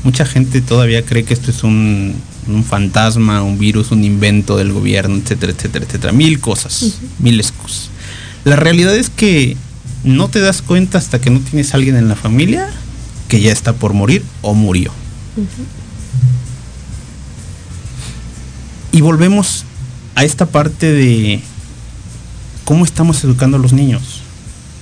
Mucha 0.03 0.25
gente 0.25 0.61
todavía 0.61 1.05
cree 1.05 1.23
que 1.23 1.33
esto 1.33 1.51
es 1.51 1.63
un, 1.63 2.15
un 2.47 2.63
fantasma, 2.63 3.41
un 3.43 3.57
virus, 3.57 3.91
un 3.91 4.03
invento 4.03 4.57
del 4.57 4.71
gobierno, 4.71 5.15
etcétera, 5.15 5.53
etcétera, 5.53 5.85
etcétera. 5.85 6.13
Mil 6.13 6.39
cosas, 6.39 6.95
mil 7.19 7.39
excusas. 7.39 7.89
La 8.43 8.55
realidad 8.55 8.95
es 8.95 9.09
que 9.09 9.55
no 10.03 10.27
te 10.27 10.39
das 10.39 10.61
cuenta 10.61 10.97
hasta 10.97 11.19
que 11.21 11.29
no 11.29 11.39
tienes 11.39 11.73
a 11.73 11.77
alguien 11.77 11.95
en 11.95 12.09
la 12.09 12.15
familia 12.15 12.69
que 13.27 13.41
ya 13.41 13.51
está 13.51 13.73
por 13.73 13.93
morir 13.93 14.23
o 14.41 14.53
murió. 14.53 14.91
Y 18.91 19.01
volvemos 19.01 19.65
a 20.15 20.23
esta 20.23 20.45
parte 20.45 20.91
de 20.91 21.41
cómo 22.65 22.85
estamos 22.85 23.23
educando 23.23 23.57
a 23.57 23.59
los 23.59 23.73
niños. 23.73 24.21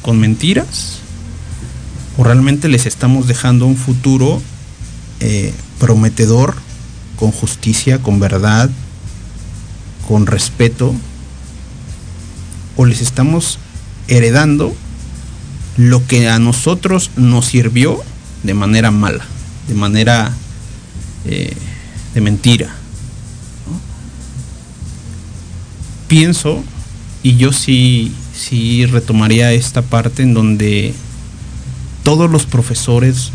¿Con 0.02 0.20
mentiras? 0.20 0.98
¿O 2.18 2.24
realmente 2.24 2.68
les 2.68 2.86
estamos 2.86 3.28
dejando 3.28 3.68
un 3.68 3.78
futuro 3.78 4.42
eh, 5.20 5.54
prometedor, 5.80 6.56
con 7.22 7.32
justicia, 7.32 8.02
con 8.02 8.20
verdad, 8.20 8.68
con 10.08 10.26
respeto? 10.26 10.96
¿O 12.76 12.88
les 12.88 13.00
estamos 13.00 13.60
heredando 14.08 14.76
lo 15.78 16.04
que 16.08 16.30
a 16.30 16.40
nosotros 16.40 17.12
nos 17.18 17.46
sirvió 17.46 18.02
de 18.42 18.56
manera 18.56 18.90
mala, 18.90 19.24
de 19.68 19.76
manera 19.76 20.32
eh, 21.26 21.56
de 22.16 22.22
mentira? 22.22 22.74
Pienso, 26.08 26.64
y 27.22 27.36
yo 27.36 27.54
sí, 27.54 28.12
sí 28.34 28.88
retomaría 28.88 29.54
esta 29.54 29.84
parte 29.84 30.24
en 30.24 30.34
donde 30.34 30.96
todos 32.02 32.32
los 32.32 32.48
profesores, 32.48 33.30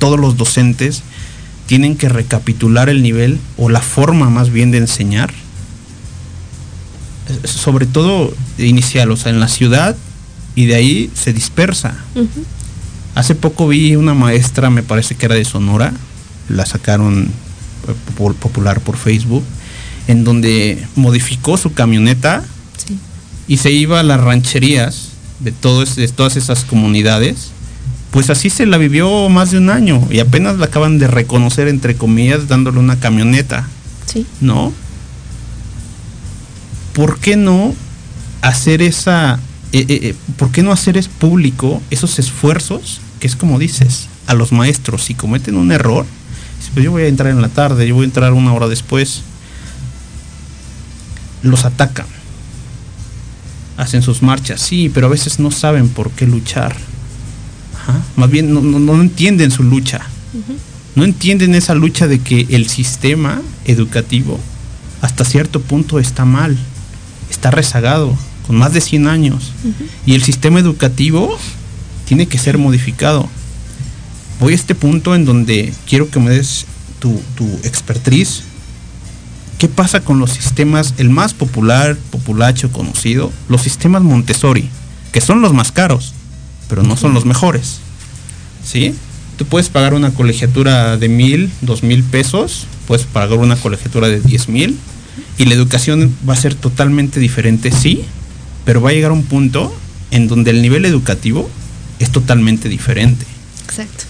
todos 0.00 0.18
los 0.18 0.36
docentes 0.36 1.04
tienen 1.68 1.96
que 1.96 2.08
recapitular 2.08 2.88
el 2.88 3.02
nivel 3.02 3.38
o 3.56 3.68
la 3.68 3.80
forma 3.80 4.28
más 4.30 4.50
bien 4.50 4.70
de 4.72 4.78
enseñar, 4.78 5.32
sobre 7.44 7.86
todo 7.86 8.32
inicial, 8.58 9.10
o 9.10 9.16
sea, 9.16 9.30
en 9.30 9.38
la 9.40 9.48
ciudad 9.48 9.96
y 10.54 10.66
de 10.66 10.74
ahí 10.76 11.10
se 11.14 11.32
dispersa. 11.32 11.94
Hace 13.14 13.34
poco 13.34 13.68
vi 13.68 13.96
una 13.96 14.14
maestra, 14.14 14.70
me 14.70 14.82
parece 14.82 15.14
que 15.14 15.26
era 15.26 15.34
de 15.34 15.44
Sonora, 15.44 15.92
la 16.48 16.64
sacaron 16.64 17.24
eh, 17.24 17.94
po- 18.16 18.32
popular 18.32 18.80
por 18.80 18.96
Facebook, 18.96 19.44
en 20.06 20.24
donde 20.24 20.82
modificó 20.96 21.56
su 21.58 21.72
camioneta 21.74 22.42
Sí. 22.86 22.96
y 23.46 23.58
se 23.58 23.70
iba 23.72 24.00
a 24.00 24.02
las 24.02 24.20
rancherías 24.20 25.08
de, 25.40 25.52
todos, 25.52 25.96
de 25.96 26.08
todas 26.08 26.36
esas 26.36 26.64
comunidades. 26.64 27.50
Pues 28.10 28.30
así 28.30 28.48
se 28.50 28.64
la 28.66 28.78
vivió 28.78 29.28
más 29.28 29.50
de 29.50 29.58
un 29.58 29.68
año 29.70 30.06
y 30.10 30.20
apenas 30.20 30.56
la 30.58 30.66
acaban 30.66 30.98
de 30.98 31.08
reconocer, 31.08 31.68
entre 31.68 31.94
comillas, 31.94 32.48
dándole 32.48 32.78
una 32.78 32.98
camioneta, 32.98 33.68
Sí. 34.06 34.26
¿no? 34.40 34.72
¿Por 36.94 37.18
qué 37.18 37.36
no 37.36 37.74
hacer 38.40 38.80
esa, 38.82 39.38
eh, 39.72 39.84
eh, 39.88 40.00
eh, 40.02 40.14
por 40.36 40.50
qué 40.50 40.62
no 40.62 40.72
hacer 40.72 40.96
es 40.96 41.08
público 41.08 41.82
esos 41.90 42.18
esfuerzos, 42.18 43.00
que 43.20 43.26
es 43.26 43.36
como 43.36 43.58
dices, 43.58 44.08
a 44.26 44.34
los 44.34 44.52
maestros, 44.52 45.04
si 45.04 45.14
cometen 45.14 45.56
un 45.56 45.70
error, 45.72 46.06
pues 46.72 46.84
yo 46.84 46.90
voy 46.90 47.02
a 47.02 47.08
entrar 47.08 47.30
en 47.30 47.42
la 47.42 47.48
tarde, 47.48 47.86
yo 47.86 47.94
voy 47.94 48.04
a 48.04 48.06
entrar 48.06 48.32
una 48.32 48.52
hora 48.52 48.68
después, 48.68 49.22
los 51.42 51.64
atacan, 51.64 52.06
hacen 53.76 54.02
sus 54.02 54.22
marchas, 54.22 54.60
sí, 54.60 54.90
pero 54.92 55.06
a 55.06 55.10
veces 55.10 55.38
no 55.38 55.50
saben 55.50 55.88
por 55.88 56.10
qué 56.10 56.26
luchar, 56.26 56.76
Ajá, 57.88 58.00
más 58.16 58.30
bien 58.30 58.52
no, 58.54 58.60
no- 58.60 58.78
no 58.78 59.00
entienden 59.00 59.50
su 59.50 59.62
lucha, 59.64 60.00
no 60.94 61.04
entienden 61.04 61.54
esa 61.56 61.74
lucha 61.74 62.06
de 62.06 62.20
que 62.20 62.46
el 62.50 62.68
sistema 62.68 63.40
educativo 63.64 64.38
hasta 65.00 65.24
cierto 65.24 65.60
punto 65.60 65.98
está 65.98 66.24
mal, 66.24 66.56
está 67.30 67.50
rezagado, 67.50 68.16
con 68.46 68.56
más 68.56 68.72
de 68.72 68.80
100 68.80 69.06
años. 69.08 69.52
Y 70.06 70.14
el 70.14 70.22
sistema 70.22 70.58
educativo 70.60 71.36
tiene 72.06 72.26
que 72.26 72.38
ser 72.38 72.58
modificado. 72.58 73.28
Voy 74.40 74.52
a 74.52 74.56
este 74.56 74.74
punto 74.74 75.14
en 75.14 75.24
donde 75.24 75.72
quiero 75.88 76.10
que 76.10 76.18
me 76.20 76.30
des 76.30 76.66
tu, 77.00 77.20
tu 77.36 77.44
expertise. 77.64 78.42
¿Qué 79.58 79.68
pasa 79.68 80.00
con 80.00 80.18
los 80.20 80.30
sistemas, 80.30 80.94
el 80.98 81.10
más 81.10 81.34
popular, 81.34 81.96
populacho, 82.10 82.70
conocido, 82.72 83.32
los 83.48 83.62
sistemas 83.62 84.02
Montessori, 84.02 84.68
que 85.12 85.20
son 85.20 85.40
los 85.40 85.52
más 85.52 85.72
caros, 85.72 86.14
pero 86.68 86.82
no 86.82 86.96
son 86.96 87.14
los 87.14 87.24
mejores? 87.24 87.78
¿Sí? 88.64 88.94
Tú 89.36 89.46
puedes 89.46 89.68
pagar 89.68 89.94
una 89.94 90.12
colegiatura 90.12 90.96
de 90.96 91.08
mil, 91.08 91.50
dos 91.60 91.82
mil 91.82 92.02
pesos, 92.02 92.66
puedes 92.86 93.06
pagar 93.06 93.38
una 93.38 93.56
colegiatura 93.56 94.08
de 94.08 94.20
diez 94.20 94.48
mil, 94.48 94.78
y 95.38 95.44
la 95.44 95.54
educación 95.54 96.14
va 96.28 96.34
a 96.34 96.36
ser 96.36 96.54
totalmente 96.54 97.20
diferente, 97.20 97.70
sí, 97.70 98.04
pero 98.64 98.80
va 98.80 98.90
a 98.90 98.92
llegar 98.92 99.12
un 99.12 99.24
punto 99.24 99.74
en 100.10 100.28
donde 100.28 100.50
el 100.50 100.62
nivel 100.62 100.84
educativo 100.84 101.48
es 101.98 102.10
totalmente 102.10 102.68
diferente. 102.68 103.24
Exacto. 103.64 104.04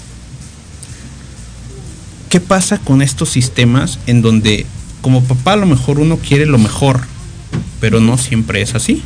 ¿Qué 2.29 2.41
pasa 2.41 2.79
con 2.79 3.01
estos 3.03 3.31
sistemas 3.31 3.99
en 4.07 4.21
donde 4.21 4.67
como 5.01 5.23
papá 5.25 5.55
a 5.55 5.57
lo 5.57 5.67
mejor 5.67 5.99
uno 5.99 6.19
quiere 6.19 6.47
lo 6.47 6.59
mejor, 6.59 7.01
pero 7.81 8.01
no 8.01 8.19
siempre 8.19 8.61
es 8.61 8.75
así? 8.75 9.03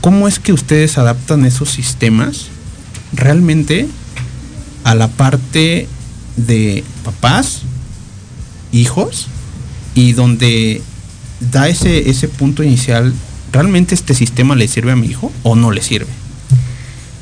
¿Cómo 0.00 0.28
es 0.28 0.38
que 0.38 0.52
ustedes 0.52 0.96
adaptan 0.98 1.44
esos 1.44 1.70
sistemas 1.70 2.46
realmente 3.12 3.86
a 4.84 4.94
la 4.94 5.08
parte 5.08 5.88
de 6.36 6.84
papás, 7.04 7.62
hijos, 8.72 9.26
y 9.94 10.12
donde 10.12 10.82
da 11.52 11.68
ese, 11.68 12.08
ese 12.08 12.28
punto 12.28 12.62
inicial, 12.62 13.12
¿realmente 13.52 13.94
este 13.94 14.14
sistema 14.14 14.54
le 14.54 14.68
sirve 14.68 14.92
a 14.92 14.96
mi 14.96 15.06
hijo 15.06 15.32
o 15.42 15.56
no 15.56 15.70
le 15.70 15.82
sirve? 15.82 16.08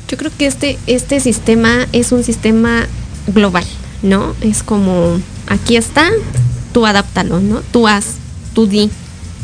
Yo 0.07 0.17
creo 0.17 0.31
que 0.35 0.47
este, 0.47 0.77
este 0.87 1.19
sistema 1.19 1.87
es 1.91 2.11
un 2.11 2.23
sistema 2.23 2.87
global, 3.27 3.65
¿no? 4.01 4.35
Es 4.41 4.63
como, 4.63 5.19
aquí 5.47 5.75
está, 5.75 6.09
tú 6.73 6.85
adáptalo, 6.85 7.39
¿no? 7.39 7.61
Tú 7.71 7.87
haz, 7.87 8.15
tú 8.53 8.67
di, 8.67 8.89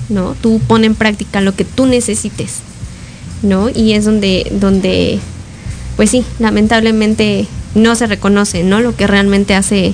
¿no? 0.09 0.35
Tú 0.41 0.59
pon 0.67 0.83
en 0.83 0.95
práctica 0.95 1.41
lo 1.41 1.55
que 1.55 1.65
tú 1.65 1.85
necesites, 1.85 2.61
¿no? 3.45 3.69
Y 3.69 3.93
es 3.93 4.05
donde, 4.05 4.51
donde, 4.59 5.19
pues 5.95 6.09
sí, 6.09 6.25
lamentablemente 6.39 7.47
no 7.75 7.95
se 7.95 8.07
reconoce, 8.07 8.63
¿no? 8.63 8.81
Lo 8.81 8.95
que 8.95 9.07
realmente 9.07 9.53
hace 9.55 9.93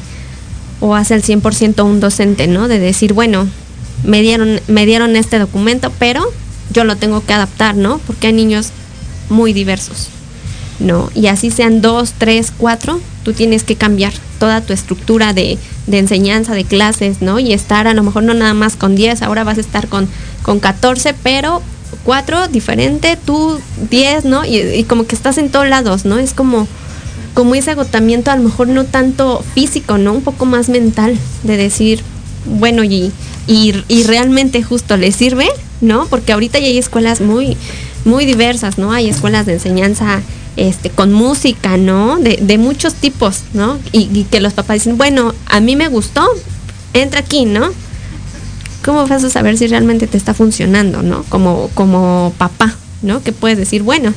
o 0.79 0.95
hace 0.95 1.13
al 1.13 1.21
100% 1.21 1.85
un 1.85 1.99
docente, 1.99 2.47
¿no? 2.47 2.67
De 2.67 2.79
decir, 2.79 3.13
bueno, 3.13 3.47
me 4.03 4.21
dieron, 4.21 4.59
me 4.67 4.85
dieron 4.85 5.15
este 5.15 5.39
documento, 5.39 5.91
pero 5.99 6.23
yo 6.73 6.83
lo 6.83 6.95
tengo 6.95 7.23
que 7.25 7.33
adaptar, 7.33 7.75
¿no? 7.75 7.99
Porque 7.99 8.27
hay 8.27 8.33
niños 8.33 8.69
muy 9.29 9.53
diversos, 9.53 10.09
¿no? 10.79 11.09
Y 11.13 11.27
así 11.27 11.51
sean 11.51 11.81
dos, 11.81 12.13
tres, 12.17 12.51
cuatro, 12.55 12.99
tú 13.23 13.33
tienes 13.33 13.63
que 13.63 13.75
cambiar 13.75 14.13
toda 14.39 14.61
tu 14.61 14.73
estructura 14.73 15.33
de, 15.33 15.57
de 15.87 15.99
enseñanza, 15.99 16.53
de 16.53 16.65
clases, 16.65 17.21
¿no? 17.21 17.39
Y 17.39 17.53
estar 17.53 17.87
a 17.87 17.93
lo 17.93 18.03
mejor 18.03 18.23
no 18.23 18.33
nada 18.33 18.53
más 18.53 18.75
con 18.75 18.95
10, 18.95 19.21
ahora 19.21 19.43
vas 19.43 19.57
a 19.57 19.61
estar 19.61 19.87
con, 19.87 20.07
con 20.41 20.59
14, 20.59 21.13
pero 21.21 21.61
cuatro 22.03 22.47
diferente, 22.47 23.17
tú 23.23 23.59
diez, 23.89 24.25
¿no? 24.25 24.45
Y, 24.45 24.83
como 24.83 25.05
que 25.05 25.15
estás 25.15 25.37
en 25.37 25.49
todos 25.49 25.67
lados, 25.67 26.05
¿no? 26.05 26.17
Es 26.17 26.33
como, 26.33 26.67
como 27.33 27.55
ese 27.55 27.71
agotamiento, 27.71 28.31
a 28.31 28.35
lo 28.35 28.43
mejor 28.43 28.67
no 28.67 28.85
tanto 28.85 29.43
físico, 29.53 29.97
¿no? 29.97 30.13
Un 30.13 30.21
poco 30.21 30.45
más 30.45 30.69
mental, 30.69 31.17
de 31.43 31.57
decir, 31.57 32.01
bueno, 32.45 32.83
y, 32.83 33.11
y, 33.47 33.83
y 33.87 34.03
realmente 34.03 34.63
justo 34.63 34.97
le 34.97 35.11
sirve, 35.11 35.47
¿no? 35.79 36.07
Porque 36.07 36.33
ahorita 36.33 36.59
ya 36.59 36.67
hay 36.67 36.77
escuelas 36.77 37.21
muy, 37.21 37.57
muy 38.05 38.25
diversas, 38.25 38.77
¿no? 38.77 38.91
Hay 38.91 39.09
escuelas 39.09 39.45
de 39.45 39.53
enseñanza 39.53 40.21
este, 40.57 40.89
con 40.89 41.13
música, 41.13 41.77
¿no? 41.77 42.17
De, 42.17 42.37
de 42.41 42.57
muchos 42.57 42.95
tipos, 42.95 43.43
¿no? 43.53 43.79
Y, 43.91 44.09
y 44.13 44.25
que 44.29 44.41
los 44.41 44.53
papás 44.53 44.75
dicen, 44.75 44.97
bueno, 44.97 45.33
a 45.45 45.59
mí 45.59 45.75
me 45.75 45.87
gustó, 45.87 46.27
entra 46.93 47.21
aquí, 47.21 47.45
¿no? 47.45 47.71
¿Cómo 48.83 49.05
vas 49.07 49.23
a 49.23 49.29
saber 49.29 49.57
si 49.57 49.67
realmente 49.67 50.07
te 50.07 50.17
está 50.17 50.33
funcionando, 50.33 51.03
¿no? 51.03 51.23
Como, 51.29 51.69
como 51.73 52.33
papá, 52.37 52.75
¿no? 53.01 53.21
Que 53.21 53.31
puedes 53.31 53.57
decir, 53.57 53.83
bueno, 53.83 54.13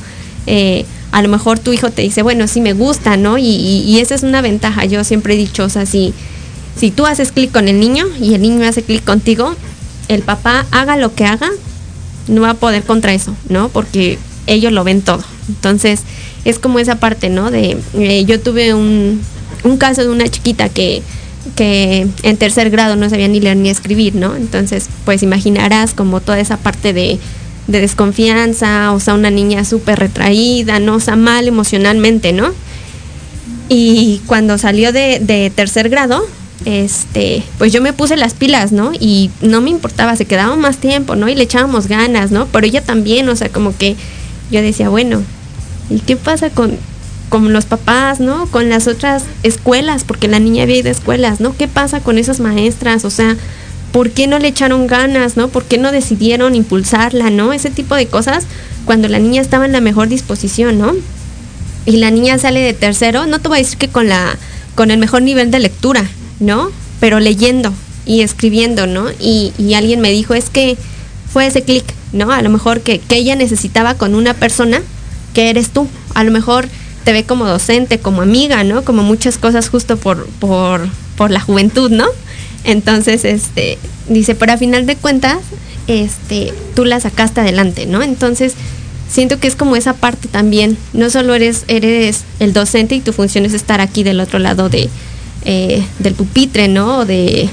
eh, 0.47 0.85
a 1.11 1.21
lo 1.21 1.29
mejor 1.29 1.59
tu 1.59 1.71
hijo 1.71 1.91
te 1.91 2.01
dice, 2.01 2.23
bueno, 2.23 2.47
sí 2.47 2.61
me 2.61 2.73
gusta, 2.73 3.15
¿no? 3.15 3.37
Y, 3.37 3.99
esa 3.99 4.15
es 4.15 4.23
una 4.23 4.41
ventaja, 4.41 4.85
yo 4.85 5.03
siempre 5.03 5.35
he 5.35 5.37
dicho, 5.37 5.63
o 5.63 5.69
sea, 5.69 5.85
si, 5.85 6.13
si 6.77 6.91
tú 6.91 7.05
haces 7.05 7.31
clic 7.31 7.51
con 7.51 7.67
el 7.67 7.79
niño 7.79 8.05
y 8.19 8.33
el 8.33 8.41
niño 8.41 8.67
hace 8.67 8.83
clic 8.83 9.03
contigo, 9.03 9.55
el 10.07 10.23
papá 10.23 10.65
haga 10.71 10.97
lo 10.97 11.13
que 11.15 11.25
haga, 11.25 11.49
no 12.27 12.41
va 12.41 12.51
a 12.51 12.53
poder 12.55 12.83
contra 12.83 13.13
eso, 13.13 13.35
¿no? 13.49 13.69
Porque 13.69 14.17
ellos 14.47 14.73
lo 14.73 14.83
ven 14.83 15.01
todo. 15.01 15.23
Entonces, 15.47 16.01
es 16.43 16.59
como 16.59 16.79
esa 16.79 16.95
parte, 16.99 17.29
¿no? 17.29 17.51
De, 17.51 17.77
eh, 17.93 18.25
yo 18.25 18.39
tuve 18.39 18.73
un, 18.73 19.21
un 19.63 19.77
caso 19.77 20.01
de 20.01 20.09
una 20.09 20.27
chiquita 20.27 20.69
que, 20.69 21.01
que 21.55 22.07
en 22.23 22.37
tercer 22.37 22.69
grado 22.69 22.95
no 22.95 23.09
sabía 23.09 23.27
ni 23.27 23.39
leer 23.39 23.57
ni 23.57 23.69
escribir, 23.69 24.15
¿no? 24.15 24.35
Entonces, 24.35 24.89
pues 25.05 25.23
imaginarás 25.23 25.93
como 25.93 26.19
toda 26.19 26.39
esa 26.39 26.57
parte 26.57 26.93
de, 26.93 27.17
de 27.67 27.81
desconfianza, 27.81 28.91
o 28.91 28.99
sea, 28.99 29.13
una 29.13 29.31
niña 29.31 29.65
súper 29.65 29.99
retraída, 29.99 30.79
¿no? 30.79 30.95
O 30.95 30.99
sea, 30.99 31.15
mal 31.15 31.47
emocionalmente, 31.47 32.33
¿no? 32.33 32.51
Y 33.69 34.21
cuando 34.27 34.57
salió 34.57 34.91
de, 34.91 35.19
de 35.19 35.49
tercer 35.49 35.89
grado, 35.89 36.25
este, 36.65 37.43
pues 37.57 37.73
yo 37.73 37.81
me 37.81 37.93
puse 37.93 38.17
las 38.17 38.33
pilas, 38.33 38.71
¿no? 38.71 38.91
Y 38.99 39.31
no 39.41 39.61
me 39.61 39.69
importaba, 39.69 40.15
se 40.15 40.25
quedaba 40.25 40.55
más 40.55 40.77
tiempo, 40.77 41.15
¿no? 41.15 41.27
Y 41.29 41.35
le 41.35 41.43
echábamos 41.43 41.87
ganas, 41.87 42.31
¿no? 42.31 42.47
Pero 42.47 42.65
ella 42.65 42.81
también, 42.81 43.27
o 43.29 43.35
sea, 43.35 43.49
como 43.49 43.75
que 43.75 43.95
yo 44.51 44.61
decía, 44.61 44.89
bueno, 44.89 45.21
¿y 45.89 45.99
qué 45.99 46.15
pasa 46.15 46.49
con, 46.49 46.77
con 47.35 47.51
los 47.51 47.65
papás, 47.65 48.21
¿no? 48.21 48.45
Con 48.45 48.69
las 48.69 48.87
otras 48.87 49.23
escuelas, 49.43 50.05
porque 50.05 50.29
la 50.29 50.39
niña 50.39 50.63
había 50.63 50.77
ido 50.77 50.87
a 50.87 50.93
escuelas, 50.93 51.41
¿no? 51.41 51.53
¿Qué 51.53 51.67
pasa 51.67 51.99
con 51.99 52.17
esas 52.17 52.39
maestras? 52.39 53.03
O 53.03 53.09
sea, 53.09 53.35
¿por 53.91 54.11
qué 54.11 54.25
no 54.25 54.39
le 54.39 54.47
echaron 54.47 54.87
ganas, 54.87 55.35
¿no? 55.35 55.49
¿Por 55.49 55.65
qué 55.65 55.77
no 55.77 55.91
decidieron 55.91 56.55
impulsarla, 56.55 57.31
¿no? 57.31 57.51
Ese 57.51 57.71
tipo 57.71 57.93
de 57.93 58.07
cosas 58.07 58.45
cuando 58.85 59.09
la 59.09 59.19
niña 59.19 59.41
estaba 59.41 59.65
en 59.65 59.73
la 59.73 59.81
mejor 59.81 60.07
disposición, 60.07 60.77
¿no? 60.77 60.93
Y 61.85 61.97
la 61.97 62.09
niña 62.09 62.37
sale 62.37 62.61
de 62.61 62.71
tercero, 62.71 63.25
no 63.25 63.39
te 63.39 63.49
voy 63.49 63.57
a 63.57 63.63
decir 63.63 63.77
que 63.77 63.89
con 63.89 64.07
la 64.07 64.37
con 64.75 64.89
el 64.89 64.97
mejor 64.97 65.21
nivel 65.21 65.51
de 65.51 65.59
lectura, 65.59 66.09
¿no? 66.39 66.71
Pero 67.01 67.19
leyendo 67.19 67.73
y 68.05 68.21
escribiendo, 68.21 68.87
¿no? 68.87 69.09
Y, 69.19 69.51
y 69.57 69.73
alguien 69.73 69.99
me 69.99 70.11
dijo, 70.11 70.35
es 70.35 70.49
que 70.49 70.77
fue 71.29 71.47
ese 71.47 71.63
clic, 71.63 71.83
¿no? 72.13 72.31
A 72.31 72.41
lo 72.41 72.49
mejor 72.49 72.79
que, 72.79 72.99
que 72.99 73.17
ella 73.17 73.35
necesitaba 73.35 73.95
con 73.95 74.15
una 74.15 74.33
persona 74.33 74.81
que 75.33 75.49
eres 75.49 75.71
tú. 75.71 75.89
A 76.13 76.23
lo 76.23 76.31
mejor 76.31 76.69
te 77.05 77.13
ve 77.13 77.23
como 77.23 77.45
docente, 77.45 77.99
como 77.99 78.23
amiga, 78.23 78.63
¿no? 78.63 78.83
Como 78.83 79.03
muchas 79.03 79.37
cosas 79.37 79.69
justo 79.69 79.95
por, 79.95 80.27
por, 80.39 80.89
por 81.15 81.31
la 81.31 81.39
juventud, 81.39 81.91
¿no? 81.91 82.07
Entonces, 82.63 83.23
este, 83.23 83.77
dice, 84.09 84.33
pero 84.33 84.53
a 84.53 84.57
final 84.57 84.87
de 84.87 84.95
cuentas, 84.95 85.37
este, 85.87 86.51
tú 86.75 86.83
la 86.83 86.99
sacaste 86.99 87.41
adelante, 87.41 87.85
¿no? 87.85 88.01
Entonces, 88.01 88.55
siento 89.07 89.39
que 89.39 89.47
es 89.47 89.55
como 89.55 89.75
esa 89.75 89.93
parte 89.93 90.27
también. 90.27 90.77
No 90.93 91.11
solo 91.11 91.35
eres, 91.35 91.63
eres 91.67 92.23
el 92.39 92.53
docente 92.53 92.95
y 92.95 93.01
tu 93.01 93.13
función 93.13 93.45
es 93.45 93.53
estar 93.53 93.81
aquí 93.81 94.03
del 94.03 94.19
otro 94.19 94.39
lado 94.39 94.67
de, 94.67 94.89
eh, 95.45 95.85
del 95.99 96.15
pupitre, 96.15 96.67
¿no? 96.67 96.99
O 96.99 97.05
de, 97.05 97.47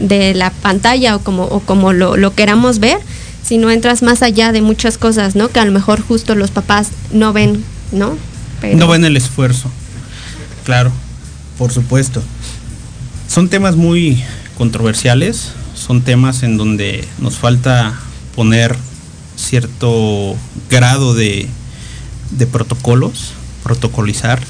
de 0.00 0.34
la 0.34 0.50
pantalla 0.50 1.14
o 1.14 1.20
como, 1.20 1.60
como 1.60 1.92
lo, 1.92 2.16
lo 2.16 2.34
queramos 2.34 2.80
ver, 2.80 2.98
sino 3.44 3.70
entras 3.70 4.02
más 4.02 4.24
allá 4.24 4.50
de 4.50 4.62
muchas 4.62 4.98
cosas, 4.98 5.36
¿no? 5.36 5.46
Que 5.48 5.60
a 5.60 5.64
lo 5.64 5.70
mejor 5.70 6.00
justo 6.00 6.34
los 6.34 6.50
papás 6.50 6.88
no 7.12 7.32
ven, 7.32 7.62
¿no? 7.92 8.16
Pero... 8.66 8.78
No 8.78 8.88
ven 8.88 9.04
el 9.04 9.16
esfuerzo. 9.16 9.70
Claro, 10.64 10.90
por 11.58 11.72
supuesto. 11.72 12.22
Son 13.28 13.48
temas 13.48 13.76
muy 13.76 14.22
controversiales, 14.58 15.52
son 15.74 16.02
temas 16.02 16.42
en 16.42 16.56
donde 16.56 17.06
nos 17.18 17.36
falta 17.36 17.94
poner 18.34 18.76
cierto 19.36 20.34
grado 20.68 21.14
de, 21.14 21.48
de 22.30 22.46
protocolos, 22.46 23.32
protocolizar. 23.62 24.40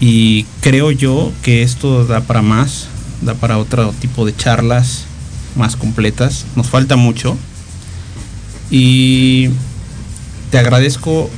Y 0.00 0.44
creo 0.60 0.90
yo 0.90 1.32
que 1.42 1.62
esto 1.62 2.04
da 2.04 2.20
para 2.20 2.42
más, 2.42 2.88
da 3.22 3.34
para 3.34 3.56
otro 3.56 3.94
tipo 3.98 4.26
de 4.26 4.36
charlas 4.36 5.04
más 5.54 5.76
completas. 5.76 6.44
Nos 6.54 6.66
falta 6.66 6.96
mucho. 6.96 7.36
Y 8.70 9.48
te 10.50 10.58
agradezco 10.58 11.30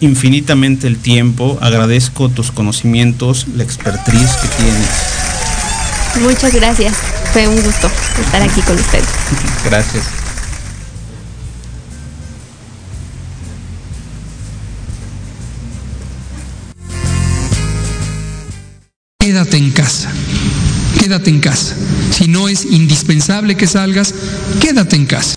infinitamente 0.00 0.86
el 0.86 0.98
tiempo, 0.98 1.58
agradezco 1.60 2.28
tus 2.28 2.52
conocimientos, 2.52 3.46
la 3.54 3.62
expertise 3.62 4.30
que 4.42 4.48
tienes. 4.56 4.88
Muchas 6.20 6.54
gracias, 6.54 6.94
fue 7.32 7.48
un 7.48 7.60
gusto 7.60 7.90
estar 8.20 8.42
aquí 8.42 8.60
con 8.62 8.78
ustedes. 8.78 9.04
Gracias. 9.64 10.04
Quédate 19.18 19.56
en 19.56 19.70
casa, 19.72 20.12
quédate 21.00 21.30
en 21.30 21.40
casa. 21.40 21.74
Si 22.12 22.28
no 22.28 22.48
es 22.48 22.66
indispensable 22.66 23.56
que 23.56 23.66
salgas, 23.66 24.14
quédate 24.60 24.96
en 24.96 25.06
casa. 25.06 25.34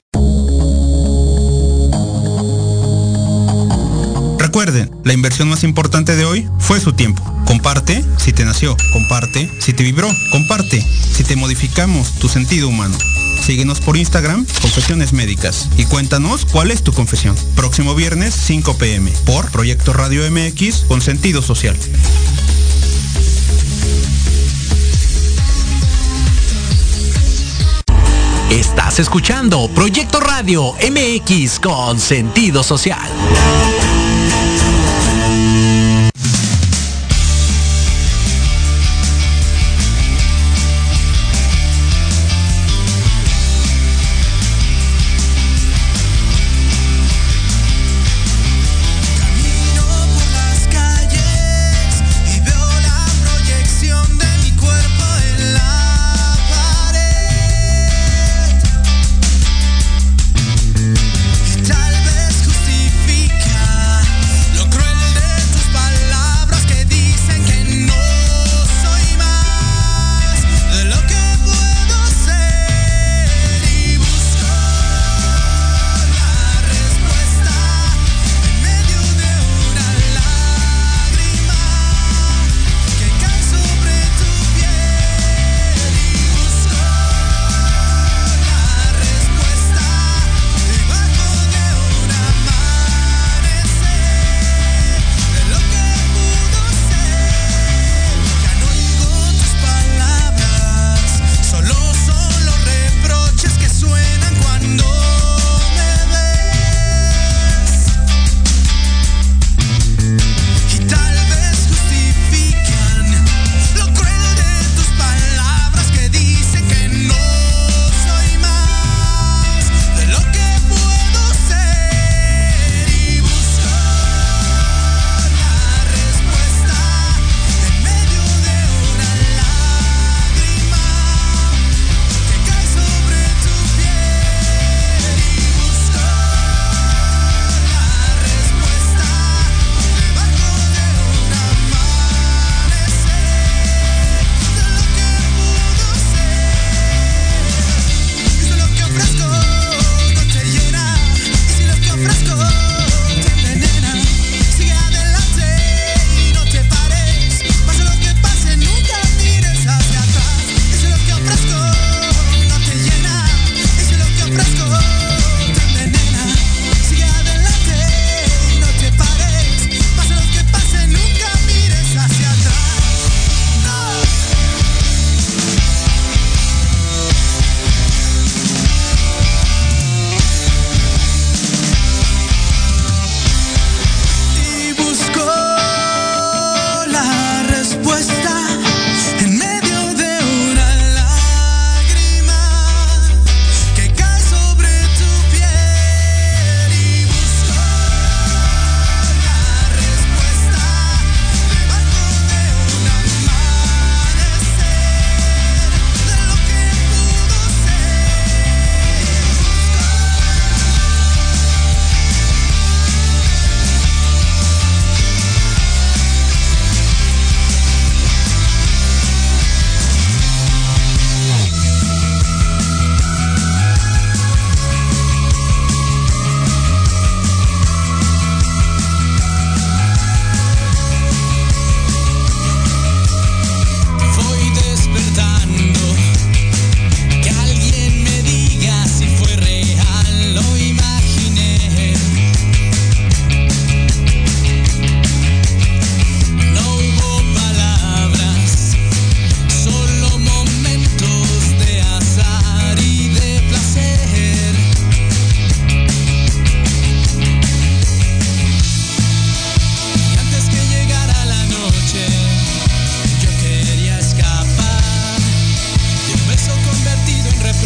Recuerden, 4.58 4.90
la 5.04 5.14
inversión 5.14 5.50
más 5.50 5.64
importante 5.64 6.16
de 6.16 6.26
hoy 6.26 6.50
fue 6.58 6.80
su 6.80 6.92
tiempo. 6.94 7.24
Comparte 7.46 8.04
si 8.18 8.34
te 8.34 8.44
nació, 8.44 8.76
comparte 8.92 9.52
si 9.60 9.72
te 9.72 9.84
vibró, 9.84 10.10
comparte 10.32 10.84
si 11.14 11.24
te 11.24 11.36
modificamos 11.36 12.14
tu 12.14 12.28
sentido 12.28 12.68
humano. 12.68 12.98
Síguenos 13.40 13.82
por 13.82 13.98
Instagram, 13.98 14.48
Confesiones 14.60 15.14
Médicas, 15.14 15.70
y 15.78 15.86
cuéntanos 15.86 16.44
cuál 16.46 16.72
es 16.72 16.84
tu 16.84 16.92
confesión. 16.92 17.36
Próximo 17.56 17.94
viernes, 17.94 18.34
5 18.34 18.80
pm, 18.80 19.12
por 19.28 19.52
Proyecto 19.52 19.94
Radio 19.94 20.24
MX 20.32 20.86
con 20.88 21.02
sentido 21.02 21.44
social. 21.44 21.78
Estás 28.50 29.00
escuchando 29.00 29.70
Proyecto 29.76 30.20
Radio 30.20 30.74
MX 30.82 31.60
con 31.60 32.00
sentido 32.00 32.64
social. 32.64 33.08